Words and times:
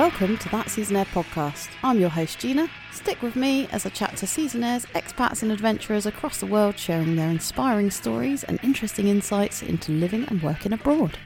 welcome 0.00 0.38
to 0.38 0.48
That 0.48 0.68
Seasonaire 0.68 1.04
podcast. 1.08 1.68
I'm 1.82 2.00
your 2.00 2.08
host 2.08 2.38
Gina. 2.38 2.70
Stick 2.90 3.20
with 3.20 3.36
me 3.36 3.68
as 3.70 3.84
I 3.84 3.90
chat 3.90 4.16
to 4.16 4.24
seasonaires, 4.24 4.86
expats, 4.92 5.42
and 5.42 5.52
adventurers 5.52 6.06
across 6.06 6.40
the 6.40 6.46
world 6.46 6.78
sharing 6.78 7.16
their 7.16 7.28
inspiring 7.28 7.90
stories 7.90 8.42
and 8.42 8.58
interesting 8.62 9.08
insights 9.08 9.62
into 9.62 9.92
living 9.92 10.24
and 10.28 10.42
working 10.42 10.72
abroad. 10.72 11.18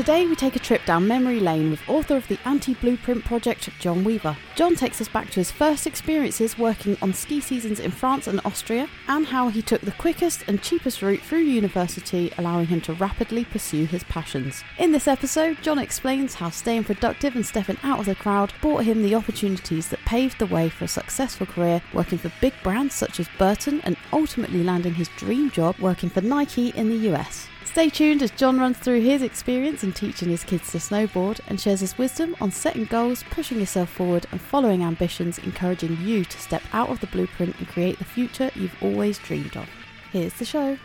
Today 0.00 0.26
we 0.26 0.34
take 0.34 0.56
a 0.56 0.60
trip 0.60 0.82
down 0.86 1.06
memory 1.06 1.40
lane 1.40 1.70
with 1.70 1.86
author 1.86 2.16
of 2.16 2.26
the 2.26 2.38
Anti 2.46 2.72
Blueprint 2.72 3.22
Project, 3.22 3.68
Jon 3.80 4.02
Weaver. 4.02 4.34
Jon 4.54 4.74
takes 4.74 4.98
us 4.98 5.10
back 5.10 5.28
to 5.28 5.40
his 5.40 5.50
first 5.50 5.86
experiences 5.86 6.56
working 6.56 6.96
on 7.02 7.12
ski 7.12 7.38
seasons 7.38 7.80
in 7.80 7.90
France 7.90 8.26
and 8.26 8.40
Austria, 8.46 8.88
and 9.08 9.26
how 9.26 9.50
he 9.50 9.60
took 9.60 9.82
the 9.82 9.92
quickest 9.92 10.42
and 10.48 10.62
cheapest 10.62 11.02
route 11.02 11.20
through 11.20 11.40
university, 11.40 12.32
allowing 12.38 12.68
him 12.68 12.80
to 12.80 12.94
rapidly 12.94 13.44
pursue 13.44 13.84
his 13.84 14.02
passions. 14.04 14.64
In 14.78 14.90
this 14.90 15.06
episode, 15.06 15.60
Jon 15.60 15.78
explains 15.78 16.32
how 16.32 16.48
staying 16.48 16.84
productive 16.84 17.36
and 17.36 17.44
stepping 17.44 17.76
out 17.82 17.98
of 17.98 18.06
the 18.06 18.14
crowd 18.14 18.54
brought 18.62 18.84
him 18.84 19.02
the 19.02 19.14
opportunities 19.14 19.90
that 19.90 20.02
paved 20.06 20.38
the 20.38 20.46
way 20.46 20.70
for 20.70 20.86
a 20.86 20.88
successful 20.88 21.44
career 21.44 21.82
working 21.92 22.16
for 22.16 22.32
big 22.40 22.54
brands 22.62 22.94
such 22.94 23.20
as 23.20 23.28
Burton 23.36 23.82
and 23.82 23.98
ultimately 24.14 24.64
landing 24.64 24.94
his 24.94 25.10
dream 25.18 25.50
job 25.50 25.78
working 25.78 26.08
for 26.08 26.22
Nike 26.22 26.70
in 26.70 26.88
the 26.88 27.10
US. 27.12 27.48
Stay 27.70 27.88
tuned 27.88 28.20
as 28.20 28.32
Jon 28.32 28.58
runs 28.58 28.76
through 28.78 29.00
his 29.00 29.22
experience 29.22 29.84
in 29.84 29.92
teaching 29.92 30.28
his 30.28 30.42
kids 30.42 30.72
to 30.72 30.78
snowboard 30.78 31.38
and 31.46 31.60
shares 31.60 31.78
his 31.78 31.96
wisdom 31.96 32.34
on 32.40 32.50
setting 32.50 32.84
goals, 32.84 33.22
pushing 33.30 33.60
yourself 33.60 33.88
forward, 33.88 34.26
and 34.32 34.40
following 34.40 34.82
ambitions, 34.82 35.38
encouraging 35.38 35.96
you 36.00 36.24
to 36.24 36.40
step 36.40 36.62
out 36.72 36.88
of 36.88 36.98
the 36.98 37.06
blueprint 37.06 37.56
and 37.58 37.68
create 37.68 37.96
the 37.98 38.04
future 38.04 38.50
you've 38.56 38.74
always 38.82 39.20
dreamed 39.20 39.56
of. 39.56 39.68
Here's 40.10 40.34
the 40.34 40.44
show. 40.44 40.78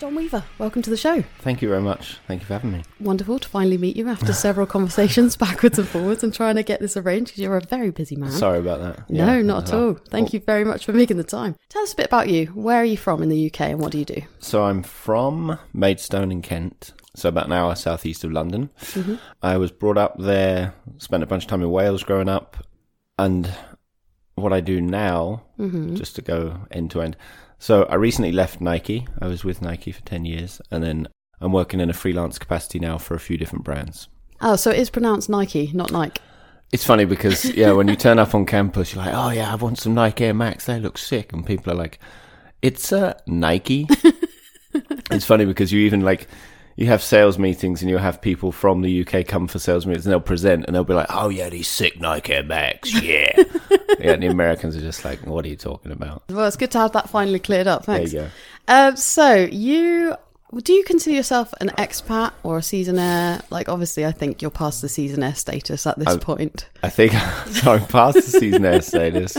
Jon 0.00 0.14
Weaver, 0.14 0.44
welcome 0.56 0.80
to 0.80 0.88
the 0.88 0.96
show. 0.96 1.22
Thank 1.40 1.60
you 1.60 1.68
very 1.68 1.82
much. 1.82 2.16
Thank 2.26 2.40
you 2.40 2.46
for 2.46 2.54
having 2.54 2.72
me. 2.72 2.82
Wonderful 3.00 3.38
to 3.38 3.46
finally 3.46 3.76
meet 3.76 3.96
you 3.96 4.08
after 4.08 4.32
several 4.32 4.66
conversations 4.76 5.36
backwards 5.36 5.78
and 5.78 5.86
forwards 5.86 6.24
and 6.24 6.32
trying 6.32 6.54
to 6.54 6.62
get 6.62 6.80
this 6.80 6.96
arranged 6.96 7.32
because 7.32 7.42
you're 7.42 7.56
a 7.58 7.60
very 7.60 7.90
busy 7.90 8.16
man. 8.16 8.30
Sorry 8.30 8.58
about 8.60 8.80
that. 8.80 9.10
No, 9.10 9.26
Yeah, 9.26 9.42
not 9.42 9.64
at 9.68 9.74
well, 9.74 9.88
all. 9.88 9.94
Thank 10.08 10.32
you 10.32 10.40
very 10.40 10.64
much 10.64 10.86
for 10.86 10.94
making 10.94 11.18
the 11.18 11.24
time. 11.24 11.54
Tell 11.68 11.82
us 11.82 11.92
a 11.92 11.96
bit 11.96 12.06
about 12.06 12.30
you. 12.30 12.46
Where 12.46 12.78
are 12.80 12.84
you 12.84 12.96
from 12.96 13.22
in 13.22 13.28
the 13.28 13.46
UK 13.48 13.60
and 13.60 13.78
what 13.78 13.92
do 13.92 13.98
you 13.98 14.06
do? 14.06 14.22
So 14.38 14.64
I'm 14.64 14.82
from 14.82 15.58
Maidstone 15.74 16.32
in 16.32 16.40
Kent, 16.40 16.94
so 17.14 17.28
about 17.28 17.46
an 17.46 17.52
hour 17.52 17.74
southeast 17.74 18.24
of 18.24 18.32
London. 18.32 18.70
Mm-hmm. 18.80 19.16
I 19.42 19.58
was 19.58 19.70
brought 19.70 19.98
up 19.98 20.16
there, 20.18 20.72
spent 20.96 21.22
a 21.22 21.26
bunch 21.26 21.44
of 21.44 21.50
time 21.50 21.60
in 21.62 21.70
Wales 21.70 22.04
growing 22.04 22.30
up, 22.30 22.56
and 23.18 23.52
what 24.34 24.54
I 24.54 24.60
do 24.60 24.80
now, 24.80 25.42
Mm-hmm. 25.58 25.96
just 25.96 26.16
to 26.16 26.22
go 26.22 26.56
end 26.70 26.90
to 26.92 27.02
end. 27.02 27.18
So 27.60 27.84
I 27.84 27.96
recently 27.96 28.32
left 28.32 28.62
Nike. 28.62 29.06
I 29.20 29.26
was 29.26 29.44
with 29.44 29.60
Nike 29.60 29.92
for 29.92 30.00
10 30.00 30.24
years, 30.24 30.62
and 30.70 30.82
then 30.82 31.06
I'm 31.42 31.52
working 31.52 31.78
in 31.78 31.90
a 31.90 31.92
freelance 31.92 32.38
capacity 32.38 32.78
now 32.78 32.96
for 32.96 33.14
a 33.14 33.20
few 33.20 33.36
different 33.36 33.66
brands. 33.66 34.08
Oh, 34.40 34.56
so 34.56 34.70
it 34.70 34.78
is 34.78 34.88
pronounced 34.88 35.28
Nike, 35.28 35.70
not 35.74 35.92
Nike. 35.92 36.22
It's 36.72 36.86
funny 36.86 37.04
because 37.04 37.44
yeah, 37.54 37.72
when 37.72 37.86
you 37.86 37.96
turn 37.96 38.18
up 38.18 38.34
on 38.34 38.46
campus, 38.46 38.94
you're 38.94 39.04
like, 39.04 39.12
"Oh 39.14 39.28
yeah, 39.28 39.52
I 39.52 39.56
want 39.56 39.78
some 39.78 39.92
Nike 39.92 40.24
Air 40.24 40.32
Max. 40.32 40.64
They 40.64 40.80
look 40.80 40.96
sick," 40.96 41.34
and 41.34 41.44
people 41.44 41.70
are 41.70 41.76
like, 41.76 41.98
"It's 42.62 42.92
a 42.92 43.20
Nike." 43.26 43.86
it's 45.10 45.26
funny 45.26 45.44
because 45.44 45.70
you 45.70 45.80
even 45.80 46.00
like 46.00 46.28
you 46.80 46.86
have 46.86 47.02
sales 47.02 47.38
meetings 47.38 47.82
and 47.82 47.90
you 47.90 47.98
have 47.98 48.22
people 48.22 48.50
from 48.50 48.80
the 48.80 49.06
UK 49.06 49.26
come 49.26 49.46
for 49.46 49.58
sales 49.58 49.86
meetings 49.86 50.06
and 50.06 50.12
they'll 50.12 50.20
present 50.20 50.64
and 50.64 50.74
they'll 50.74 50.82
be 50.82 50.94
like, 50.94 51.08
"Oh 51.10 51.28
yeah, 51.28 51.50
these 51.50 51.68
sick 51.68 52.00
Nike 52.00 52.32
Air 52.32 52.42
Max, 52.42 53.00
yeah." 53.02 53.32
yeah, 53.98 54.12
and 54.12 54.22
the 54.22 54.28
Americans 54.28 54.74
are 54.76 54.80
just 54.80 55.04
like, 55.04 55.24
"What 55.26 55.44
are 55.44 55.48
you 55.48 55.56
talking 55.56 55.92
about?" 55.92 56.24
Well, 56.30 56.46
it's 56.46 56.56
good 56.56 56.70
to 56.70 56.78
have 56.78 56.92
that 56.92 57.10
finally 57.10 57.38
cleared 57.38 57.66
up. 57.66 57.84
Thanks. 57.84 58.12
There 58.12 58.22
you 58.22 58.28
go. 58.66 58.74
Um, 58.74 58.96
so 58.96 59.34
you 59.34 60.16
do 60.56 60.72
you 60.72 60.82
consider 60.84 61.14
yourself 61.14 61.52
an 61.60 61.68
expat 61.76 62.32
or 62.42 62.56
a 62.56 62.60
seasonaire? 62.62 63.42
Like, 63.50 63.68
obviously, 63.68 64.06
I 64.06 64.12
think 64.12 64.40
you're 64.40 64.50
past 64.50 64.80
the 64.80 64.88
seasonaire 64.88 65.36
status 65.36 65.86
at 65.86 65.98
this 65.98 66.08
I- 66.08 66.16
point. 66.16 66.66
I 66.82 66.88
think 66.88 67.12
so. 67.50 67.74
I'm 67.74 67.86
past 67.86 68.14
the 68.14 68.40
seasonaire 68.40 68.82
status. 68.82 69.36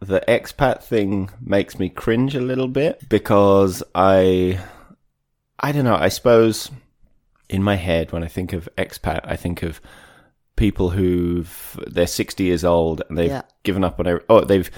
The 0.00 0.22
expat 0.26 0.82
thing 0.82 1.30
makes 1.40 1.78
me 1.78 1.88
cringe 1.88 2.34
a 2.34 2.40
little 2.40 2.68
bit 2.68 3.08
because 3.08 3.82
I, 3.94 4.60
I 5.60 5.72
don't 5.72 5.84
know. 5.84 5.96
I 5.96 6.08
suppose 6.08 6.70
in 7.48 7.62
my 7.62 7.76
head 7.76 8.12
when 8.12 8.22
I 8.22 8.28
think 8.28 8.52
of 8.52 8.68
expat, 8.76 9.20
I 9.24 9.36
think 9.36 9.62
of 9.62 9.80
people 10.56 10.90
who've 10.90 11.80
they're 11.86 12.06
60 12.06 12.42
years 12.44 12.64
old 12.64 13.02
and 13.08 13.16
they've 13.16 13.30
Yeah. 13.30 13.42
given 13.62 13.84
up 13.84 14.00
on 14.00 14.06
every, 14.08 14.22
oh 14.28 14.40
they've 14.40 14.68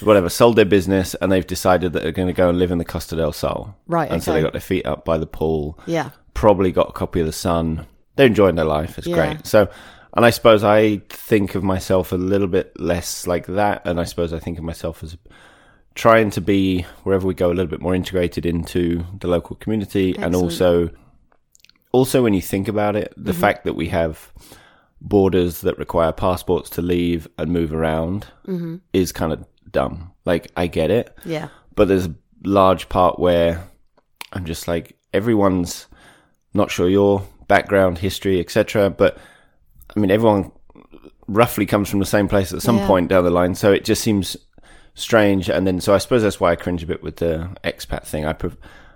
whatever 0.00 0.28
sold 0.30 0.56
their 0.56 0.64
business 0.64 1.14
and 1.16 1.30
they've 1.30 1.46
decided 1.46 1.92
that 1.92 2.02
they're 2.02 2.12
going 2.12 2.28
to 2.28 2.32
go 2.34 2.48
and 2.48 2.58
live 2.58 2.70
in 2.70 2.78
the 2.78 2.84
Costa 2.86 3.16
del 3.16 3.32
Sol. 3.32 3.74
Right, 3.86 4.10
And 4.10 4.22
so 4.22 4.32
they 4.32 4.40
got 4.40 4.52
their 4.52 4.60
feet 4.62 4.86
up 4.86 5.04
by 5.04 5.18
the 5.18 5.26
pool 5.26 5.78
Yeah. 5.86 6.10
probably 6.34 6.72
got 6.72 6.88
a 6.88 6.92
copy 6.92 7.20
of 7.20 7.26
the 7.26 7.32
Sun. 7.32 7.86
They're 8.16 8.26
enjoying 8.26 8.54
their 8.56 8.64
life. 8.64 8.96
It's 8.98 9.06
Yeah. 9.06 9.14
great. 9.34 9.46
So, 9.46 9.68
and 10.14 10.24
I 10.24 10.30
suppose 10.30 10.64
I 10.64 11.02
think 11.10 11.54
of 11.54 11.62
myself 11.62 12.12
a 12.12 12.16
little 12.16 12.48
bit 12.48 12.72
less 12.80 13.26
like 13.26 13.44
that, 13.46 13.82
and 13.84 14.00
I 14.00 14.04
suppose 14.04 14.32
I 14.32 14.38
think 14.38 14.56
of 14.56 14.64
myself 14.64 15.02
as 15.04 15.18
trying 15.96 16.30
to 16.30 16.40
be 16.40 16.82
wherever 17.02 17.26
we 17.26 17.34
go 17.34 17.48
a 17.48 17.54
little 17.54 17.66
bit 17.66 17.80
more 17.80 17.94
integrated 17.94 18.46
into 18.46 19.04
the 19.18 19.26
local 19.26 19.56
community, 19.56 20.14
and 20.18 20.36
also, 20.36 20.90
also 21.90 22.22
when 22.22 22.34
you 22.34 22.42
think 22.42 22.68
about 22.68 22.94
it, 22.94 23.12
the 23.16 23.32
mm-hmm. 23.32 23.40
fact 23.40 23.64
that 23.64 23.74
we 23.74 23.88
have 23.88 24.30
borders 25.00 25.62
that 25.62 25.78
require 25.78 26.12
passports 26.12 26.70
to 26.70 26.82
leave 26.82 27.26
and 27.38 27.50
move 27.50 27.72
around 27.72 28.26
mm-hmm. 28.46 28.76
is 28.92 29.10
kind 29.10 29.32
of 29.32 29.44
dumb. 29.70 30.12
Like 30.24 30.52
I 30.56 30.66
get 30.66 30.90
it, 30.90 31.16
Yeah. 31.24 31.48
but 31.74 31.88
there's 31.88 32.06
a 32.06 32.14
large 32.44 32.88
part 32.88 33.18
where 33.18 33.66
I'm 34.32 34.44
just 34.44 34.68
like 34.68 34.96
everyone's 35.12 35.86
not 36.52 36.70
sure 36.70 36.88
your 36.88 37.26
background, 37.48 37.98
history, 37.98 38.38
etc. 38.40 38.90
But 38.90 39.18
I 39.94 40.00
mean, 40.00 40.10
everyone 40.10 40.52
roughly 41.26 41.66
comes 41.66 41.88
from 41.88 42.00
the 42.00 42.06
same 42.06 42.28
place 42.28 42.52
at 42.52 42.62
some 42.62 42.78
Yeah. 42.78 42.86
point 42.86 43.08
down 43.08 43.24
the 43.24 43.30
line, 43.30 43.54
so 43.54 43.72
it 43.72 43.84
just 43.84 44.02
seems 44.02 44.36
strange. 44.96 45.48
And 45.48 45.64
then, 45.64 45.80
so 45.80 45.94
I 45.94 45.98
suppose 45.98 46.22
that's 46.22 46.40
why 46.40 46.50
I 46.50 46.56
cringe 46.56 46.82
a 46.82 46.86
bit 46.86 47.02
with 47.02 47.16
the 47.16 47.56
expat 47.62 48.04
thing. 48.04 48.26
I, 48.26 48.34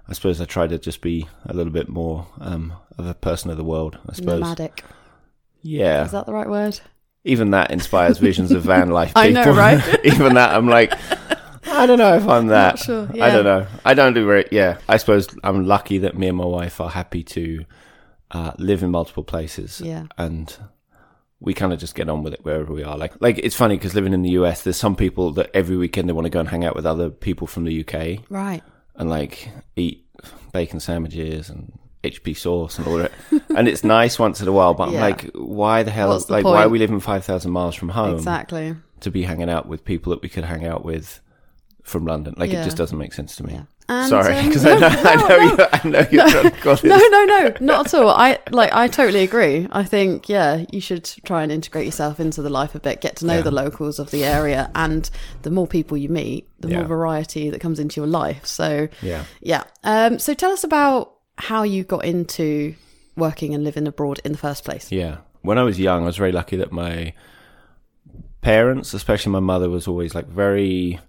I 0.08 0.12
suppose 0.12 0.40
I 0.40 0.44
try 0.46 0.66
to 0.66 0.78
just 0.78 1.00
be 1.00 1.28
a 1.46 1.54
little 1.54 1.72
bit 1.72 1.88
more 1.88 2.26
um, 2.40 2.72
of 2.98 3.06
a 3.06 3.14
person 3.14 3.50
of 3.50 3.56
the 3.56 3.64
world. 3.64 3.98
I 4.08 4.14
suppose, 4.14 4.40
Nomadic. 4.40 4.82
yeah. 5.62 6.04
Is 6.04 6.10
that 6.10 6.26
the 6.26 6.32
right 6.32 6.48
word? 6.48 6.80
Even 7.24 7.50
that 7.50 7.70
inspires 7.70 8.18
visions 8.18 8.50
of 8.50 8.62
van 8.62 8.90
life. 8.90 9.12
I 9.16 9.30
know, 9.30 9.52
right? 9.52 9.80
Even 10.04 10.34
that, 10.34 10.54
I'm 10.54 10.66
like, 10.68 10.92
I 11.68 11.86
don't 11.86 11.98
know 11.98 12.16
if 12.16 12.26
I'm 12.26 12.46
that. 12.48 12.78
sure, 12.78 13.08
I 13.20 13.30
don't 13.30 13.44
know. 13.44 13.66
I 13.84 13.92
don't 13.92 14.14
do 14.14 14.26
very. 14.26 14.48
Yeah, 14.50 14.78
I 14.88 14.96
suppose 14.96 15.28
I'm 15.44 15.66
lucky 15.66 15.98
that 15.98 16.16
me 16.16 16.28
and 16.28 16.38
my 16.38 16.46
wife 16.46 16.80
are 16.80 16.88
happy 16.88 17.22
to 17.24 17.66
uh, 18.30 18.52
live 18.58 18.82
in 18.82 18.90
multiple 18.90 19.22
places. 19.22 19.82
Yeah. 19.82 20.06
and 20.16 20.56
we 21.40 21.54
kind 21.54 21.72
of 21.72 21.78
just 21.78 21.94
get 21.94 22.08
on 22.08 22.22
with 22.22 22.34
it 22.34 22.44
wherever 22.44 22.72
we 22.72 22.82
are. 22.84 22.98
Like, 22.98 23.14
like 23.20 23.38
it's 23.38 23.56
funny 23.56 23.76
because 23.76 23.94
living 23.94 24.12
in 24.12 24.22
the 24.22 24.30
US, 24.32 24.62
there's 24.62 24.76
some 24.76 24.94
people 24.94 25.32
that 25.32 25.50
every 25.54 25.76
weekend 25.76 26.08
they 26.08 26.12
want 26.12 26.26
to 26.26 26.30
go 26.30 26.40
and 26.40 26.48
hang 26.48 26.64
out 26.64 26.76
with 26.76 26.84
other 26.86 27.08
people 27.10 27.46
from 27.46 27.64
the 27.64 27.80
UK 27.84 28.24
Right. 28.28 28.62
and 28.96 29.08
like 29.08 29.48
eat 29.76 30.06
bacon 30.52 30.80
sandwiches 30.80 31.48
and 31.48 31.72
HP 32.04 32.36
sauce 32.36 32.78
and 32.78 32.86
all 32.86 32.96
that. 32.98 33.12
and 33.56 33.68
it's 33.68 33.84
nice 33.84 34.18
once 34.18 34.40
in 34.40 34.48
a 34.48 34.52
while, 34.52 34.74
but 34.74 34.90
Yeah. 34.90 34.96
I'm 35.04 35.10
like, 35.12 35.30
why 35.34 35.82
the 35.82 35.90
hell? 35.90 36.18
The 36.18 36.32
like, 36.32 36.44
why 36.44 36.64
are 36.64 36.68
we 36.68 36.78
living 36.78 37.00
5,000 37.00 37.50
miles 37.50 37.74
from 37.74 37.88
home 37.90 38.16
Exactly. 38.16 38.74
to 39.00 39.10
be 39.10 39.22
hanging 39.22 39.48
out 39.50 39.66
with 39.66 39.84
people 39.84 40.10
that 40.10 40.22
we 40.22 40.28
could 40.28 40.44
hang 40.44 40.66
out 40.66 40.84
with 40.84 41.20
from 41.82 42.04
London? 42.06 42.34
Like, 42.36 42.50
Yeah. 42.52 42.62
it 42.62 42.64
just 42.64 42.76
doesn't 42.76 42.96
make 42.98 43.12
sense 43.12 43.36
to 43.36 43.44
me. 43.44 43.54
Yeah. 43.54 43.62
And, 43.88 44.08
Sorry, 44.08 44.34
um, 44.36 44.46
because 44.46 44.64
I 44.64 44.78
know, 44.78 44.88
I 44.88 45.28
know, 45.28 45.36
you, 45.38 45.66
I 45.72 45.88
know 45.88 46.06
you're 46.12 46.50
to 46.50 46.50
this. 46.64 46.84
No, 46.84 46.96
no, 46.96 47.24
no, 47.24 47.54
not 47.60 47.86
at 47.86 47.94
all. 47.94 48.08
I 48.10 48.38
like. 48.52 48.72
I 48.72 48.86
totally 48.86 49.24
agree. 49.24 49.66
I 49.72 49.82
think, 49.82 50.28
yeah, 50.28 50.64
you 50.70 50.80
should 50.80 51.04
try 51.24 51.42
and 51.42 51.50
integrate 51.50 51.86
yourself 51.86 52.20
into 52.20 52.40
the 52.40 52.50
life 52.50 52.76
a 52.76 52.80
bit, 52.80 53.00
get 53.00 53.16
to 53.16 53.26
know 53.26 53.36
Yeah. 53.36 53.42
the 53.42 53.50
locals 53.50 53.98
of 53.98 54.12
the 54.12 54.22
area, 54.22 54.70
and 54.76 55.10
the 55.42 55.50
more 55.50 55.66
people 55.66 55.96
you 55.96 56.08
meet, 56.08 56.48
the 56.60 56.68
more 56.68 56.84
variety 56.84 57.50
that 57.50 57.60
comes 57.60 57.80
into 57.80 58.00
your 58.00 58.06
life. 58.06 58.46
So, 58.46 58.86
Yeah. 59.02 59.24
yeah. 59.40 59.64
Um, 59.82 60.20
so, 60.20 60.34
tell 60.34 60.52
us 60.52 60.62
about 60.62 61.12
how 61.38 61.64
you 61.64 61.82
got 61.82 62.04
into 62.04 62.76
working 63.16 63.54
and 63.56 63.64
living 63.64 63.88
abroad 63.88 64.20
in 64.24 64.30
the 64.30 64.38
first 64.38 64.64
place. 64.64 64.92
Yeah. 64.92 65.16
When 65.42 65.58
I 65.58 65.64
was 65.64 65.80
young, 65.80 66.04
I 66.04 66.06
was 66.06 66.16
very 66.16 66.30
lucky 66.32 66.56
that 66.58 66.70
my 66.70 67.12
parents, 68.40 68.94
especially 68.94 69.32
my 69.32 69.40
mother, 69.40 69.68
was 69.68 69.88
always 69.88 70.14
like 70.14 70.28
very. 70.28 71.00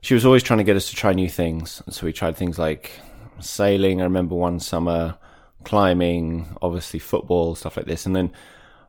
She 0.00 0.14
was 0.14 0.24
always 0.24 0.42
trying 0.42 0.58
to 0.58 0.64
get 0.64 0.76
us 0.76 0.90
to 0.90 0.96
try 0.96 1.12
new 1.12 1.28
things. 1.28 1.82
And 1.86 1.94
so 1.94 2.06
we 2.06 2.12
tried 2.12 2.36
things 2.36 2.58
like 2.58 2.92
sailing. 3.40 4.00
I 4.00 4.04
remember 4.04 4.34
one 4.34 4.60
summer, 4.60 5.16
climbing, 5.64 6.56
obviously 6.62 6.98
football, 7.00 7.54
stuff 7.54 7.76
like 7.76 7.86
this. 7.86 8.06
And 8.06 8.14
then 8.14 8.32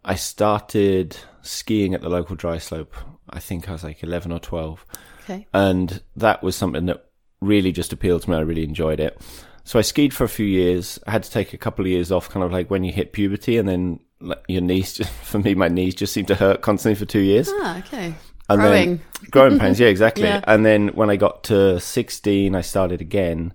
I 0.05 0.15
started 0.15 1.17
skiing 1.41 1.93
at 1.93 2.01
the 2.01 2.09
local 2.09 2.35
dry 2.35 2.57
slope. 2.57 2.95
I 3.29 3.39
think 3.39 3.69
I 3.69 3.73
was 3.73 3.83
like 3.83 4.03
11 4.03 4.31
or 4.31 4.39
12. 4.39 4.85
Okay. 5.23 5.45
and 5.53 6.01
that 6.15 6.41
was 6.41 6.55
something 6.55 6.87
that 6.87 7.05
really 7.39 7.71
just 7.71 7.93
appealed 7.93 8.23
to 8.23 8.31
me. 8.31 8.37
I 8.37 8.39
really 8.39 8.63
enjoyed 8.63 8.99
it. 8.99 9.21
So 9.63 9.77
I 9.77 9.83
skied 9.83 10.13
for 10.13 10.23
a 10.23 10.29
few 10.29 10.45
years. 10.47 10.97
I 11.05 11.11
had 11.11 11.21
to 11.21 11.29
take 11.29 11.53
a 11.53 11.57
couple 11.57 11.85
of 11.85 11.91
years 11.91 12.11
off, 12.11 12.29
kind 12.29 12.43
of 12.43 12.51
like 12.51 12.71
when 12.71 12.83
you 12.83 12.91
hit 12.91 13.13
puberty, 13.13 13.57
and 13.57 13.69
then 13.69 13.99
like, 14.19 14.43
your 14.47 14.61
knees. 14.61 14.93
Just, 14.97 15.11
for 15.11 15.37
me, 15.37 15.53
my 15.53 15.67
knees 15.67 15.93
just 15.93 16.13
seemed 16.13 16.27
to 16.29 16.35
hurt 16.35 16.61
constantly 16.61 16.95
for 16.97 17.05
two 17.05 17.19
years. 17.19 17.49
Ah, 17.53 17.77
okay. 17.79 18.15
And 18.49 18.59
Growing. 18.59 18.97
then 18.97 19.01
growing 19.29 19.59
pains, 19.59 19.79
yeah, 19.79 19.87
exactly. 19.87 20.23
Yeah. 20.23 20.41
And 20.45 20.65
then 20.65 20.89
when 20.89 21.09
I 21.09 21.15
got 21.15 21.43
to 21.45 21.79
16, 21.79 22.55
I 22.55 22.61
started 22.61 22.99
again. 23.01 23.53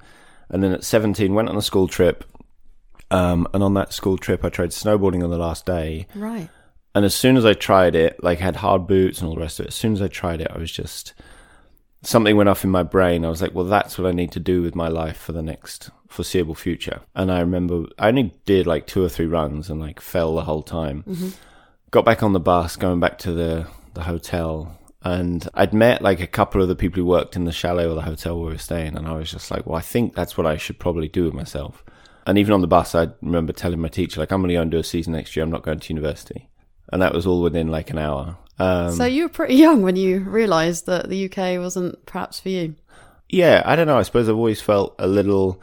And 0.49 0.63
then 0.63 0.73
at 0.73 0.85
17, 0.85 1.35
went 1.35 1.49
on 1.49 1.57
a 1.57 1.63
school 1.63 1.89
trip. 1.89 2.25
Um, 3.11 3.47
and 3.53 3.63
on 3.63 3.75
that 3.75 3.93
school 3.93 4.17
trip, 4.17 4.45
I 4.45 4.49
tried 4.49 4.71
snowboarding 4.71 5.23
on 5.23 5.31
the 5.31 5.39
last 5.39 5.67
day. 5.67 6.07
Right. 6.15 6.49
And 6.95 7.05
as 7.05 7.15
soon 7.15 7.37
as 7.37 7.45
I 7.45 7.55
tried 7.55 7.97
it, 7.97 8.23
like 8.23 8.41
I 8.41 8.45
had 8.45 8.57
hard 8.57 8.87
boots 8.87 9.21
and 9.21 9.29
all 9.29 9.35
the 9.35 9.41
rest 9.41 9.59
of 9.59 9.67
it, 9.67 9.69
as 9.69 9.75
soon 9.75 9.93
as 9.95 10.03
I 10.03 10.09
tried 10.09 10.41
it, 10.41 10.51
I 10.51 10.59
was 10.59 10.71
just 10.71 11.13
something 12.03 12.37
went 12.37 12.49
off 12.49 12.65
in 12.65 12.71
my 12.71 12.83
brain. 12.83 13.25
I 13.25 13.31
was 13.31 13.43
like, 13.43 13.55
well, 13.55 13.65
that's 13.65 13.99
what 13.99 14.07
I 14.07 14.13
need 14.13 14.31
to 14.33 14.41
do 14.41 14.63
with 14.63 14.75
my 14.75 14.89
life 14.89 15.17
for 15.17 15.33
the 15.33 15.43
next 15.43 15.91
foreseeable 16.09 16.55
future. 16.55 17.01
And 17.15 17.33
I 17.33 17.41
remember 17.41 17.87
I 17.99 18.09
only 18.09 18.33
did 18.45 18.67
like 18.67 18.87
two 18.87 19.03
or 19.03 19.09
three 19.09 19.27
runs 19.27 19.71
and 19.71 19.81
like 19.81 20.01
fell 20.01 20.35
the 20.37 20.45
whole 20.45 20.63
time. 20.63 21.05
Got 21.91 22.05
back 22.05 22.23
on 22.23 22.33
the 22.33 22.41
bus, 22.41 22.77
going 22.77 23.01
back 23.01 23.19
to 23.19 23.33
the, 23.33 23.67
the 23.95 24.03
hotel. 24.03 24.79
And 25.05 25.47
I'd 25.53 25.75
met 25.75 26.01
like 26.01 26.21
a 26.21 26.27
couple 26.27 26.63
of 26.63 26.69
the 26.69 26.75
people 26.75 26.97
who 26.97 27.07
worked 27.07 27.37
in 27.37 27.45
the 27.45 27.53
chalet 27.53 27.85
or 27.85 27.95
the 27.95 28.01
hotel 28.01 28.39
where 28.39 28.47
we 28.47 28.53
were 28.53 28.59
staying. 28.59 28.97
And 28.97 29.07
I 29.07 29.13
was 29.13 29.31
just 29.31 29.51
like, 29.51 29.67
well, 29.67 29.77
I 29.77 29.83
think 29.83 30.15
that's 30.15 30.39
what 30.39 30.47
I 30.47 30.57
should 30.57 30.79
probably 30.79 31.09
do 31.09 31.25
with 31.25 31.35
myself. 31.35 31.85
And 32.27 32.39
even 32.39 32.55
on 32.55 32.63
the 32.63 32.67
bus, 32.67 32.95
I 32.95 33.09
remember 33.21 33.53
telling 33.53 33.81
my 33.81 33.89
teacher, 33.89 34.19
like, 34.19 34.33
I'm 34.33 34.41
going 34.41 34.49
to 34.49 34.55
go 34.55 34.63
and 34.63 34.71
do 34.71 34.79
a 34.79 34.83
season 34.83 35.13
next 35.13 35.37
year. 35.37 35.45
I'm 35.45 35.51
not 35.51 35.63
going 35.63 35.79
to 35.79 35.93
university. 35.93 36.49
And 36.91 37.03
that 37.03 37.13
was 37.13 37.27
all 37.27 37.43
within 37.43 37.69
like 37.69 37.91
an 37.91 37.99
hour. 37.99 38.39
Um, 38.59 38.93
so 38.93 39.05
you 39.05 39.25
were 39.25 39.29
pretty 39.29 39.57
young 39.57 39.83
when 39.83 39.97
you 39.97 40.21
realised 40.21 40.87
that 40.87 41.09
the 41.11 41.27
UK 41.27 41.59
wasn't 41.61 42.07
perhaps 42.07 42.41
for 42.41 42.49
you. 42.49 42.77
yeah, 43.29 43.63
I 43.67 43.77
don't 43.77 43.87
know. 43.87 43.99
I 43.99 44.03
suppose 44.03 44.29
I've 44.29 44.37
always 44.37 44.61
felt 44.61 44.95
a 44.99 45.07
little. 45.07 45.61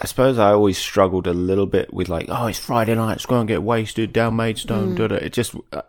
I 0.00 0.06
suppose 0.06 0.38
I 0.38 0.52
always 0.52 0.78
struggled 0.78 1.26
a 1.26 1.32
little 1.34 1.66
bit 1.66 1.92
with 1.92 2.08
like, 2.08 2.26
oh, 2.28 2.46
it's 2.46 2.58
Friday 2.58 2.94
night, 2.94 3.08
let's 3.08 3.26
go 3.26 3.38
and 3.38 3.48
get 3.48 3.62
wasted 3.62 4.12
down 4.12 4.36
Maidstone. 4.36 4.94
da. 4.94 5.04
It 5.04 5.32
just 5.32 5.54
uh, 5.72 5.82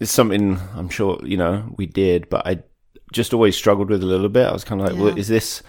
it's 0.00 0.12
something 0.12 0.58
I'm 0.74 0.88
sure 0.88 1.18
you 1.24 1.36
know 1.36 1.74
we 1.76 1.86
did, 1.86 2.28
but 2.28 2.46
I 2.46 2.62
just 3.12 3.32
always 3.34 3.56
struggled 3.56 3.90
with 3.90 4.02
a 4.02 4.06
little 4.06 4.28
bit. 4.28 4.46
I 4.46 4.52
was 4.52 4.64
kind 4.64 4.80
of 4.80 4.86
like, 4.88 4.96
Yeah. 4.96 5.02
well, 5.04 5.18
is 5.18 5.28
this 5.28 5.62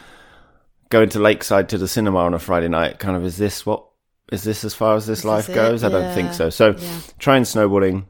going 0.90 1.10
to 1.10 1.20
Lakeside 1.20 1.70
to 1.70 1.78
the 1.78 1.88
cinema 1.88 2.20
on 2.20 2.34
a 2.34 2.40
Friday 2.40 2.68
night? 2.68 3.00
Kind 3.00 3.16
of 3.16 3.24
is 3.26 3.38
this 3.38 3.66
what 3.66 3.86
is 4.32 4.44
this 4.44 4.64
as 4.64 4.74
far 4.76 4.96
as 4.96 5.06
this 5.08 5.20
Is 5.20 5.26
life 5.26 5.48
this 5.48 5.56
it? 5.56 5.60
goes? 5.60 5.84
I 5.84 5.90
don't 5.90 6.14
think 6.14 6.34
so. 6.34 6.50
So 6.50 6.76
Yeah. 6.78 7.00
trying 7.18 7.44
snowboarding, 7.44 8.06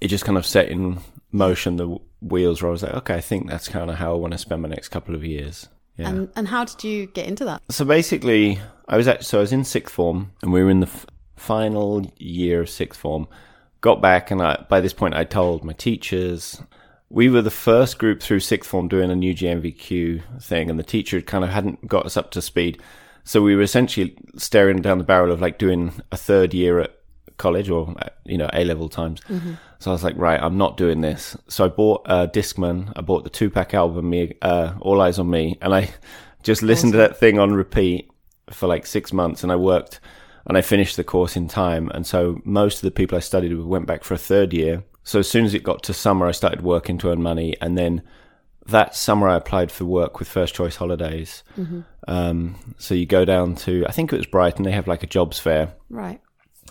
it 0.00 0.08
just 0.08 0.24
kind 0.24 0.38
of 0.38 0.46
set 0.46 0.68
in 0.68 0.98
motion 1.32 1.76
the 1.76 1.98
wheels 2.20 2.62
where 2.62 2.70
I 2.70 2.72
was 2.72 2.82
like, 2.82 2.94
okay, 2.94 3.14
I 3.16 3.20
think 3.20 3.48
that's 3.50 3.68
kind 3.68 3.90
of 3.90 3.96
how 3.96 4.12
I 4.14 4.16
want 4.16 4.32
to 4.32 4.38
spend 4.38 4.62
my 4.62 4.68
next 4.68 4.88
couple 4.88 5.14
of 5.14 5.24
years. 5.24 5.68
Yeah. 5.98 6.08
And 6.08 6.28
and 6.36 6.48
how 6.48 6.64
did 6.64 6.82
you 6.84 7.06
get 7.06 7.26
into 7.26 7.44
that? 7.44 7.62
so 7.70 7.84
basically, 7.84 8.58
I 8.88 8.96
was 8.96 9.06
actually, 9.08 9.24
so 9.24 9.38
I 9.38 9.40
was 9.42 9.52
in 9.52 9.64
sixth 9.64 9.94
form 9.94 10.32
and 10.42 10.52
we 10.52 10.62
were 10.62 10.70
in 10.70 10.80
the 10.80 10.86
f- 10.86 11.06
final 11.36 12.10
year 12.18 12.62
of 12.62 12.70
sixth 12.70 12.98
form. 13.00 13.26
Got 13.84 14.00
back 14.00 14.30
and 14.30 14.40
I, 14.40 14.64
by 14.66 14.80
this 14.80 14.94
point, 14.94 15.12
I 15.12 15.24
told 15.24 15.62
my 15.62 15.74
teachers. 15.74 16.58
We 17.10 17.28
were 17.28 17.42
the 17.42 17.50
first 17.50 17.98
group 17.98 18.22
through 18.22 18.40
sixth 18.40 18.70
form 18.70 18.88
doing 18.88 19.10
a 19.10 19.14
new 19.14 19.34
GNVQ 19.34 20.40
thing, 20.42 20.70
and 20.70 20.78
the 20.78 20.82
teacher 20.82 21.20
kind 21.20 21.44
of 21.44 21.50
hadn't 21.50 21.86
got 21.86 22.06
us 22.06 22.16
up 22.16 22.30
to 22.30 22.40
speed. 22.40 22.80
So 23.24 23.42
we 23.42 23.54
were 23.54 23.60
essentially 23.60 24.16
staring 24.38 24.80
down 24.80 24.96
the 24.96 25.04
barrel 25.04 25.30
of 25.30 25.42
like 25.42 25.58
doing 25.58 25.92
a 26.10 26.16
third 26.16 26.54
year 26.54 26.80
at 26.80 26.98
college 27.36 27.68
or 27.68 27.94
you 28.24 28.38
know 28.38 28.48
A 28.54 28.64
level 28.64 28.88
times. 28.88 29.20
So 29.80 29.90
I 29.90 29.92
was 29.92 30.02
like, 30.02 30.16
right, 30.16 30.40
I'm 30.40 30.56
not 30.56 30.78
doing 30.78 31.02
this. 31.02 31.36
So 31.48 31.66
I 31.66 31.68
bought 31.68 32.06
uh, 32.06 32.26
Discman. 32.28 32.90
I 32.96 33.02
bought 33.02 33.24
the 33.24 33.28
Tupac 33.28 33.74
album, 33.74 34.08
me, 34.08 34.32
uh, 34.40 34.72
All 34.80 34.96
Eyez 34.96 35.18
on 35.18 35.28
Me, 35.28 35.58
and 35.60 35.74
I 35.74 35.90
just 36.42 36.62
listened 36.62 36.92
to 36.92 36.98
that 37.00 37.18
thing 37.18 37.38
on 37.38 37.52
repeat 37.52 38.10
for 38.48 38.66
like 38.66 38.86
six 38.86 39.12
months. 39.12 39.42
And 39.42 39.52
I 39.52 39.56
worked 39.56 40.00
and 40.46 40.56
I 40.56 40.60
finished 40.60 40.96
the 40.96 41.04
course 41.04 41.36
in 41.36 41.48
time. 41.48 41.90
And 41.94 42.06
so 42.06 42.40
most 42.44 42.76
of 42.76 42.82
the 42.82 42.90
people 42.90 43.16
I 43.16 43.20
studied 43.20 43.52
with 43.56 43.66
went 43.66 43.86
back 43.86 44.04
for 44.04 44.14
a 44.14 44.18
third 44.18 44.52
year. 44.52 44.84
So 45.02 45.18
as 45.18 45.28
soon 45.28 45.44
as 45.44 45.54
it 45.54 45.62
got 45.62 45.82
to 45.84 45.92
summer, 45.94 46.26
I 46.26 46.32
started 46.32 46.62
working 46.62 46.98
to 46.98 47.10
earn 47.10 47.22
money, 47.22 47.56
and 47.60 47.76
then 47.76 48.02
that 48.66 48.94
summer 48.96 49.28
I 49.28 49.36
applied 49.36 49.70
for 49.70 49.84
work 49.84 50.18
with 50.18 50.28
First 50.28 50.54
Choice 50.54 50.76
Holidays. 50.76 51.42
Um, 52.08 52.54
so 52.78 52.94
you 52.94 53.04
go 53.06 53.24
down 53.26 53.54
to, 53.56 53.84
I 53.86 53.92
think 53.92 54.12
it 54.12 54.16
was 54.16 54.26
Brighton. 54.26 54.64
They 54.64 54.72
have 54.72 54.88
like 54.88 55.02
a 55.02 55.06
jobs 55.06 55.38
fair 55.38 55.74
Right. 55.90 56.20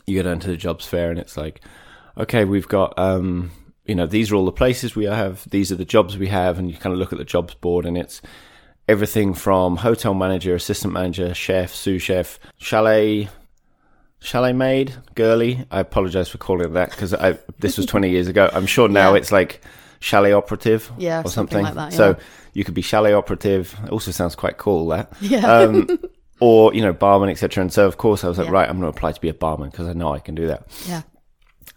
you 0.08 0.22
go 0.22 0.28
down 0.28 0.40
to 0.40 0.48
the 0.48 0.58
jobs 0.58 0.86
fair 0.86 1.10
and 1.12 1.20
it's 1.20 1.38
like, 1.38 1.62
okay, 2.18 2.46
we've 2.46 2.68
got, 2.68 2.98
um, 2.98 3.52
you 3.86 3.94
know, 3.96 4.08
these 4.08 4.32
are 4.32 4.36
all 4.36 4.46
the 4.46 4.52
places 4.52 4.96
we 4.96 5.06
have, 5.06 5.48
these 5.50 5.72
are 5.72 5.76
the 5.76 5.86
jobs 5.86 6.18
we 6.18 6.28
have, 6.28 6.58
and 6.60 6.70
you 6.72 6.78
kind 6.78 6.94
of 6.94 7.00
look 7.00 7.12
at 7.14 7.20
the 7.20 7.26
jobs 7.26 7.54
board 7.54 7.86
and 7.86 7.98
it's 7.98 8.22
everything 8.88 9.34
from 9.34 9.78
hotel 9.78 10.14
manager, 10.14 10.56
assistant 10.56 10.94
manager, 10.94 11.34
chef, 11.34 11.74
sous 11.74 12.02
chef, 12.02 12.40
chalet, 12.58 13.30
chalet 14.24 14.54
maid, 14.54 14.96
girly. 15.16 15.66
I 15.70 15.80
apologize 15.80 16.30
for 16.30 16.38
calling 16.40 16.66
it 16.66 16.74
that 16.74 16.90
because 16.92 17.12
this 17.60 17.78
was 17.78 17.86
20 17.86 18.10
years 18.10 18.28
ago. 18.28 18.50
I'm 18.54 18.66
sure 18.66 18.88
now 18.88 19.12
Yeah. 19.12 19.18
it's 19.20 19.32
like 19.32 19.62
chalet 20.00 20.34
operative 20.34 20.92
Yeah, 20.98 21.22
or 21.24 21.30
something 21.30 21.64
something. 21.64 21.76
like 21.76 21.92
that, 21.92 21.94
So 21.96 22.18
you 22.54 22.64
could 22.64 22.74
be 22.74 22.82
chalet 22.82 23.14
operative. 23.14 23.76
It 23.86 23.90
also 23.92 24.12
sounds 24.12 24.36
quite 24.36 24.58
cool 24.58 24.88
that 24.88 25.12
Yeah. 25.22 25.46
um, 25.46 25.88
or 26.40 26.74
you 26.74 26.82
know 26.82 26.92
barman 26.92 27.30
etc 27.30 27.62
and 27.62 27.72
so 27.72 27.86
of 27.86 27.98
course 27.98 28.24
i 28.24 28.28
was 28.28 28.38
like 28.40 28.48
Yeah. 28.48 28.54
right 28.54 28.68
i'm 28.68 28.80
going 28.80 28.92
to 28.92 28.98
apply 28.98 29.12
to 29.12 29.22
be 29.22 29.30
a 29.30 29.34
barman 29.36 29.70
because 29.70 29.88
i 29.88 29.94
know 29.94 30.12
i 30.14 30.20
can 30.20 30.34
do 30.36 30.48
that 30.48 30.64
yeah. 30.88 31.04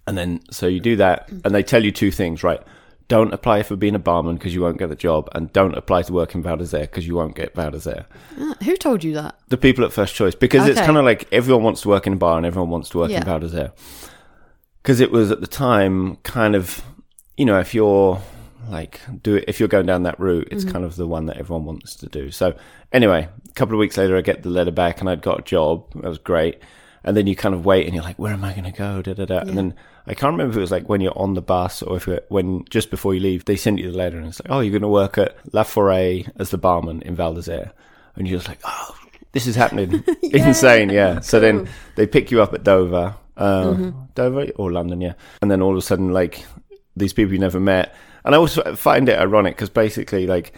and 0.09 0.17
then 0.17 0.41
so 0.51 0.67
you 0.67 0.81
do 0.81 0.97
that 0.97 1.29
and 1.45 1.55
they 1.55 1.63
tell 1.63 1.85
you 1.85 1.93
two 1.93 2.11
things 2.11 2.43
right 2.43 2.61
don't 3.09 3.33
apply 3.33 3.63
for 3.63 3.77
being 3.77 3.95
a 3.95 3.99
barman 4.01 4.35
because 4.37 4.55
you 4.55 4.61
won't 4.61 4.79
get 4.79 4.89
the 4.89 4.97
job 4.97 5.29
and 5.33 5.53
don't 5.53 5.77
apply 5.77 6.03
to 6.03 6.13
work 6.13 6.35
in 6.35 6.43
d'Isere 6.43 6.83
because 6.83 7.07
you 7.07 7.15
won't 7.15 7.37
get 7.37 7.55
Val 7.55 7.71
d'Isere. 7.71 8.05
Ah, 8.39 8.55
who 8.65 8.77
told 8.77 9.05
you 9.05 9.15
that? 9.15 9.39
The 9.49 9.57
people 9.57 9.85
at 9.85 9.93
First 9.93 10.15
Choice 10.15 10.35
because 10.35 10.67
it's 10.69 10.81
kind 10.81 10.97
of 10.97 11.05
like 11.05 11.29
everyone 11.33 11.63
wants 11.63 11.83
to 11.83 11.89
work 11.89 12.07
in 12.07 12.15
a 12.15 12.17
bar 12.17 12.37
and 12.37 12.45
everyone 12.47 12.71
wants 12.71 12.89
to 12.91 12.99
work 12.99 13.11
Yeah. 13.11 13.19
in 13.19 13.41
d'Isere. 13.41 13.73
Because 14.83 15.01
it 15.01 15.11
was 15.13 15.31
at 15.31 15.41
the 15.41 15.47
time 15.47 16.17
kind 16.17 16.55
of, 16.55 16.83
you 17.37 17.45
know, 17.45 17.59
if 17.61 17.75
you're 17.75 18.21
like 18.69 19.01
do 19.23 19.37
it 19.37 19.45
if 19.47 19.61
you're 19.61 19.69
going 19.69 19.87
down 19.87 20.03
that 20.03 20.19
route, 20.19 20.49
it's 20.51 20.65
kind 20.65 20.85
of 20.85 20.97
the 20.97 21.07
one 21.07 21.27
that 21.27 21.37
everyone 21.37 21.65
wants 21.65 21.95
to 21.97 22.07
do. 22.07 22.33
So 22.33 22.57
anyway, 22.93 23.29
a 23.49 23.53
couple 23.53 23.75
of 23.77 23.79
weeks 23.79 23.97
later, 23.97 24.17
I 24.17 24.21
get 24.21 24.43
the 24.43 24.51
letter 24.51 24.73
back 24.73 25.01
and 25.01 25.09
I'd 25.09 25.23
got 25.23 25.39
a 25.41 25.43
job. 25.43 25.93
That 25.95 26.09
was 26.09 26.19
great. 26.19 26.61
And 27.05 27.17
then 27.17 27.29
you 27.29 27.37
kind 27.37 27.55
of 27.55 27.65
wait 27.65 27.87
and 27.87 27.95
you're 27.95 28.03
like, 28.03 28.19
where 28.19 28.33
am 28.33 28.43
I 28.43 28.51
going 28.53 28.65
to 28.65 28.73
go? 28.77 29.01
Da, 29.01 29.15
da, 29.15 29.27
da. 29.27 29.39
And 29.39 29.57
then 29.57 29.75
I 30.07 30.15
can't 30.15 30.33
remember 30.33 30.53
if 30.53 30.57
it 30.57 30.61
was 30.61 30.71
like 30.71 30.89
when 30.89 31.01
you're 31.01 31.19
on 31.19 31.35
the 31.35 31.43
bus 31.43 31.83
or 31.83 31.97
if 31.97 32.09
when 32.29 32.65
just 32.71 32.91
before 32.91 33.15
you 33.15 33.21
leave, 33.21 33.45
they 33.45 33.57
send 33.57 33.79
you 33.81 33.91
the 33.91 33.97
letter 33.97 34.19
and 34.19 34.27
it's 34.29 34.41
like, 34.43 34.51
oh, 34.53 34.61
you're 34.61 34.71
going 34.71 34.83
to 34.83 34.89
work 34.89 35.19
at 35.19 35.37
La 35.53 35.65
Forêt 35.65 36.31
as 36.39 36.51
the 36.51 36.59
barman 36.59 37.03
in 37.03 37.15
Val 37.17 37.35
d'Isere. 37.35 37.73
And 38.15 38.27
you're 38.29 38.39
just 38.39 38.49
like, 38.49 38.61
oh, 38.65 38.97
this 39.33 39.47
is 39.47 39.57
happening. 39.57 40.05
Insane. 40.23 40.91
Yeah. 40.91 41.21
So 41.21 41.41
then 41.41 41.69
they 41.97 42.07
pick 42.07 42.31
you 42.31 42.41
up 42.41 42.55
at 42.55 42.63
Dover, 42.65 43.15
uh, 43.37 43.91
Dover 44.15 44.47
or 44.57 44.71
London. 44.73 45.01
Yeah. 45.01 45.15
And 45.43 45.51
then 45.51 45.61
all 45.61 45.73
of 45.73 45.79
a 45.79 45.83
sudden, 45.83 46.13
like 46.13 46.45
these 46.97 47.13
people 47.13 47.33
you 47.35 47.39
never 47.41 47.61
met. 47.61 47.95
And 48.25 48.35
I 48.35 48.39
also 48.39 48.75
find 48.77 49.09
it 49.09 49.19
ironic 49.19 49.55
because 49.57 49.71
basically, 49.71 50.27
like, 50.27 50.55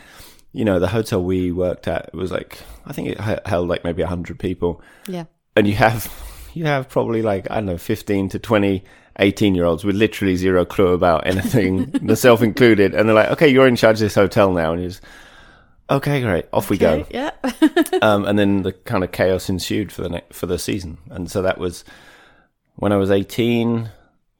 you 0.52 0.64
know, 0.64 0.78
the 0.78 0.88
hotel 0.88 1.22
we 1.22 1.52
worked 1.52 1.88
at 1.88 2.14
was 2.14 2.30
like, 2.30 2.58
I 2.86 2.92
think 2.92 3.08
it 3.08 3.18
held 3.46 3.68
like 3.68 3.84
maybe 3.84 4.02
100 4.02 4.38
people 4.38 4.80
Yeah. 5.06 5.24
and 5.56 5.66
you 5.66 5.74
have 5.74 6.10
you 6.54 6.64
have 6.64 6.88
probably 6.88 7.20
like 7.22 7.50
I 7.50 7.56
don't 7.56 7.66
know 7.66 7.76
15 7.78 8.30
to 8.30 8.38
20 8.38 8.82
18 9.18 9.54
year 9.54 9.64
olds 9.64 9.84
with 9.84 9.96
literally 9.96 10.36
zero 10.36 10.64
clue 10.64 10.88
about 10.92 11.26
anything 11.26 11.92
myself 12.02 12.42
included 12.42 12.94
and 12.94 13.08
they're 13.08 13.14
like 13.16 13.30
okay 13.30 13.48
you're 13.48 13.66
in 13.66 13.76
charge 13.76 13.96
of 13.96 14.00
this 14.00 14.14
hotel 14.14 14.52
now 14.52 14.72
and 14.72 14.82
you 14.82 14.88
just 14.88 15.02
okay 15.90 16.20
great 16.20 16.46
off 16.52 16.70
we 16.70 16.78
go 16.78 17.04
Yeah. 17.10 17.30
um, 18.02 18.24
and 18.24 18.38
then 18.38 18.62
the 18.62 18.72
kind 18.72 19.02
of 19.04 19.10
chaos 19.12 19.48
ensued 19.48 19.90
for 19.92 20.02
the 20.02 20.08
ne- 20.10 20.24
for 20.32 20.46
the 20.46 20.58
season 20.58 20.98
and 21.10 21.30
so 21.30 21.42
that 21.42 21.58
was 21.58 21.84
when 22.76 22.92
I 22.92 22.96
was 22.96 23.10
18 23.10 23.90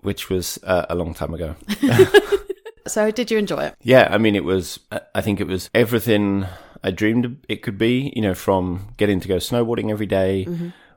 which 0.03 0.31
was 0.31 0.59
uh, 0.63 0.87
a 0.89 0.95
long 0.95 1.13
time 1.15 1.35
ago 1.35 1.57
so 2.87 3.11
did 3.11 3.31
you 3.31 3.39
enjoy 3.39 3.65
it? 3.65 3.75
yeah, 3.83 4.09
I 4.11 4.19
mean, 4.19 4.35
it 4.35 4.45
was, 4.45 4.79
I 5.15 5.21
think 5.21 5.41
it 5.41 5.47
was 5.47 5.69
everything 5.75 6.47
I 6.83 6.91
dreamed 6.91 7.45
it 7.49 7.63
could 7.63 7.77
be, 7.77 8.13
you 8.15 8.23
know, 8.23 8.35
from 8.35 8.95
getting 8.97 9.21
to 9.21 9.29
go 9.29 9.37
snowboarding 9.37 9.91
every 9.91 10.07
day. 10.07 10.47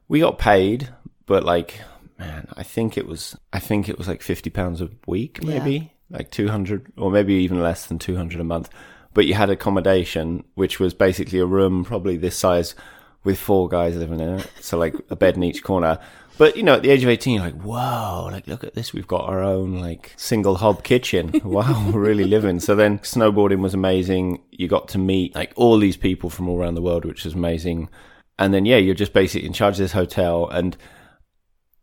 We 0.07 0.19
got 0.21 0.37
paid, 0.37 0.87
but 1.25 1.43
like, 1.43 1.81
man, 2.21 2.47
I 2.55 2.63
think 2.63 2.97
it 2.97 3.07
was, 3.07 3.37
I 3.51 3.59
think 3.59 3.89
it 3.89 3.97
was 3.97 4.07
like 4.07 4.21
50 4.21 4.49
pounds 4.49 4.81
a 4.81 4.89
week, 5.07 5.43
maybe 5.43 5.93
like 6.11 6.29
200 6.31 6.93
or 6.97 7.11
maybe 7.11 7.33
even 7.35 7.61
less 7.61 7.85
than 7.85 7.99
200 7.99 8.39
a 8.39 8.43
month. 8.43 8.69
But 9.13 9.25
you 9.25 9.33
had 9.33 9.49
accommodation, 9.49 10.43
which 10.55 10.79
was 10.79 10.93
basically 10.93 11.39
a 11.39 11.45
room 11.45 11.83
probably 11.83 12.17
this 12.17 12.37
size 12.37 12.75
with 13.23 13.37
four 13.37 13.67
guys 13.67 13.95
living 13.95 14.19
in 14.19 14.39
it. 14.39 14.49
So 14.61 14.77
like 14.77 14.95
a 15.09 15.15
bed 15.15 15.35
in 15.35 15.43
each 15.43 15.63
corner. 15.63 15.99
But 16.37 16.55
you 16.55 16.63
know, 16.63 16.75
at 16.75 16.81
the 16.81 16.89
age 16.89 17.03
of 17.03 17.09
eighteen, 17.09 17.35
you're 17.35 17.43
like, 17.43 17.61
whoa, 17.61 18.29
like 18.31 18.47
look 18.47 18.63
at 18.63 18.73
this, 18.73 18.93
we've 18.93 19.07
got 19.07 19.25
our 19.25 19.43
own 19.43 19.79
like 19.79 20.13
single 20.17 20.55
hob 20.55 20.83
kitchen. 20.83 21.31
Wow, 21.43 21.91
we're 21.91 21.99
really 21.99 22.23
living. 22.23 22.59
So 22.59 22.75
then 22.75 22.99
snowboarding 22.99 23.59
was 23.59 23.73
amazing. 23.73 24.41
You 24.51 24.67
got 24.67 24.87
to 24.89 24.97
meet 24.97 25.35
like 25.35 25.51
all 25.55 25.77
these 25.77 25.97
people 25.97 26.29
from 26.29 26.47
all 26.47 26.57
around 26.57 26.75
the 26.75 26.81
world, 26.81 27.05
which 27.05 27.25
was 27.25 27.33
amazing. 27.33 27.89
And 28.39 28.53
then 28.53 28.65
yeah, 28.65 28.77
you're 28.77 28.95
just 28.95 29.13
basically 29.13 29.45
in 29.45 29.53
charge 29.53 29.75
of 29.75 29.79
this 29.79 29.91
hotel 29.91 30.47
and 30.47 30.77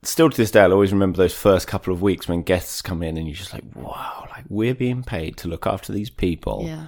still 0.02 0.30
to 0.30 0.36
this 0.36 0.50
day, 0.50 0.60
I'll 0.62 0.72
always 0.72 0.92
remember 0.92 1.16
those 1.18 1.34
first 1.34 1.66
couple 1.66 1.92
of 1.92 2.02
weeks 2.02 2.28
when 2.28 2.42
guests 2.42 2.82
come 2.82 3.02
in 3.02 3.16
and 3.16 3.26
you're 3.26 3.36
just 3.36 3.52
like, 3.52 3.64
wow, 3.74 4.26
like 4.30 4.44
we're 4.48 4.74
being 4.74 5.02
paid 5.02 5.36
to 5.38 5.48
look 5.48 5.66
after 5.66 5.92
these 5.92 6.10
people 6.10 6.62
Yeah. 6.64 6.86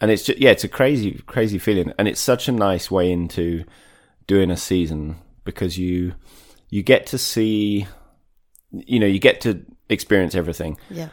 and 0.00 0.10
it's 0.10 0.24
just 0.24 0.38
yeah, 0.38 0.50
it's 0.50 0.64
a 0.64 0.68
crazy, 0.68 1.22
crazy 1.26 1.58
feeling, 1.58 1.92
and 1.98 2.06
it's 2.08 2.20
such 2.20 2.48
a 2.48 2.52
nice 2.52 2.90
way 2.90 3.10
into 3.10 3.64
doing 4.26 4.50
a 4.50 4.56
season 4.56 5.16
because 5.44 5.78
you 5.78 6.14
you 6.70 6.82
get 6.82 7.06
to 7.06 7.18
see, 7.18 7.86
you 8.72 8.98
know, 9.00 9.06
you 9.06 9.18
get 9.18 9.40
to 9.42 9.64
experience 9.88 10.34
everything. 10.34 10.76
Yeah. 10.90 11.08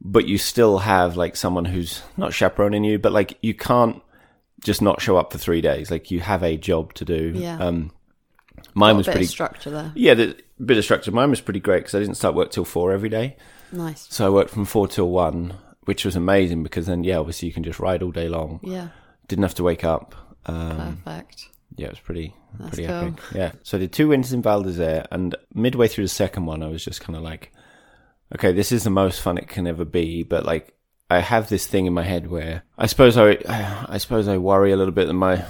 but 0.00 0.26
you 0.26 0.36
still 0.38 0.78
have 0.78 1.16
like 1.16 1.36
someone 1.36 1.64
who's 1.66 2.02
not 2.16 2.32
chaperoning 2.32 2.84
you, 2.84 2.98
but 2.98 3.12
like 3.12 3.38
you 3.42 3.54
can't 3.54 4.02
just 4.62 4.80
not 4.82 5.00
show 5.00 5.16
up 5.16 5.32
for 5.32 5.38
three 5.38 5.60
days. 5.60 5.90
Like 5.90 6.10
you 6.10 6.20
have 6.20 6.42
a 6.42 6.56
job 6.56 6.92
to 6.94 7.04
do. 7.04 7.32
Yeah. 7.34 7.58
Um, 7.58 7.90
mine 8.74 8.96
was 8.96 9.06
pretty. 9.06 9.26
structure 9.26 9.70
there. 9.70 9.92
yeah, 9.94 10.14
the 10.14 10.36
bit 10.62 10.76
of 10.78 10.84
structure. 10.84 11.10
Mine 11.12 11.30
was 11.30 11.40
pretty 11.40 11.60
great 11.60 11.78
because 11.80 11.94
I 11.94 12.00
didn't 12.00 12.16
start 12.16 12.34
work 12.34 12.50
till 12.50 12.64
four 12.64 12.92
every 12.92 13.08
day. 13.08 13.36
Nice. 13.72 14.06
So 14.10 14.26
I 14.26 14.30
worked 14.30 14.50
from 14.50 14.64
four 14.64 14.86
till 14.88 15.10
one, 15.10 15.54
which 15.84 16.04
was 16.04 16.16
amazing 16.16 16.62
because 16.62 16.86
then, 16.86 17.04
yeah, 17.04 17.16
obviously 17.18 17.48
you 17.48 17.54
can 17.54 17.64
just 17.64 17.80
ride 17.80 18.02
all 18.02 18.10
day 18.12 18.28
long. 18.28 18.60
Yeah. 18.62 18.88
Didn't 19.28 19.42
have 19.44 19.54
to 19.56 19.62
wake 19.62 19.84
up. 19.84 20.14
Um, 20.46 20.98
Perfect. 21.04 21.48
yeah, 21.76 21.86
it 21.86 21.92
was 21.92 22.00
pretty, 22.00 22.34
That's 22.58 22.70
pretty 22.70 22.86
cool. 22.86 22.96
epic. 22.96 23.20
Yeah. 23.34 23.52
So 23.62 23.76
I 23.78 23.80
did 23.80 23.92
two 23.92 24.08
winters 24.08 24.32
in 24.32 24.42
Val 24.42 24.62
d'Isere, 24.62 25.06
and 25.10 25.34
midway 25.54 25.88
through 25.88 26.04
the 26.04 26.08
second 26.08 26.46
one, 26.46 26.62
I 26.62 26.68
was 26.68 26.84
just 26.84 27.00
kind 27.00 27.16
of 27.16 27.22
like, 27.22 27.50
okay, 28.34 28.52
this 28.52 28.70
is 28.72 28.84
the 28.84 28.90
most 28.90 29.20
fun 29.22 29.38
it 29.38 29.48
can 29.48 29.66
ever 29.66 29.84
be, 29.84 30.22
but 30.22 30.44
like, 30.44 30.74
I 31.10 31.20
have 31.20 31.48
this 31.48 31.66
thing 31.66 31.86
in 31.86 31.92
my 31.92 32.02
head 32.02 32.28
where 32.30 32.62
I 32.78 32.86
suppose 32.86 33.16
I, 33.16 33.38
I 33.88 33.98
suppose 33.98 34.26
I 34.26 34.38
worry 34.38 34.72
a 34.72 34.76
little 34.76 34.92
bit 34.92 35.06
that 35.06 35.12
my, 35.14 35.44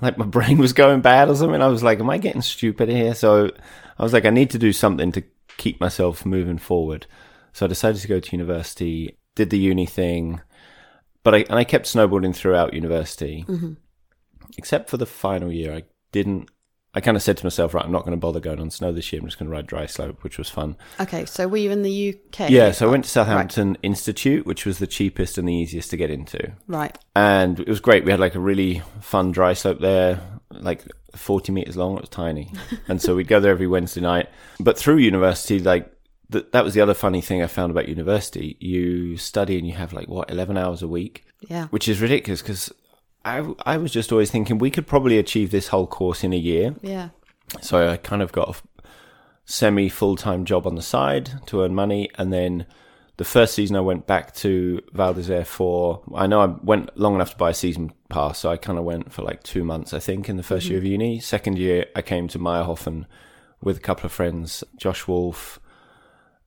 like 0.00 0.16
my 0.18 0.24
brain 0.38 0.58
was 0.58 0.72
going 0.72 1.00
bad 1.02 1.28
or 1.28 1.34
something. 1.36 1.60
I 1.60 1.68
was 1.68 1.82
like, 1.82 2.00
am 2.00 2.08
I 2.10 2.18
getting 2.18 2.42
stupid 2.42 2.88
here? 2.88 3.14
So 3.14 3.50
I 4.00 4.02
was 4.02 4.14
like, 4.14 4.24
I 4.24 4.30
need 4.30 4.48
to 4.50 4.58
do 4.58 4.72
something 4.72 5.12
to 5.12 5.22
keep 5.58 5.78
myself 5.78 6.24
moving 6.24 6.56
forward. 6.56 7.06
So 7.52 7.66
I 7.66 7.68
decided 7.68 8.00
to 8.00 8.08
go 8.08 8.18
to 8.18 8.32
university, 8.32 9.18
did 9.34 9.50
the 9.50 9.58
uni 9.58 9.84
thing, 9.84 10.40
but 11.22 11.34
I, 11.34 11.38
and 11.50 11.58
I 11.58 11.64
kept 11.64 11.84
snowboarding 11.84 12.34
throughout 12.34 12.72
university, 12.72 13.44
mm-hmm. 13.46 13.74
except 14.56 14.88
for 14.88 14.96
the 14.96 15.04
final 15.04 15.52
year. 15.52 15.74
I 15.74 15.82
didn't, 16.12 16.48
I 16.94 17.02
kind 17.02 17.14
of 17.14 17.22
said 17.22 17.36
to 17.36 17.44
myself, 17.44 17.74
right, 17.74 17.84
I'm 17.84 17.92
not 17.92 18.04
going 18.06 18.16
to 18.16 18.20
bother 18.20 18.40
going 18.40 18.58
on 18.58 18.70
snow 18.70 18.90
this 18.90 19.12
year. 19.12 19.20
I'm 19.20 19.28
just 19.28 19.38
going 19.38 19.50
to 19.50 19.54
ride 19.54 19.66
dry 19.66 19.84
slope, 19.84 20.24
which 20.24 20.38
was 20.38 20.48
fun. 20.48 20.76
Okay, 20.98 21.26
so 21.26 21.46
were 21.46 21.58
you 21.58 21.70
in 21.70 21.82
the 21.82 22.14
UK? 22.14 22.48
Yeah. 22.48 22.70
So 22.70 22.88
I 22.88 22.90
went 22.90 23.04
to 23.04 23.10
Southampton 23.10 23.76
Institute, 23.82 24.46
which 24.46 24.64
was 24.64 24.78
the 24.78 24.86
cheapest 24.86 25.36
and 25.36 25.46
the 25.46 25.54
easiest 25.54 25.90
to 25.90 25.98
get 25.98 26.10
into 26.10 26.52
Right. 26.66 26.96
and 27.14 27.60
it 27.60 27.68
was 27.68 27.80
great. 27.80 28.06
We 28.06 28.12
had 28.12 28.20
like 28.20 28.34
a 28.34 28.40
really 28.40 28.82
fun 29.02 29.30
dry 29.30 29.52
slope 29.52 29.80
there, 29.80 30.22
like 30.50 30.84
40 31.14 31.52
meters 31.52 31.76
long. 31.76 31.96
It 31.96 32.00
was 32.02 32.08
tiny, 32.10 32.52
and 32.88 33.00
so 33.00 33.14
we'd 33.16 33.28
go 33.28 33.40
there 33.40 33.52
every 33.52 33.66
Wednesday 33.66 34.00
night. 34.00 34.28
But 34.58 34.78
through 34.78 34.96
university, 34.98 35.58
like 35.60 35.92
th- 36.32 36.46
that 36.52 36.64
was 36.64 36.74
the 36.74 36.80
other 36.80 36.94
funny 36.94 37.20
thing 37.20 37.42
I 37.42 37.46
found 37.46 37.70
about 37.70 37.88
university. 37.88 38.56
You 38.60 39.16
study 39.16 39.58
and 39.58 39.66
you 39.66 39.74
have 39.74 39.92
like 39.92 40.08
what 40.08 40.30
11 40.30 40.56
hours 40.56 40.82
a 40.82 40.88
week, 40.88 41.24
Yeah. 41.48 41.66
which 41.68 41.88
is 41.88 42.00
ridiculous 42.00 42.42
because. 42.42 42.72
I, 43.22 43.46
I 43.66 43.76
was 43.76 43.92
just 43.92 44.12
always 44.12 44.30
thinking 44.30 44.56
we 44.56 44.70
could 44.70 44.86
probably 44.86 45.18
achieve 45.18 45.50
this 45.50 45.68
whole 45.68 45.86
course 45.86 46.24
in 46.24 46.32
a 46.32 46.38
year. 46.38 46.74
Yeah. 46.80 47.10
So 47.60 47.86
I 47.90 47.98
kind 47.98 48.22
of 48.22 48.32
got 48.32 48.56
a 48.56 48.82
semi 49.44 49.90
full 49.90 50.16
time 50.16 50.46
job 50.46 50.66
on 50.66 50.74
the 50.74 50.80
side 50.80 51.30
to 51.48 51.62
earn 51.62 51.74
money. 51.74 52.08
And 52.16 52.32
then 52.32 52.64
the 53.20 53.24
first 53.26 53.52
season 53.52 53.76
I 53.76 53.80
went 53.80 54.06
back 54.06 54.32
to 54.36 54.80
Val 54.94 55.12
d'Isere 55.12 55.44
for, 55.44 56.00
I 56.14 56.26
know 56.26 56.40
I 56.40 56.46
went 56.46 56.96
long 56.96 57.14
enough 57.14 57.32
to 57.32 57.36
buy 57.36 57.50
a 57.50 57.54
season 57.54 57.92
pass. 58.08 58.38
So 58.38 58.50
I 58.50 58.56
kind 58.56 58.78
of 58.78 58.86
went 58.86 59.12
for 59.12 59.20
like 59.20 59.42
two 59.42 59.62
months, 59.62 59.92
I 59.92 59.98
think, 59.98 60.30
in 60.30 60.38
the 60.38 60.42
1st 60.42 60.70
year 60.70 60.78
of 60.78 60.86
uni. 60.86 61.20
Second 61.20 61.58
year, 61.58 61.84
I 61.94 62.00
came 62.00 62.28
to 62.28 62.38
Mayrhofen 62.38 63.04
with 63.60 63.76
a 63.76 63.80
couple 63.80 64.06
of 64.06 64.12
friends, 64.12 64.64
Josh 64.78 65.06
Wolf 65.06 65.60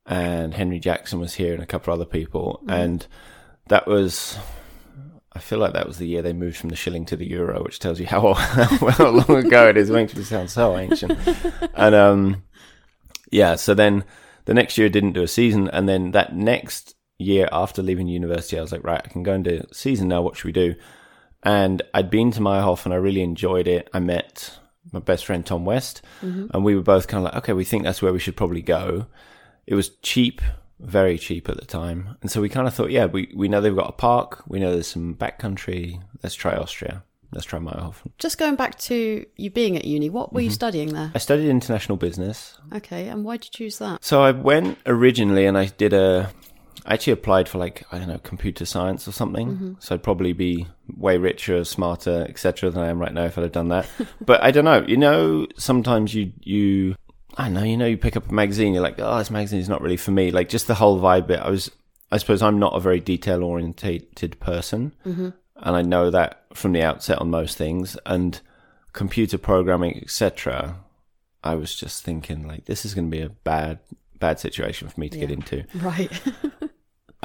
and 0.07 0.55
Henry 0.55 0.79
Jackson 0.79 1.19
was 1.19 1.35
here 1.35 1.53
and 1.53 1.61
a 1.61 1.67
couple 1.67 1.93
of 1.93 1.99
other 1.99 2.09
people. 2.09 2.63
And 2.67 3.05
that 3.67 3.85
was, 3.85 4.39
I 5.31 5.41
feel 5.41 5.59
like 5.59 5.73
that 5.73 5.85
was 5.85 5.99
the 5.99 6.07
year 6.07 6.23
they 6.23 6.33
moved 6.33 6.57
from 6.57 6.71
the 6.71 6.75
shilling 6.75 7.05
to 7.05 7.15
the 7.15 7.29
euro, 7.29 7.63
which 7.63 7.77
tells 7.77 7.99
you 7.99 8.07
how, 8.07 8.33
how 8.33 9.09
long 9.09 9.45
ago 9.45 9.69
it 9.69 9.77
is. 9.77 9.91
It 9.91 9.93
makes 9.93 10.15
me 10.15 10.23
sound 10.23 10.49
so 10.49 10.75
ancient. 10.75 11.19
and 11.75 11.93
um, 11.93 12.43
yeah, 13.29 13.57
so 13.57 13.75
then 13.75 14.05
the 14.45 14.53
next 14.53 14.77
year 14.77 14.87
I 14.87 14.91
didn't 14.91 15.13
do 15.13 15.23
a 15.23 15.27
season, 15.27 15.69
and 15.69 15.87
then 15.87 16.11
that 16.11 16.35
next 16.35 16.95
year 17.17 17.47
after 17.51 17.81
leaving 17.81 18.07
university, 18.07 18.57
I 18.57 18.61
was 18.61 18.71
like, 18.71 18.83
right, 18.83 19.01
I 19.03 19.07
can 19.07 19.23
go 19.23 19.33
and 19.33 19.43
do 19.43 19.65
season 19.71 20.07
now. 20.07 20.21
What 20.21 20.37
should 20.37 20.45
we 20.45 20.51
do? 20.51 20.75
And 21.43 21.81
I'd 21.93 22.09
been 22.09 22.31
to 22.31 22.39
Meyerhof 22.39 22.85
and 22.85 22.93
I 22.93 22.97
really 22.97 23.21
enjoyed 23.21 23.67
it. 23.67 23.89
I 23.93 23.99
met 23.99 24.57
my 24.91 24.99
best 24.99 25.25
friend 25.25 25.45
Tom 25.45 25.65
West, 25.65 26.01
mm-hmm. 26.21 26.47
and 26.53 26.63
we 26.63 26.75
were 26.75 26.81
both 26.81 27.07
kind 27.07 27.25
of 27.25 27.33
like, 27.33 27.43
okay, 27.43 27.53
we 27.53 27.63
think 27.63 27.83
that's 27.83 28.01
where 28.01 28.13
we 28.13 28.19
should 28.19 28.35
probably 28.35 28.61
go. 28.61 29.07
It 29.65 29.75
was 29.75 29.89
cheap, 30.01 30.41
very 30.79 31.17
cheap 31.17 31.47
at 31.49 31.57
the 31.57 31.65
time, 31.65 32.17
and 32.21 32.29
so 32.29 32.41
we 32.41 32.49
kind 32.49 32.67
of 32.67 32.73
thought, 32.73 32.91
yeah, 32.91 33.05
we 33.05 33.31
we 33.35 33.47
know 33.47 33.61
they've 33.61 33.75
got 33.75 33.89
a 33.89 33.93
park, 33.93 34.43
we 34.47 34.59
know 34.59 34.71
there's 34.71 34.87
some 34.87 35.15
backcountry. 35.15 36.01
Let's 36.21 36.35
try 36.35 36.55
Austria. 36.55 37.03
Let's 37.33 37.45
try 37.45 37.59
Mayrhofen. 37.59 38.11
Just 38.19 38.37
going 38.37 38.55
back 38.55 38.77
to 38.79 39.25
you 39.35 39.49
being 39.49 39.75
at 39.75 39.85
uni, 39.85 40.09
what 40.09 40.31
were 40.33 40.39
Mm-hmm. 40.39 40.45
you 40.45 40.51
studying 40.51 40.93
there? 40.93 41.11
I 41.15 41.17
studied 41.17 41.49
international 41.49 41.97
business. 41.97 42.57
Okay, 42.73 43.07
and 43.07 43.23
why 43.25 43.37
did 43.37 43.45
you 43.45 43.51
choose 43.65 43.79
that? 43.79 44.03
So 44.03 44.21
I 44.21 44.31
went 44.31 44.77
originally 44.85 45.45
and 45.45 45.57
I 45.57 45.65
did 45.65 45.93
a. 45.93 46.29
I 46.85 46.95
actually 46.95 47.13
applied 47.13 47.47
for 47.47 47.59
like 47.59 47.85
I 47.93 47.97
don't 47.97 48.09
know 48.09 48.17
computer 48.19 48.65
science 48.65 49.07
or 49.07 49.13
something. 49.13 49.77
So 49.79 49.95
I'd 49.95 50.03
probably 50.03 50.33
be 50.33 50.67
way 50.97 51.17
richer, 51.17 51.63
smarter, 51.63 52.25
etc. 52.27 52.69
than 52.71 52.83
I 52.83 52.89
am 52.89 52.99
right 52.99 53.13
now 53.13 53.23
if 53.23 53.37
I'd 53.37 53.43
have 53.43 53.51
done 53.53 53.69
that. 53.69 53.87
but 54.21 54.43
I 54.43 54.51
don't 54.51 54.65
know. 54.65 54.83
You 54.85 54.97
know, 54.97 55.47
sometimes 55.57 56.13
you 56.13 56.33
you 56.41 56.95
I 57.37 57.47
know. 57.49 57.63
You 57.63 57.77
know, 57.77 57.85
you 57.85 57.97
pick 57.97 58.17
up 58.17 58.29
a 58.29 58.33
magazine, 58.33 58.73
you're 58.73 58.83
like, 58.83 58.95
oh, 58.99 59.17
this 59.17 59.31
magazine 59.31 59.59
is 59.61 59.69
not 59.69 59.81
really 59.81 59.97
for 59.97 60.11
me. 60.11 60.29
Like 60.31 60.49
just 60.49 60.67
the 60.67 60.75
whole 60.75 60.99
vibe. 60.99 61.27
Bit. 61.27 61.39
I 61.39 61.49
was. 61.49 61.71
I 62.11 62.17
suppose 62.17 62.41
I'm 62.43 62.59
not 62.59 62.75
a 62.75 62.79
very 62.79 62.99
detail 62.99 63.43
orientated 63.43 64.39
person, 64.39 64.93
and 65.55 65.75
I 65.75 65.81
know 65.81 66.09
that 66.09 66.45
from 66.53 66.73
the 66.73 66.83
outset 66.83 67.19
on 67.19 67.29
most 67.29 67.57
things. 67.57 67.97
And 68.05 68.39
computer 68.93 69.37
programming, 69.37 69.97
etc. 69.97 70.77
I 71.43 71.55
was 71.55 71.75
just 71.75 72.03
thinking 72.03 72.47
like 72.47 72.65
this 72.65 72.85
is 72.85 72.93
going 72.93 73.09
to 73.09 73.17
be 73.17 73.23
a 73.23 73.29
bad 73.29 73.79
bad 74.19 74.39
situation 74.39 74.87
for 74.87 74.99
me 74.99 75.09
to 75.09 75.17
get 75.17 75.31
into. 75.31 75.65
Right. 75.75 76.11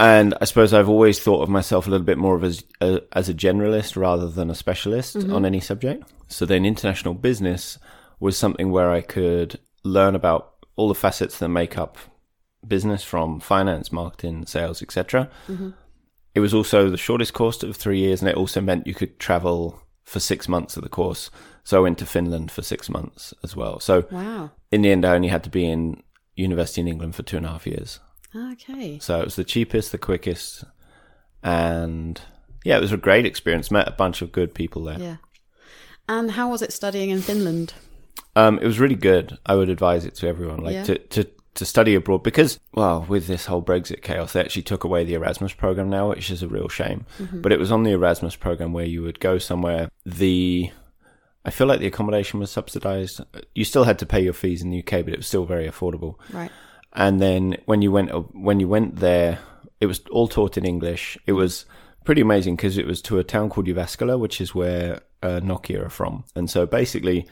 And 0.01 0.33
I 0.41 0.45
suppose 0.45 0.73
I've 0.73 0.89
always 0.89 1.19
thought 1.19 1.43
of 1.43 1.49
myself 1.49 1.89
a 1.89 1.91
little 1.91 2.07
bit 2.07 2.19
more 2.19 2.37
of 2.37 2.45
as 2.45 2.63
a, 2.81 3.01
as 3.11 3.29
a 3.29 3.35
generalist 3.35 3.97
rather 3.97 4.29
than 4.29 4.49
a 4.49 4.55
specialist 4.55 5.17
mm-hmm. 5.17 5.35
on 5.35 5.45
any 5.45 5.59
subject. 5.59 6.09
So 6.29 6.47
then 6.47 6.65
international 6.65 7.15
business 7.15 7.81
was 8.21 8.37
something 8.37 8.71
where 8.71 8.93
I 8.93 9.01
could 9.01 9.59
learn 9.83 10.15
about 10.15 10.55
all 10.77 10.87
the 10.87 10.95
facets 10.95 11.41
that 11.41 11.49
make 11.49 11.77
up 11.77 11.99
business 12.65 13.03
from 13.03 13.41
finance, 13.41 13.91
marketing, 13.91 14.47
sales, 14.47 14.83
etc. 14.83 15.31
It 16.35 16.41
was 16.41 16.55
also 16.55 16.89
the 16.91 16.97
shortest 16.97 17.33
course 17.35 17.63
of 17.63 17.77
3 17.77 17.99
years 17.99 18.21
and 18.21 18.29
it 18.29 18.37
also 18.37 18.61
meant 18.61 18.87
you 18.87 18.95
could 18.95 19.19
travel 19.19 19.83
for 20.05 20.21
6 20.21 20.49
months 20.49 20.77
of 20.77 20.83
the 20.83 20.89
course. 20.89 21.31
So 21.65 21.79
I 21.79 21.83
went 21.83 21.99
to 21.99 22.07
Finland 22.07 22.51
for 22.51 22.63
6 22.63 22.89
months 22.91 23.35
as 23.43 23.57
well. 23.57 23.81
So 23.81 24.07
wow. 24.11 24.51
in 24.71 24.83
the 24.83 24.91
end 24.91 25.05
I 25.05 25.15
only 25.15 25.29
had 25.29 25.45
to 25.45 25.51
be 25.51 25.65
in 25.69 26.03
university 26.37 26.81
in 26.81 26.89
England 26.89 27.15
for 27.15 27.23
two 27.23 27.37
and 27.37 27.47
a 27.47 27.51
half 27.51 27.67
years. 27.67 28.01
Okay. 28.35 28.99
So 29.01 29.21
it 29.21 29.25
was 29.25 29.37
the 29.37 29.45
cheapest, 29.45 29.91
the 29.93 29.99
quickest, 29.99 30.65
and 31.43 32.21
yeah, 32.65 32.77
it 32.77 32.81
was 32.81 32.93
a 32.93 32.97
great 32.97 33.27
experience. 33.27 33.71
Met 33.71 33.89
a 33.89 33.93
bunch 33.93 34.23
of 34.23 34.33
good 34.33 34.55
people 34.55 34.85
there. 34.85 34.99
Yeah. 34.99 35.17
And 36.09 36.33
how 36.33 36.51
was 36.51 36.63
it 36.63 36.73
studying 36.73 37.11
in 37.11 37.21
Finland? 37.21 37.75
Um, 38.37 38.59
it 38.59 38.67
was 38.67 38.79
really 38.79 38.95
good. 38.95 39.39
I 39.47 39.55
would 39.55 39.69
advise 39.69 40.05
it 40.05 40.15
to 40.17 40.29
everyone, 40.29 40.63
like 40.63 40.75
Yeah. 40.75 40.85
to, 40.85 40.99
to 40.99 41.27
to 41.59 41.65
study 41.65 41.95
abroad 41.95 42.23
because, 42.23 42.59
well, 42.75 43.05
with 43.09 43.27
this 43.27 43.47
whole 43.47 43.63
Brexit 43.63 44.03
chaos, 44.03 44.33
they 44.33 44.41
actually 44.41 44.63
took 44.63 44.85
away 44.85 45.05
the 45.05 45.15
Erasmus 45.15 45.53
program 45.53 45.91
now, 45.91 46.09
which 46.09 46.31
is 46.31 46.43
a 46.43 46.49
real 46.49 46.69
shame. 46.69 47.05
But 47.33 47.53
it 47.53 47.59
was 47.59 47.71
on 47.71 47.83
the 47.83 47.91
Erasmus 47.91 48.37
program 48.37 48.73
where 48.73 48.87
you 48.87 49.03
would 49.03 49.21
go 49.21 49.39
somewhere. 49.39 49.91
The 50.07 50.71
I 51.45 51.51
feel 51.51 51.67
like 51.67 51.81
the 51.81 51.87
accommodation 51.87 52.41
was 52.41 52.51
subsidized. 52.51 53.21
You 53.55 53.65
still 53.65 53.85
had 53.85 53.99
to 54.01 54.07
pay 54.07 54.21
your 54.21 54.33
fees 54.33 54.63
in 54.63 54.71
the 54.71 54.81
UK, 54.81 55.05
but 55.05 55.13
it 55.15 55.19
was 55.19 55.27
still 55.27 55.45
very 55.45 55.69
affordable. 55.69 56.15
Right. 56.33 56.51
and 56.93 57.21
then 57.21 57.57
when 57.67 57.83
you 57.83 57.93
went 57.93 58.11
when 58.35 58.61
you 58.61 58.69
went 58.69 58.97
there, 58.97 59.39
it 59.81 59.87
was 59.87 60.01
all 60.11 60.29
taught 60.29 60.57
in 60.57 60.65
English. 60.65 61.19
It 61.27 61.33
was 61.33 61.65
pretty 62.05 62.21
amazing 62.23 62.57
because 62.57 62.79
it 62.79 62.87
was 62.87 63.03
to 63.03 63.19
a 63.19 63.25
town 63.25 63.51
called 63.51 63.67
Jyväskylä, 63.67 64.19
which 64.19 64.41
is 64.41 64.55
where 64.55 65.01
uh, 65.23 65.41
Nokia 65.43 65.87
are 65.87 65.91
from. 65.91 66.25
And 66.35 66.49
so 66.49 66.67
basically, 66.67 67.27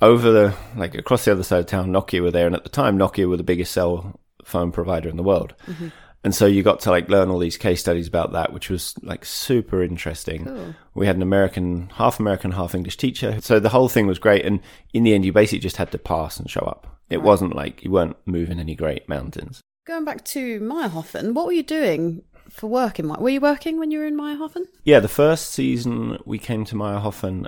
over 0.00 0.30
the 0.30 0.54
like 0.76 0.94
across 0.94 1.24
the 1.24 1.32
other 1.32 1.42
side 1.42 1.60
of 1.60 1.66
town, 1.66 1.90
Nokia 1.90 2.22
were 2.22 2.30
there, 2.30 2.46
and 2.46 2.54
at 2.54 2.64
the 2.64 2.68
time, 2.68 2.98
Nokia 2.98 3.28
were 3.28 3.36
the 3.36 3.42
biggest 3.42 3.72
cell 3.72 4.20
phone 4.44 4.72
provider 4.72 5.08
in 5.08 5.16
the 5.16 5.22
world. 5.22 5.54
Mm-hmm. 5.66 5.88
And 6.24 6.34
so 6.34 6.46
you 6.46 6.62
got 6.62 6.80
to 6.80 6.90
like 6.90 7.08
learn 7.08 7.30
all 7.30 7.38
these 7.38 7.56
case 7.56 7.80
studies 7.80 8.08
about 8.08 8.32
that, 8.32 8.52
which 8.52 8.70
was 8.70 8.94
like 9.02 9.24
super 9.24 9.82
interesting. 9.82 10.44
Cool. 10.44 10.74
We 10.94 11.06
had 11.06 11.16
an 11.16 11.22
American, 11.22 11.90
half 11.94 12.18
American, 12.18 12.50
half 12.52 12.74
English 12.74 12.96
teacher. 12.96 13.40
So 13.40 13.60
the 13.60 13.68
whole 13.68 13.88
thing 13.88 14.06
was 14.06 14.18
great. 14.18 14.44
And 14.44 14.60
in 14.92 15.04
the 15.04 15.14
end, 15.14 15.24
you 15.24 15.32
basically 15.32 15.60
just 15.60 15.76
had 15.76 15.92
to 15.92 15.98
pass 15.98 16.38
and 16.38 16.50
show 16.50 16.60
up. 16.60 16.98
It 17.08 17.22
wasn't 17.22 17.54
like 17.54 17.84
you 17.84 17.92
weren't 17.92 18.16
moving 18.26 18.58
any 18.58 18.74
great 18.74 19.08
mountains. 19.08 19.60
Going 19.86 20.04
back 20.04 20.24
to 20.26 20.60
Mayrhofen, 20.60 21.32
what 21.32 21.46
were 21.46 21.52
you 21.52 21.62
doing 21.62 22.22
for 22.50 22.66
work 22.66 22.98
in? 22.98 23.08
Were 23.08 23.30
you 23.30 23.40
working 23.40 23.78
when 23.78 23.90
you 23.90 24.00
were 24.00 24.06
in 24.06 24.18
Mayrhofen? 24.18 24.64
Yeah, 24.84 25.00
the 25.00 25.08
first 25.08 25.52
season 25.52 26.18
we 26.26 26.38
came 26.38 26.64
to 26.66 26.74
Mayrhofen, 26.74 27.46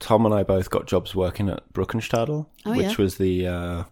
Tom 0.00 0.26
and 0.26 0.34
I 0.34 0.42
both 0.42 0.70
got 0.70 0.86
jobs 0.86 1.14
working 1.14 1.48
at 1.48 1.72
Brückenstadl, 1.72 2.46
Oh, 2.66 2.70
which 2.76 2.82
yeah. 2.86 2.94
was 2.98 3.16
the, 3.18 3.46
uh, 3.46 3.84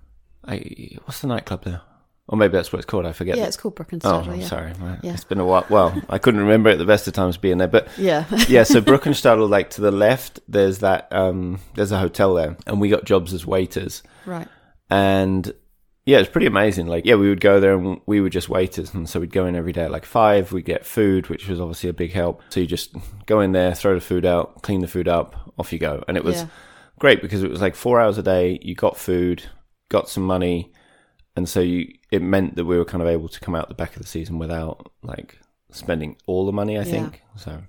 I, 0.44 0.96
what's 1.04 1.20
the 1.20 1.28
nightclub 1.28 1.64
there? 1.64 1.82
Or 2.30 2.36
maybe 2.36 2.52
that's 2.52 2.72
what 2.72 2.78
it's 2.80 2.86
called. 2.86 3.06
I 3.06 3.12
forget. 3.12 3.38
Yeah, 3.38 3.46
it's 3.46 3.56
called 3.56 3.74
Oh, 3.78 3.82
Brückenstadl. 3.84 4.28
I'm 4.28 4.40
yeah. 4.40 4.46
sorry. 4.46 4.72
Yeah. 5.02 5.12
It's 5.14 5.24
been 5.24 5.38
a 5.40 5.46
while. 5.46 5.64
Well, 5.70 5.98
I 6.10 6.18
couldn't 6.18 6.40
remember 6.40 6.68
it 6.68 6.74
at 6.74 6.78
the 6.78 6.84
best 6.84 7.06
of 7.08 7.14
times 7.14 7.36
being 7.38 7.56
there, 7.58 7.68
but 7.68 7.88
Yeah. 7.98 8.24
yeah, 8.48 8.64
so 8.64 8.80
Brückenstadl, 8.82 9.48
like 9.48 9.70
to 9.70 9.80
the 9.80 9.90
left, 9.90 10.40
there's 10.48 10.80
that, 10.80 11.08
um, 11.12 11.60
there's 11.74 11.92
a 11.92 11.98
hotel 11.98 12.34
there, 12.34 12.56
and 12.66 12.80
we 12.80 12.88
got 12.90 13.04
jobs 13.04 13.32
as 13.32 13.46
waiters. 13.46 14.02
right. 14.26 14.48
And 14.90 15.52
yeah, 16.08 16.20
it's 16.20 16.30
pretty 16.30 16.46
amazing. 16.46 16.86
Like, 16.86 17.04
yeah, 17.04 17.16
we 17.16 17.28
would 17.28 17.40
go 17.42 17.60
there 17.60 17.74
and 17.76 18.00
we 18.06 18.22
were 18.22 18.30
just 18.30 18.48
waiters. 18.48 18.94
And 18.94 19.06
so 19.06 19.20
we'd 19.20 19.30
go 19.32 19.44
in 19.44 19.54
every 19.54 19.72
day 19.72 19.82
at 19.82 19.90
like 19.90 20.06
five, 20.06 20.52
we'd 20.52 20.64
get 20.64 20.86
food, 20.86 21.28
which 21.28 21.46
was 21.48 21.60
obviously 21.60 21.90
a 21.90 21.92
big 21.92 22.12
help. 22.12 22.40
So 22.48 22.60
you 22.60 22.66
just 22.66 22.94
go 23.26 23.40
in 23.40 23.52
there, 23.52 23.74
throw 23.74 23.94
the 23.94 24.00
food 24.00 24.24
out, 24.24 24.62
clean 24.62 24.80
the 24.80 24.88
food 24.88 25.06
up, 25.06 25.52
off 25.58 25.70
you 25.70 25.78
go. 25.78 26.02
And 26.08 26.16
it 26.16 26.24
was 26.24 26.36
Yeah. 26.36 26.46
great 26.98 27.20
because 27.20 27.42
it 27.42 27.50
was 27.50 27.60
like 27.60 27.74
four 27.74 28.00
hours 28.00 28.16
a 28.16 28.22
day. 28.22 28.58
You 28.62 28.74
got 28.74 28.96
food, 28.96 29.42
got 29.90 30.08
some 30.08 30.22
money. 30.24 30.72
And 31.36 31.46
so 31.46 31.60
you, 31.60 31.92
it 32.10 32.22
meant 32.22 32.56
that 32.56 32.64
we 32.64 32.78
were 32.78 32.86
kind 32.86 33.02
of 33.02 33.08
able 33.08 33.28
to 33.28 33.40
come 33.40 33.54
out 33.54 33.68
the 33.68 33.74
back 33.74 33.94
of 33.94 34.00
the 34.00 34.08
season 34.08 34.38
without 34.38 34.90
like 35.02 35.38
spending 35.70 36.16
all 36.26 36.46
the 36.46 36.52
money, 36.52 36.78
I 36.78 36.84
think. 36.84 37.20
So, 37.36 37.64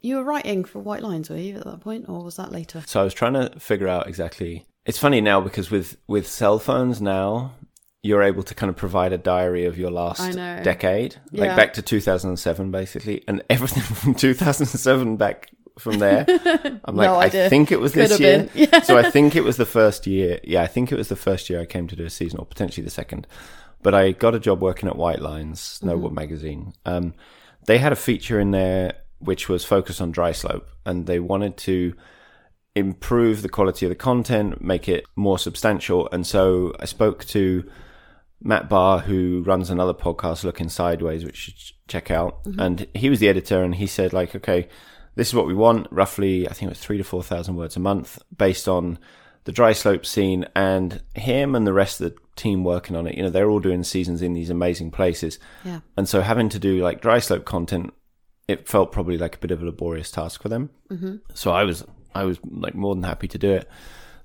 You 0.00 0.16
were 0.18 0.22
writing 0.24 0.62
for 0.64 0.78
White 0.78 1.02
Lines, 1.02 1.28
were 1.28 1.36
you 1.36 1.56
at 1.56 1.64
that 1.64 1.80
point, 1.80 2.08
or 2.08 2.22
was 2.22 2.36
that 2.36 2.52
later? 2.52 2.84
so 2.86 3.00
I 3.00 3.04
was 3.04 3.14
trying 3.14 3.32
to 3.34 3.58
figure 3.58 3.88
out 3.88 4.06
exactly. 4.06 4.66
It's 4.86 4.98
funny 4.98 5.20
now 5.20 5.40
because 5.40 5.70
with, 5.72 5.96
with 6.06 6.28
cell 6.28 6.58
phones 6.58 7.00
now, 7.02 7.52
you're 8.04 8.22
able 8.22 8.42
to 8.44 8.54
kind 8.54 8.68
of 8.70 8.76
provide 8.76 9.12
a 9.14 9.18
diary 9.18 9.64
of 9.64 9.78
your 9.78 9.90
last 9.90 10.36
decade, 10.36 11.16
like 11.32 11.48
Yeah. 11.48 11.56
back 11.56 11.72
to 11.74 11.82
2007, 11.82 12.70
basically, 12.70 13.24
and 13.26 13.42
everything 13.48 13.82
from 14.02 14.14
2007 14.14 15.16
back 15.16 15.50
from 15.78 15.98
there. 15.98 16.26
I'm 16.84 16.94
like, 16.96 17.08
No 17.10 17.16
I 17.16 17.28
think 17.30 17.72
it 17.72 17.80
was 17.80 17.92
Could 17.94 18.10
this 18.10 18.20
year. 18.20 18.48
Yeah. 18.54 18.82
So 18.82 18.98
I 18.98 19.10
think 19.10 19.34
it 19.34 19.42
was 19.42 19.56
the 19.56 19.64
first 19.66 20.06
year. 20.06 20.38
Yeah, 20.44 20.62
I 20.62 20.66
think 20.66 20.92
it 20.92 20.96
was 20.96 21.08
the 21.08 21.16
first 21.16 21.48
year 21.48 21.60
I 21.60 21.64
came 21.66 21.88
to 21.88 21.96
do 21.96 22.04
a 22.04 22.10
season, 22.10 22.38
or 22.38 22.44
potentially 22.46 22.84
the 22.84 22.90
second. 22.90 23.26
But 23.82 23.94
I 23.94 24.12
got 24.12 24.34
a 24.34 24.38
job 24.38 24.60
working 24.60 24.88
at 24.88 24.96
White 24.96 25.20
Lines, 25.20 25.60
Mm-hmm. 25.60 25.88
Snowboard 25.88 26.12
magazine. 26.12 26.74
Um, 26.84 27.14
they 27.66 27.78
had 27.78 27.92
a 27.92 27.96
feature 27.96 28.38
in 28.38 28.50
there 28.50 28.92
which 29.18 29.48
was 29.48 29.64
focused 29.64 30.02
on 30.02 30.12
dry 30.12 30.32
slope, 30.32 30.68
and 30.84 31.06
they 31.06 31.18
wanted 31.20 31.56
to 31.56 31.94
improve 32.76 33.40
the 33.42 33.48
quality 33.48 33.86
of 33.86 33.90
the 33.90 33.96
content, 33.96 34.60
make 34.60 34.88
it 34.88 35.04
more 35.16 35.38
substantial. 35.38 36.08
And 36.12 36.26
so 36.26 36.74
I 36.80 36.84
spoke 36.84 37.24
to 37.26 37.64
Matt 38.44 38.68
Barr, 38.68 39.00
who 39.00 39.42
runs 39.44 39.70
another 39.70 39.94
podcast, 39.94 40.44
Looking 40.44 40.68
Sideways, 40.68 41.24
which 41.24 41.48
you 41.48 41.54
should 41.56 41.76
check 41.88 42.10
out. 42.10 42.40
And 42.58 42.86
he 42.94 43.08
was 43.10 43.18
the 43.18 43.28
editor, 43.28 43.62
and 43.62 43.74
he 43.74 43.86
said, 43.86 44.12
like, 44.12 44.36
okay, 44.36 44.68
this 45.16 45.28
is 45.28 45.34
what 45.34 45.46
we 45.46 45.54
want. 45.54 45.86
Roughly, 45.90 46.46
I 46.48 46.52
think 46.52 46.68
it 46.68 46.72
was 46.72 46.78
three 46.78 46.98
to 46.98 47.04
four 47.04 47.22
thousand 47.22 47.56
words 47.56 47.76
a 47.76 47.80
month, 47.80 48.22
based 48.36 48.68
on 48.68 48.98
the 49.44 49.52
dry 49.52 49.72
slope 49.72 50.04
scene, 50.06 50.46
and 50.54 51.02
him 51.14 51.54
and 51.54 51.66
the 51.66 51.72
rest 51.72 52.00
of 52.00 52.12
the 52.12 52.20
team 52.36 52.64
working 52.64 52.96
on 52.96 53.06
it. 53.06 53.16
You 53.16 53.22
know, 53.22 53.30
they're 53.30 53.48
all 53.50 53.60
doing 53.60 53.82
seasons 53.82 54.22
in 54.22 54.34
these 54.34 54.50
amazing 54.50 54.90
places, 54.90 55.38
Yeah. 55.64 55.80
and 55.96 56.08
so 56.08 56.20
having 56.20 56.48
to 56.50 56.58
do 56.58 56.82
like 56.82 57.00
dry 57.00 57.18
slope 57.20 57.44
content, 57.44 57.94
it 58.46 58.68
felt 58.68 58.92
probably 58.92 59.16
like 59.16 59.36
a 59.36 59.38
bit 59.38 59.50
of 59.52 59.62
a 59.62 59.64
laborious 59.66 60.10
task 60.10 60.42
for 60.42 60.48
them. 60.50 60.68
Mm-hmm. 60.90 61.16
So 61.32 61.50
I 61.52 61.64
was, 61.64 61.84
I 62.14 62.24
was 62.24 62.38
like 62.44 62.74
more 62.74 62.94
than 62.94 63.04
happy 63.04 63.28
to 63.28 63.38
do 63.38 63.52
it. 63.52 63.68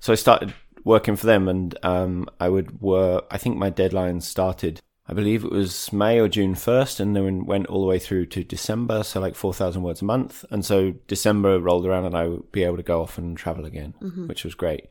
So 0.00 0.12
I 0.12 0.16
started 0.16 0.52
working 0.84 1.16
for 1.16 1.26
them, 1.26 1.48
and 1.48 1.76
um, 1.82 2.28
I 2.38 2.48
would 2.48 2.80
work. 2.80 3.26
I 3.30 3.38
think 3.38 3.56
my 3.56 3.70
deadline 3.70 4.20
started. 4.20 4.80
I 5.06 5.12
believe 5.12 5.44
it 5.44 5.50
was 5.50 5.92
May 5.92 6.20
or 6.20 6.28
June 6.28 6.54
first, 6.54 7.00
and 7.00 7.16
then 7.16 7.44
went 7.44 7.66
all 7.66 7.80
the 7.80 7.86
way 7.88 7.98
through 7.98 8.26
to 8.26 8.44
December. 8.44 9.02
So 9.02 9.20
like 9.20 9.34
four 9.34 9.52
thousand 9.52 9.82
words 9.82 10.02
a 10.02 10.04
month, 10.04 10.44
and 10.50 10.64
so 10.64 10.92
December 11.08 11.58
rolled 11.58 11.86
around, 11.86 12.04
and 12.04 12.16
I 12.16 12.28
would 12.28 12.52
be 12.52 12.62
able 12.62 12.76
to 12.76 12.82
go 12.82 13.02
off 13.02 13.18
and 13.18 13.36
travel 13.36 13.64
again, 13.64 13.94
which 14.28 14.44
was 14.44 14.54
great. 14.54 14.86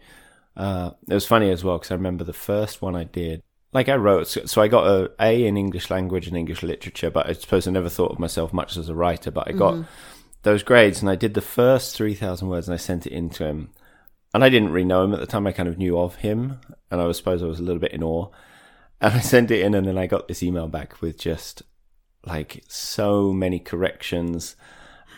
Uh, 0.57 0.91
it 1.07 1.13
was 1.13 1.25
funny 1.25 1.49
as 1.51 1.63
well 1.63 1.77
because 1.77 1.91
I 1.91 1.95
remember 1.95 2.25
the 2.25 2.33
first 2.33 2.81
one 2.81 2.95
I 2.95 3.05
did. 3.05 3.43
Like 3.71 3.87
I 3.87 3.95
wrote, 3.95 4.27
so, 4.27 4.45
so 4.45 4.61
I 4.61 4.67
got 4.67 4.87
a 4.87 5.11
A 5.21 5.45
in 5.45 5.55
English 5.55 5.89
language 5.89 6.27
and 6.27 6.35
English 6.35 6.63
literature, 6.63 7.11
but 7.11 7.29
I 7.29 7.33
suppose 7.33 7.67
I 7.67 7.71
never 7.71 7.87
thought 7.87 8.11
of 8.11 8.19
myself 8.19 8.51
much 8.51 8.75
as 8.75 8.89
a 8.89 8.95
writer. 8.95 9.31
But 9.31 9.47
I 9.47 9.51
got 9.53 9.85
those 10.41 10.63
grades, 10.63 11.01
and 11.01 11.09
I 11.09 11.15
did 11.15 11.33
the 11.33 11.41
first 11.41 11.95
three 11.95 12.15
thousand 12.15 12.49
words, 12.49 12.67
and 12.67 12.73
I 12.73 12.77
sent 12.77 13.05
it 13.05 13.13
in 13.13 13.29
to 13.29 13.45
him. 13.45 13.69
And 14.33 14.43
I 14.43 14.49
didn't 14.49 14.69
really 14.71 14.85
know 14.85 15.03
him 15.03 15.13
at 15.13 15.19
the 15.19 15.25
time. 15.25 15.47
I 15.47 15.51
kind 15.51 15.67
of 15.69 15.77
knew 15.77 15.97
of 15.99 16.15
him, 16.15 16.59
and 16.91 17.01
I 17.01 17.05
was 17.05 17.17
suppose 17.17 17.41
I 17.41 17.47
was 17.47 17.59
a 17.59 17.63
little 17.63 17.79
bit 17.79 17.93
in 17.93 18.03
awe. 18.03 18.27
And 19.01 19.13
I 19.13 19.19
sent 19.21 19.49
it 19.51 19.61
in, 19.61 19.73
and 19.73 19.87
then 19.87 19.97
I 19.97 20.07
got 20.07 20.27
this 20.27 20.43
email 20.43 20.67
back 20.67 21.01
with 21.01 21.17
just 21.17 21.63
like 22.25 22.63
so 22.67 23.31
many 23.33 23.59
corrections. 23.59 24.55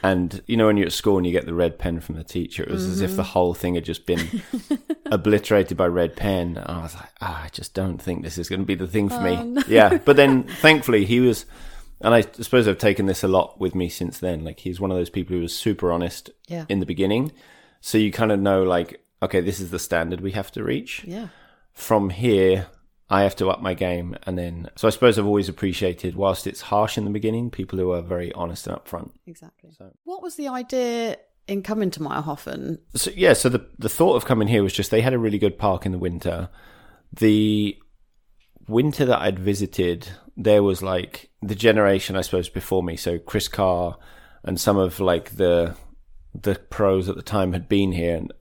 And 0.03 0.41
you 0.47 0.55
know, 0.57 0.65
when 0.67 0.77
you're 0.77 0.88
at 0.88 0.93
school 0.93 1.17
and 1.17 1.25
you 1.27 1.31
get 1.31 1.45
the 1.45 1.53
red 1.53 1.77
pen 1.77 1.99
from 1.99 2.15
the 2.15 2.23
teacher, 2.23 2.63
it 2.63 2.71
was 2.71 2.86
as 2.88 3.01
if 3.01 3.15
the 3.15 3.23
whole 3.23 3.53
thing 3.53 3.75
had 3.75 3.86
just 3.86 4.05
been 4.07 4.41
obliterated 5.12 5.77
by 5.77 5.88
red 5.88 6.15
pen. 6.15 6.57
And 6.57 6.67
I 6.77 6.81
was 6.81 6.95
like, 6.95 7.09
ah, 7.21 7.43
I 7.43 7.49
just 7.49 7.73
don't 7.73 8.01
think 8.01 8.23
this 8.23 8.38
is 8.38 8.49
going 8.49 8.62
to 8.62 8.65
be 8.65 8.75
the 8.75 8.88
thing 8.88 9.09
for 9.09 9.19
me. 9.21 9.62
Yeah. 9.67 9.97
But 9.97 10.15
then 10.15 10.43
thankfully 10.62 11.05
he 11.05 11.19
was, 11.19 11.45
and 11.99 12.13
I 12.13 12.21
suppose 12.21 12.67
I've 12.67 12.77
taken 12.79 13.05
this 13.05 13.23
a 13.23 13.27
lot 13.27 13.59
with 13.59 13.75
me 13.75 13.89
since 13.89 14.19
then. 14.19 14.43
Like 14.43 14.59
he's 14.62 14.79
one 14.79 14.89
of 14.91 14.97
those 14.97 15.09
people 15.09 15.36
who 15.36 15.41
was 15.41 15.55
super 15.55 15.91
honest 15.91 16.29
Yeah. 16.47 16.65
in 16.69 16.79
the 16.79 16.86
beginning. 16.86 17.31
So 17.81 17.97
you 17.97 18.12
kind 18.12 18.31
of 18.31 18.39
know, 18.39 18.63
like, 18.63 19.00
okay, 19.21 19.41
this 19.41 19.60
is 19.60 19.71
the 19.71 19.79
standard 19.79 20.21
we 20.21 20.31
have 20.31 20.51
to 20.51 20.63
reach. 20.63 21.03
Yeah. 21.05 21.27
From 21.73 22.10
here, 22.10 22.67
I 23.10 23.23
have 23.23 23.36
to 23.38 23.49
up 23.49 23.62
my 23.62 23.73
game. 23.73 24.15
And 24.23 24.38
then, 24.38 24.69
so 24.75 24.88
I 24.88 24.91
suppose 24.91 25.19
I've 25.19 25.25
always 25.25 25.49
appreciated, 25.49 26.15
whilst 26.15 26.47
it's 26.47 26.62
harsh 26.62 26.97
in 26.97 27.05
the 27.05 27.12
beginning, 27.12 27.49
people 27.51 27.77
who 27.77 27.91
are 27.91 28.01
very 28.01 28.31
honest 28.34 28.67
and 28.67 28.75
upfront. 28.75 29.12
Exactly. 29.27 29.71
So. 29.77 29.91
What 30.03 30.23
was 30.23 30.36
the 30.36 30.47
idea 30.47 31.17
in 31.47 31.62
coming 31.62 31.91
to 31.91 31.99
Mayrhofen? 31.99 32.79
So 32.95 33.12
yeah, 33.15 33.34
so 33.34 33.49
the 33.49 33.65
the 33.77 33.89
thought 33.89 34.15
of 34.15 34.25
coming 34.25 34.47
here 34.47 34.63
was 34.63 34.73
just 34.73 34.91
they 34.91 35.01
had 35.01 35.13
a 35.13 35.19
really 35.19 35.39
good 35.39 35.57
park 35.57 35.86
in 35.86 35.91
the 35.91 35.97
winter. 35.99 36.49
The 37.12 37.77
winter 38.67 39.05
that 39.05 39.19
I'd 39.19 39.39
visited, 39.39 40.07
there 40.38 40.63
was 40.63 40.81
like 40.81 41.29
the 41.41 41.55
generation 41.55 42.15
I 42.15 42.21
suppose 42.21 42.47
before 42.47 42.84
me. 42.84 42.95
So 42.95 43.19
Chris 43.19 43.47
Carr 43.47 43.97
and 44.43 44.60
some 44.60 44.77
of 44.77 44.99
like 44.99 45.31
the 45.31 45.75
the 46.34 46.55
pros 46.55 47.10
at 47.10 47.15
the 47.15 47.21
time 47.21 47.51
had 47.51 47.67
been 47.67 47.91
here, 47.91 48.15
and 48.15 48.31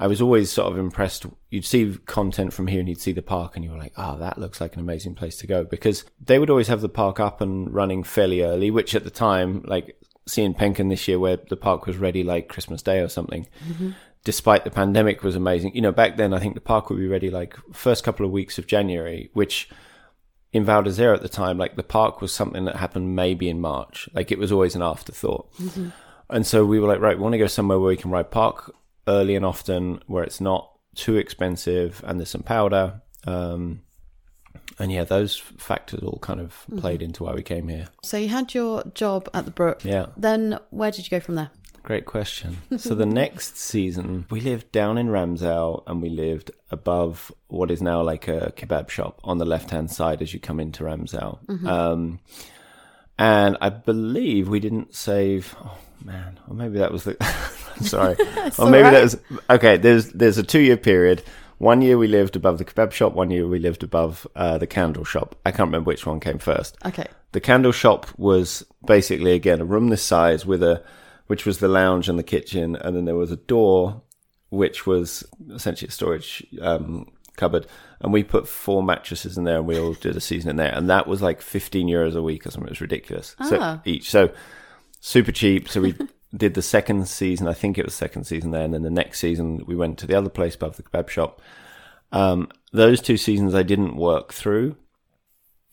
I 0.00 0.06
was 0.06 0.22
always 0.22 0.50
sort 0.50 0.72
of 0.72 0.78
impressed. 0.78 1.26
You'd 1.50 1.66
see 1.66 1.98
content 2.06 2.54
from 2.54 2.68
here, 2.68 2.80
and 2.80 2.88
you'd 2.88 3.02
see 3.02 3.12
the 3.12 3.20
park, 3.20 3.54
and 3.54 3.64
you 3.64 3.70
were 3.70 3.76
like, 3.76 3.92
"Oh, 3.98 4.16
that 4.16 4.38
looks 4.38 4.58
like 4.58 4.72
an 4.74 4.80
amazing 4.80 5.14
place 5.14 5.36
to 5.36 5.46
go." 5.46 5.62
Because 5.62 6.04
they 6.18 6.38
would 6.38 6.48
always 6.48 6.68
have 6.68 6.80
the 6.80 6.88
park 6.88 7.20
up 7.20 7.42
and 7.42 7.72
running 7.72 8.02
fairly 8.02 8.42
early, 8.42 8.70
which 8.70 8.94
at 8.94 9.04
the 9.04 9.10
time, 9.10 9.62
like 9.66 10.00
seeing 10.26 10.54
Penken 10.54 10.88
this 10.88 11.06
year, 11.06 11.18
where 11.18 11.36
the 11.36 11.56
park 11.56 11.86
was 11.86 11.98
ready 11.98 12.24
like 12.24 12.48
Christmas 12.48 12.80
Day 12.80 13.00
or 13.00 13.08
something, 13.08 13.46
mm-hmm. 13.68 13.90
despite 14.24 14.64
the 14.64 14.70
pandemic, 14.70 15.22
was 15.22 15.36
amazing. 15.36 15.74
You 15.74 15.82
know, 15.82 15.92
back 15.92 16.16
then, 16.16 16.32
I 16.32 16.38
think 16.38 16.54
the 16.54 16.62
park 16.62 16.88
would 16.88 16.98
be 16.98 17.06
ready 17.06 17.28
like 17.28 17.54
first 17.74 18.02
couple 18.02 18.24
of 18.24 18.32
weeks 18.32 18.58
of 18.58 18.66
January, 18.66 19.28
which 19.34 19.68
in 20.50 20.64
Val 20.64 20.82
d'Isere 20.82 21.14
at 21.14 21.20
the 21.20 21.28
time, 21.28 21.58
like 21.58 21.76
the 21.76 21.82
park 21.82 22.22
was 22.22 22.32
something 22.32 22.64
that 22.64 22.76
happened 22.76 23.14
maybe 23.14 23.50
in 23.50 23.60
March. 23.60 24.08
Like 24.14 24.32
it 24.32 24.38
was 24.38 24.50
always 24.50 24.74
an 24.74 24.82
afterthought. 24.82 25.52
Mm-hmm. 25.56 25.90
And 26.30 26.46
so 26.46 26.64
we 26.64 26.80
were 26.80 26.88
like, 26.88 27.00
right, 27.00 27.16
we 27.16 27.22
want 27.22 27.34
to 27.34 27.38
go 27.38 27.46
somewhere 27.46 27.78
where 27.78 27.88
we 27.88 27.96
can 27.96 28.10
ride 28.10 28.30
park 28.30 28.74
early 29.10 29.34
and 29.34 29.44
often, 29.44 30.00
where 30.06 30.24
it's 30.24 30.40
not 30.40 30.70
too 30.94 31.16
expensive 31.16 32.02
and 32.06 32.18
there's 32.18 32.30
some 32.30 32.42
powder. 32.42 33.02
Um, 33.26 33.82
and 34.78 34.90
yeah, 34.90 35.04
those 35.04 35.36
factors 35.36 36.00
all 36.02 36.18
kind 36.20 36.40
of 36.40 36.64
played 36.78 37.02
into 37.02 37.24
why 37.24 37.34
we 37.34 37.42
came 37.42 37.68
here. 37.68 37.88
So 38.02 38.16
you 38.16 38.28
had 38.28 38.54
your 38.54 38.82
job 38.94 39.28
at 39.34 39.44
the 39.44 39.50
Brook. 39.50 39.84
Yeah. 39.84 40.06
Then 40.16 40.58
where 40.70 40.90
did 40.90 41.04
you 41.04 41.10
go 41.10 41.20
from 41.20 41.34
there? 41.34 41.50
Great 41.82 42.06
question. 42.06 42.58
so 42.76 42.94
the 42.94 43.06
next 43.06 43.56
season, 43.56 44.26
we 44.30 44.40
lived 44.40 44.70
down 44.72 44.98
in 44.98 45.08
Ramsau 45.08 45.82
and 45.86 46.02
we 46.02 46.08
lived 46.10 46.50
above 46.70 47.32
what 47.48 47.70
is 47.70 47.82
now 47.82 48.02
like 48.02 48.28
a 48.28 48.52
kebab 48.56 48.90
shop 48.90 49.20
on 49.24 49.38
the 49.38 49.44
left 49.44 49.70
hand 49.70 49.90
side 49.90 50.22
as 50.22 50.32
you 50.32 50.40
come 50.40 50.60
into 50.60 50.84
Ramsau. 50.84 51.66
Um, 51.66 52.20
and 53.20 53.56
I 53.60 53.68
believe 53.68 54.48
we 54.48 54.58
didn't 54.60 54.94
save. 54.94 55.54
Oh 55.62 55.78
man, 56.04 56.40
or 56.48 56.54
maybe 56.54 56.78
that 56.78 56.90
was 56.90 57.04
the. 57.04 57.16
sorry, 57.82 58.16
or 58.58 58.68
maybe 58.68 58.90
that 58.90 59.02
was 59.02 59.16
okay. 59.48 59.76
There's 59.76 60.08
there's 60.12 60.38
a 60.38 60.42
two 60.42 60.60
year 60.60 60.76
period. 60.76 61.22
One 61.58 61.82
year 61.82 61.98
we 61.98 62.08
lived 62.08 62.36
above 62.36 62.56
the 62.56 62.64
kebab 62.64 62.90
shop. 62.92 63.12
One 63.12 63.30
year 63.30 63.46
we 63.46 63.58
lived 63.58 63.82
above 63.82 64.26
uh, 64.34 64.56
the 64.56 64.66
candle 64.66 65.04
shop. 65.04 65.36
I 65.44 65.50
can't 65.50 65.68
remember 65.68 65.88
which 65.88 66.06
one 66.06 66.18
came 66.18 66.38
first 66.38 66.76
Okay. 66.86 67.06
the 67.32 67.40
candle 67.40 67.72
shop 67.72 68.06
was 68.16 68.64
basically 68.86 69.32
again 69.32 69.60
a 69.60 69.64
room 69.66 69.88
this 69.90 70.02
size 70.02 70.46
with 70.46 70.62
a 70.62 70.82
which 71.26 71.44
was 71.44 71.58
the 71.58 71.68
lounge 71.68 72.08
and 72.08 72.18
the 72.18 72.22
kitchen 72.24 72.74
and 72.76 72.96
then 72.96 73.04
there 73.04 73.14
was 73.14 73.30
a 73.30 73.36
door 73.36 74.00
which 74.48 74.86
was 74.86 75.22
essentially 75.54 75.88
a 75.88 75.92
storage 75.92 76.44
um, 76.62 77.06
cupboard 77.40 77.66
and 78.00 78.12
we 78.12 78.22
put 78.22 78.46
four 78.46 78.82
mattresses 78.82 79.36
in 79.36 79.44
there 79.44 79.58
and 79.58 79.66
we 79.66 79.78
all 79.78 79.94
did 79.94 80.16
a 80.16 80.20
season 80.20 80.50
in 80.50 80.56
there. 80.56 80.72
And 80.74 80.88
that 80.88 81.06
was 81.06 81.22
like 81.22 81.42
15 81.42 81.88
euros 81.88 82.14
a 82.14 82.22
week 82.22 82.46
or 82.46 82.50
something. 82.50 82.68
It 82.68 82.72
was 82.72 82.80
ridiculous. 82.80 83.34
Ah. 83.38 83.48
so 83.48 83.80
each 83.84 84.10
so 84.10 84.32
super 85.00 85.32
cheap. 85.32 85.68
So 85.68 85.80
we 85.80 85.94
did 86.36 86.54
the 86.54 86.62
second 86.62 87.08
season. 87.08 87.48
I 87.48 87.54
think 87.54 87.78
it 87.78 87.84
was 87.84 87.94
second 87.94 88.24
season 88.24 88.52
there. 88.52 88.62
And 88.62 88.72
then 88.74 88.82
the 88.82 88.90
next 88.90 89.18
season 89.18 89.64
we 89.66 89.74
went 89.74 89.98
to 89.98 90.06
the 90.06 90.16
other 90.16 90.30
place 90.30 90.54
above 90.54 90.76
the 90.76 90.82
kebab 90.84 91.08
shop. 91.08 91.40
Um, 92.12 92.48
those 92.72 93.00
two 93.00 93.16
seasons 93.16 93.54
i 93.54 93.62
didn't 93.62 93.96
work 93.96 94.32
through 94.32 94.76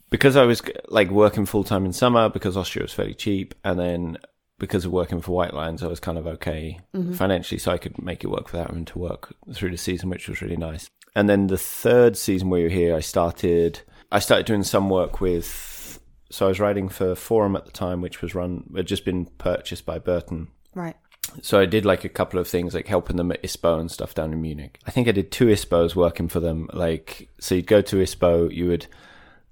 because 0.09 0.35
I 0.35 0.45
was 0.45 0.61
like 0.87 1.09
working 1.09 1.45
full 1.45 1.63
time 1.63 1.85
in 1.85 1.93
summer 1.93 2.29
because 2.29 2.55
Austria 2.55 2.83
was 2.83 2.93
fairly 2.93 3.13
cheap, 3.13 3.53
and 3.63 3.79
then 3.79 4.17
because 4.59 4.85
of 4.85 4.91
working 4.91 5.21
for 5.21 5.33
White 5.33 5.53
Lines, 5.53 5.83
I 5.83 5.87
was 5.87 5.99
kind 5.99 6.17
of 6.17 6.25
okay 6.27 6.79
financially, 7.13 7.59
so 7.59 7.71
I 7.71 7.77
could 7.77 8.01
make 8.01 8.23
it 8.23 8.27
work 8.27 8.51
without 8.51 8.67
having 8.67 8.85
to 8.85 8.99
work 8.99 9.35
through 9.53 9.71
the 9.71 9.77
season, 9.77 10.09
which 10.09 10.27
was 10.27 10.41
really 10.41 10.57
nice. 10.57 10.89
And 11.17 11.27
then 11.27 11.47
the 11.47 11.57
third 11.57 12.15
season 12.15 12.51
we 12.51 12.61
were 12.61 12.69
here, 12.69 12.95
I 12.95 12.99
started 12.99 13.81
I 14.11 14.19
started 14.19 14.45
doing 14.45 14.61
some 14.61 14.87
work 14.87 15.19
with. 15.19 15.99
So 16.29 16.45
I 16.45 16.49
was 16.49 16.59
writing 16.59 16.89
for 16.89 17.15
Forum 17.15 17.55
at 17.55 17.65
the 17.65 17.71
time, 17.71 18.01
which 18.01 18.21
was 18.21 18.35
run 18.35 18.69
had 18.75 18.85
just 18.85 19.03
been 19.03 19.25
purchased 19.39 19.83
by 19.83 19.97
Burton, 19.97 20.49
Right. 20.75 20.95
So 21.41 21.59
I 21.59 21.65
did 21.65 21.85
like 21.85 22.03
a 22.03 22.09
couple 22.09 22.39
of 22.39 22.47
things, 22.47 22.75
like 22.75 22.85
helping 22.85 23.15
them 23.15 23.31
at 23.31 23.41
ISPO 23.41 23.79
and 23.79 23.89
stuff 23.89 24.13
down 24.13 24.31
in 24.31 24.41
Munich. 24.41 24.79
I 24.85 24.91
think 24.91 25.07
I 25.07 25.11
did 25.11 25.31
two 25.31 25.47
ISPOs 25.47 25.95
working 25.95 26.27
for 26.27 26.39
them. 26.39 26.69
Like, 26.71 27.29
so 27.39 27.55
you'd 27.55 27.65
go 27.65 27.81
to 27.81 27.95
ISPO, 27.95 28.53
you 28.53 28.67
would 28.67 28.85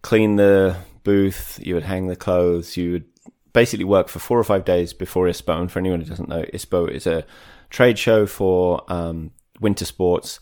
clean 0.04 0.36
the 0.36 0.78
booth, 1.04 1.60
you 1.64 1.74
would 1.74 1.84
hang 1.84 2.08
the 2.08 2.16
clothes, 2.16 2.78
you 2.78 2.92
would 2.92 3.06
basically 3.54 3.86
work 3.86 4.08
for 4.08 4.20
four 4.20 4.38
or 4.40 4.44
five 4.44 4.66
days 4.66 4.94
before 4.94 5.26
ISPO. 5.26 5.62
And 5.62 5.72
for 5.72 5.80
anyone 5.80 6.02
who 6.02 6.08
doesn't 6.08 6.30
know, 6.30 6.44
ISPO 6.54 6.92
is 6.92 7.08
a 7.08 7.26
trade 7.72 7.98
show 7.98 8.28
for 8.28 8.84
um, 8.88 9.32
winter 9.60 9.86
sports 9.86 10.40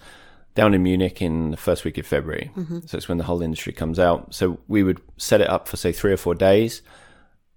down 0.55 0.73
in 0.73 0.83
Munich 0.83 1.21
in 1.21 1.51
the 1.51 1.57
first 1.57 1.83
week 1.83 1.97
of 1.97 2.05
February. 2.05 2.51
So 2.85 2.97
it's 2.97 3.07
when 3.07 3.17
the 3.17 3.23
whole 3.23 3.41
industry 3.41 3.73
comes 3.73 3.99
out. 3.99 4.33
So 4.33 4.59
we 4.67 4.83
would 4.83 5.01
set 5.17 5.41
it 5.41 5.49
up 5.49 5.67
for 5.67 5.77
say 5.77 5.91
three 5.91 6.13
or 6.13 6.17
four 6.17 6.35
days. 6.35 6.81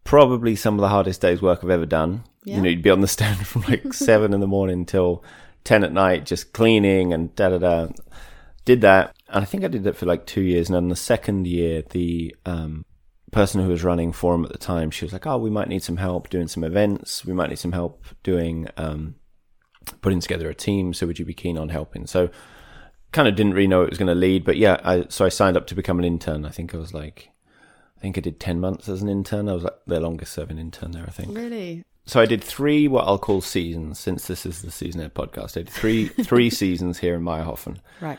Probably 0.05 0.57
some 0.57 0.75
of 0.75 0.81
the 0.81 0.89
hardest 0.89 1.21
days 1.21 1.43
work 1.43 1.63
I've 1.63 1.71
ever 1.71 1.87
done. 1.87 2.25
Yeah. 2.45 2.57
You 2.57 2.63
know, 2.63 2.69
you'd 2.71 2.83
be 2.83 2.91
on 2.91 3.01
the 3.01 3.09
stand 3.17 3.47
from 3.47 3.63
like 3.63 3.93
seven 3.93 4.33
in 4.33 4.41
the 4.41 4.47
morning 4.47 4.87
till 4.87 5.23
ten 5.65 5.85
at 5.85 5.93
night, 5.93 6.25
just 6.25 6.53
cleaning 6.53 7.13
and 7.13 7.35
da 7.35 7.51
da 7.51 7.59
da. 7.59 7.89
Did 8.65 8.81
that, 8.81 9.15
and 9.29 9.43
I 9.43 9.45
think 9.45 9.63
I 9.63 9.69
did 9.69 9.85
that 9.85 9.97
for 9.97 10.07
like 10.07 10.27
two 10.27 10.41
years. 10.41 10.69
And 10.69 10.75
then 10.75 10.89
the 10.89 10.97
second 10.97 11.47
year, 11.47 11.83
the 11.91 12.35
um, 12.47 12.85
person 13.31 13.61
who 13.61 13.69
was 13.69 13.85
running 13.85 14.13
Forum 14.13 14.45
at 14.45 14.51
the 14.51 14.59
time, 14.59 14.91
she 14.91 15.05
was 15.05 15.13
like, 15.13 15.27
"Oh, 15.27 15.39
we 15.39 15.51
might 15.51 15.69
need 15.69 15.85
some 15.85 15.99
help 15.99 16.31
doing 16.31 16.49
some 16.49 16.65
events. 16.65 17.25
We 17.25 17.33
might 17.33 17.51
need 17.51 17.59
some 17.61 17.73
help 17.73 18.07
doing 18.25 18.69
um, 18.77 19.17
putting 20.01 20.19
together 20.19 20.49
a 20.49 20.55
team. 20.55 20.95
So 20.95 21.07
would 21.07 21.19
you 21.19 21.25
be 21.25 21.35
keen 21.35 21.59
on 21.59 21.69
helping?" 21.69 22.07
So 22.07 22.31
kind 23.13 23.29
of 23.29 23.35
didn't 23.37 23.55
really 23.55 23.69
know 23.69 23.83
it 23.83 23.91
was 23.91 23.99
going 23.99 24.09
to 24.09 24.15
lead, 24.15 24.45
but 24.45 24.57
yeah, 24.57 24.81
I, 24.85 25.07
so 25.09 25.25
I 25.25 25.29
signed 25.29 25.57
up 25.57 25.67
to 25.69 25.75
become 25.75 25.99
an 25.99 26.05
intern. 26.05 26.45
I 26.45 26.51
think 26.51 26.75
I 26.75 26.79
was 26.79 26.93
like, 26.93 27.31
I 27.97 28.01
think 28.01 28.19
I 28.19 28.21
did 28.21 28.41
10 28.41 28.61
months 28.61 28.89
as 28.89 29.03
an 29.03 29.09
intern. 29.09 29.49
I 29.49 29.55
was 29.55 29.65
like 29.65 29.79
the 29.87 30.01
longest 30.01 30.33
serving 30.33 30.59
intern 30.59 30.93
there, 30.93 31.05
I 31.07 31.11
think. 31.11 31.37
Really? 31.37 31.85
So 32.05 32.21
I 32.21 32.27
did 32.27 32.43
three, 32.43 32.87
what 32.87 33.07
I'll 33.07 33.19
call 33.19 33.41
seasons, 33.41 33.99
since 33.99 34.27
this 34.27 34.47
is 34.47 34.63
the 34.63 34.71
Season 34.71 35.09
podcast. 35.11 35.57
I 35.57 35.63
did 35.63 35.71
three, 35.71 36.09
three 36.23 36.51
seasons 36.51 36.99
here 36.99 37.15
in 37.15 37.23
Mayrhofen. 37.23 37.79
Right. 38.01 38.19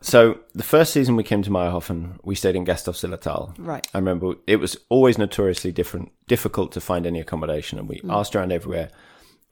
So 0.00 0.38
the 0.54 0.62
first 0.62 0.92
season 0.92 1.16
we 1.16 1.24
came 1.24 1.42
to 1.42 1.50
Mayrhofen, 1.50 2.18
we 2.22 2.34
stayed 2.34 2.54
in 2.54 2.64
Gasthof 2.64 2.94
Zillertal. 2.94 3.54
Right. 3.58 3.86
I 3.92 3.98
remember 3.98 4.34
it 4.46 4.56
was 4.56 4.76
always 4.88 5.18
notoriously 5.18 5.72
different, 5.72 6.12
difficult 6.28 6.70
to 6.72 6.80
find 6.80 7.06
any 7.06 7.18
accommodation, 7.18 7.78
and 7.78 7.88
we 7.88 8.00
mm. 8.00 8.12
asked 8.12 8.36
around 8.36 8.52
everywhere. 8.52 8.90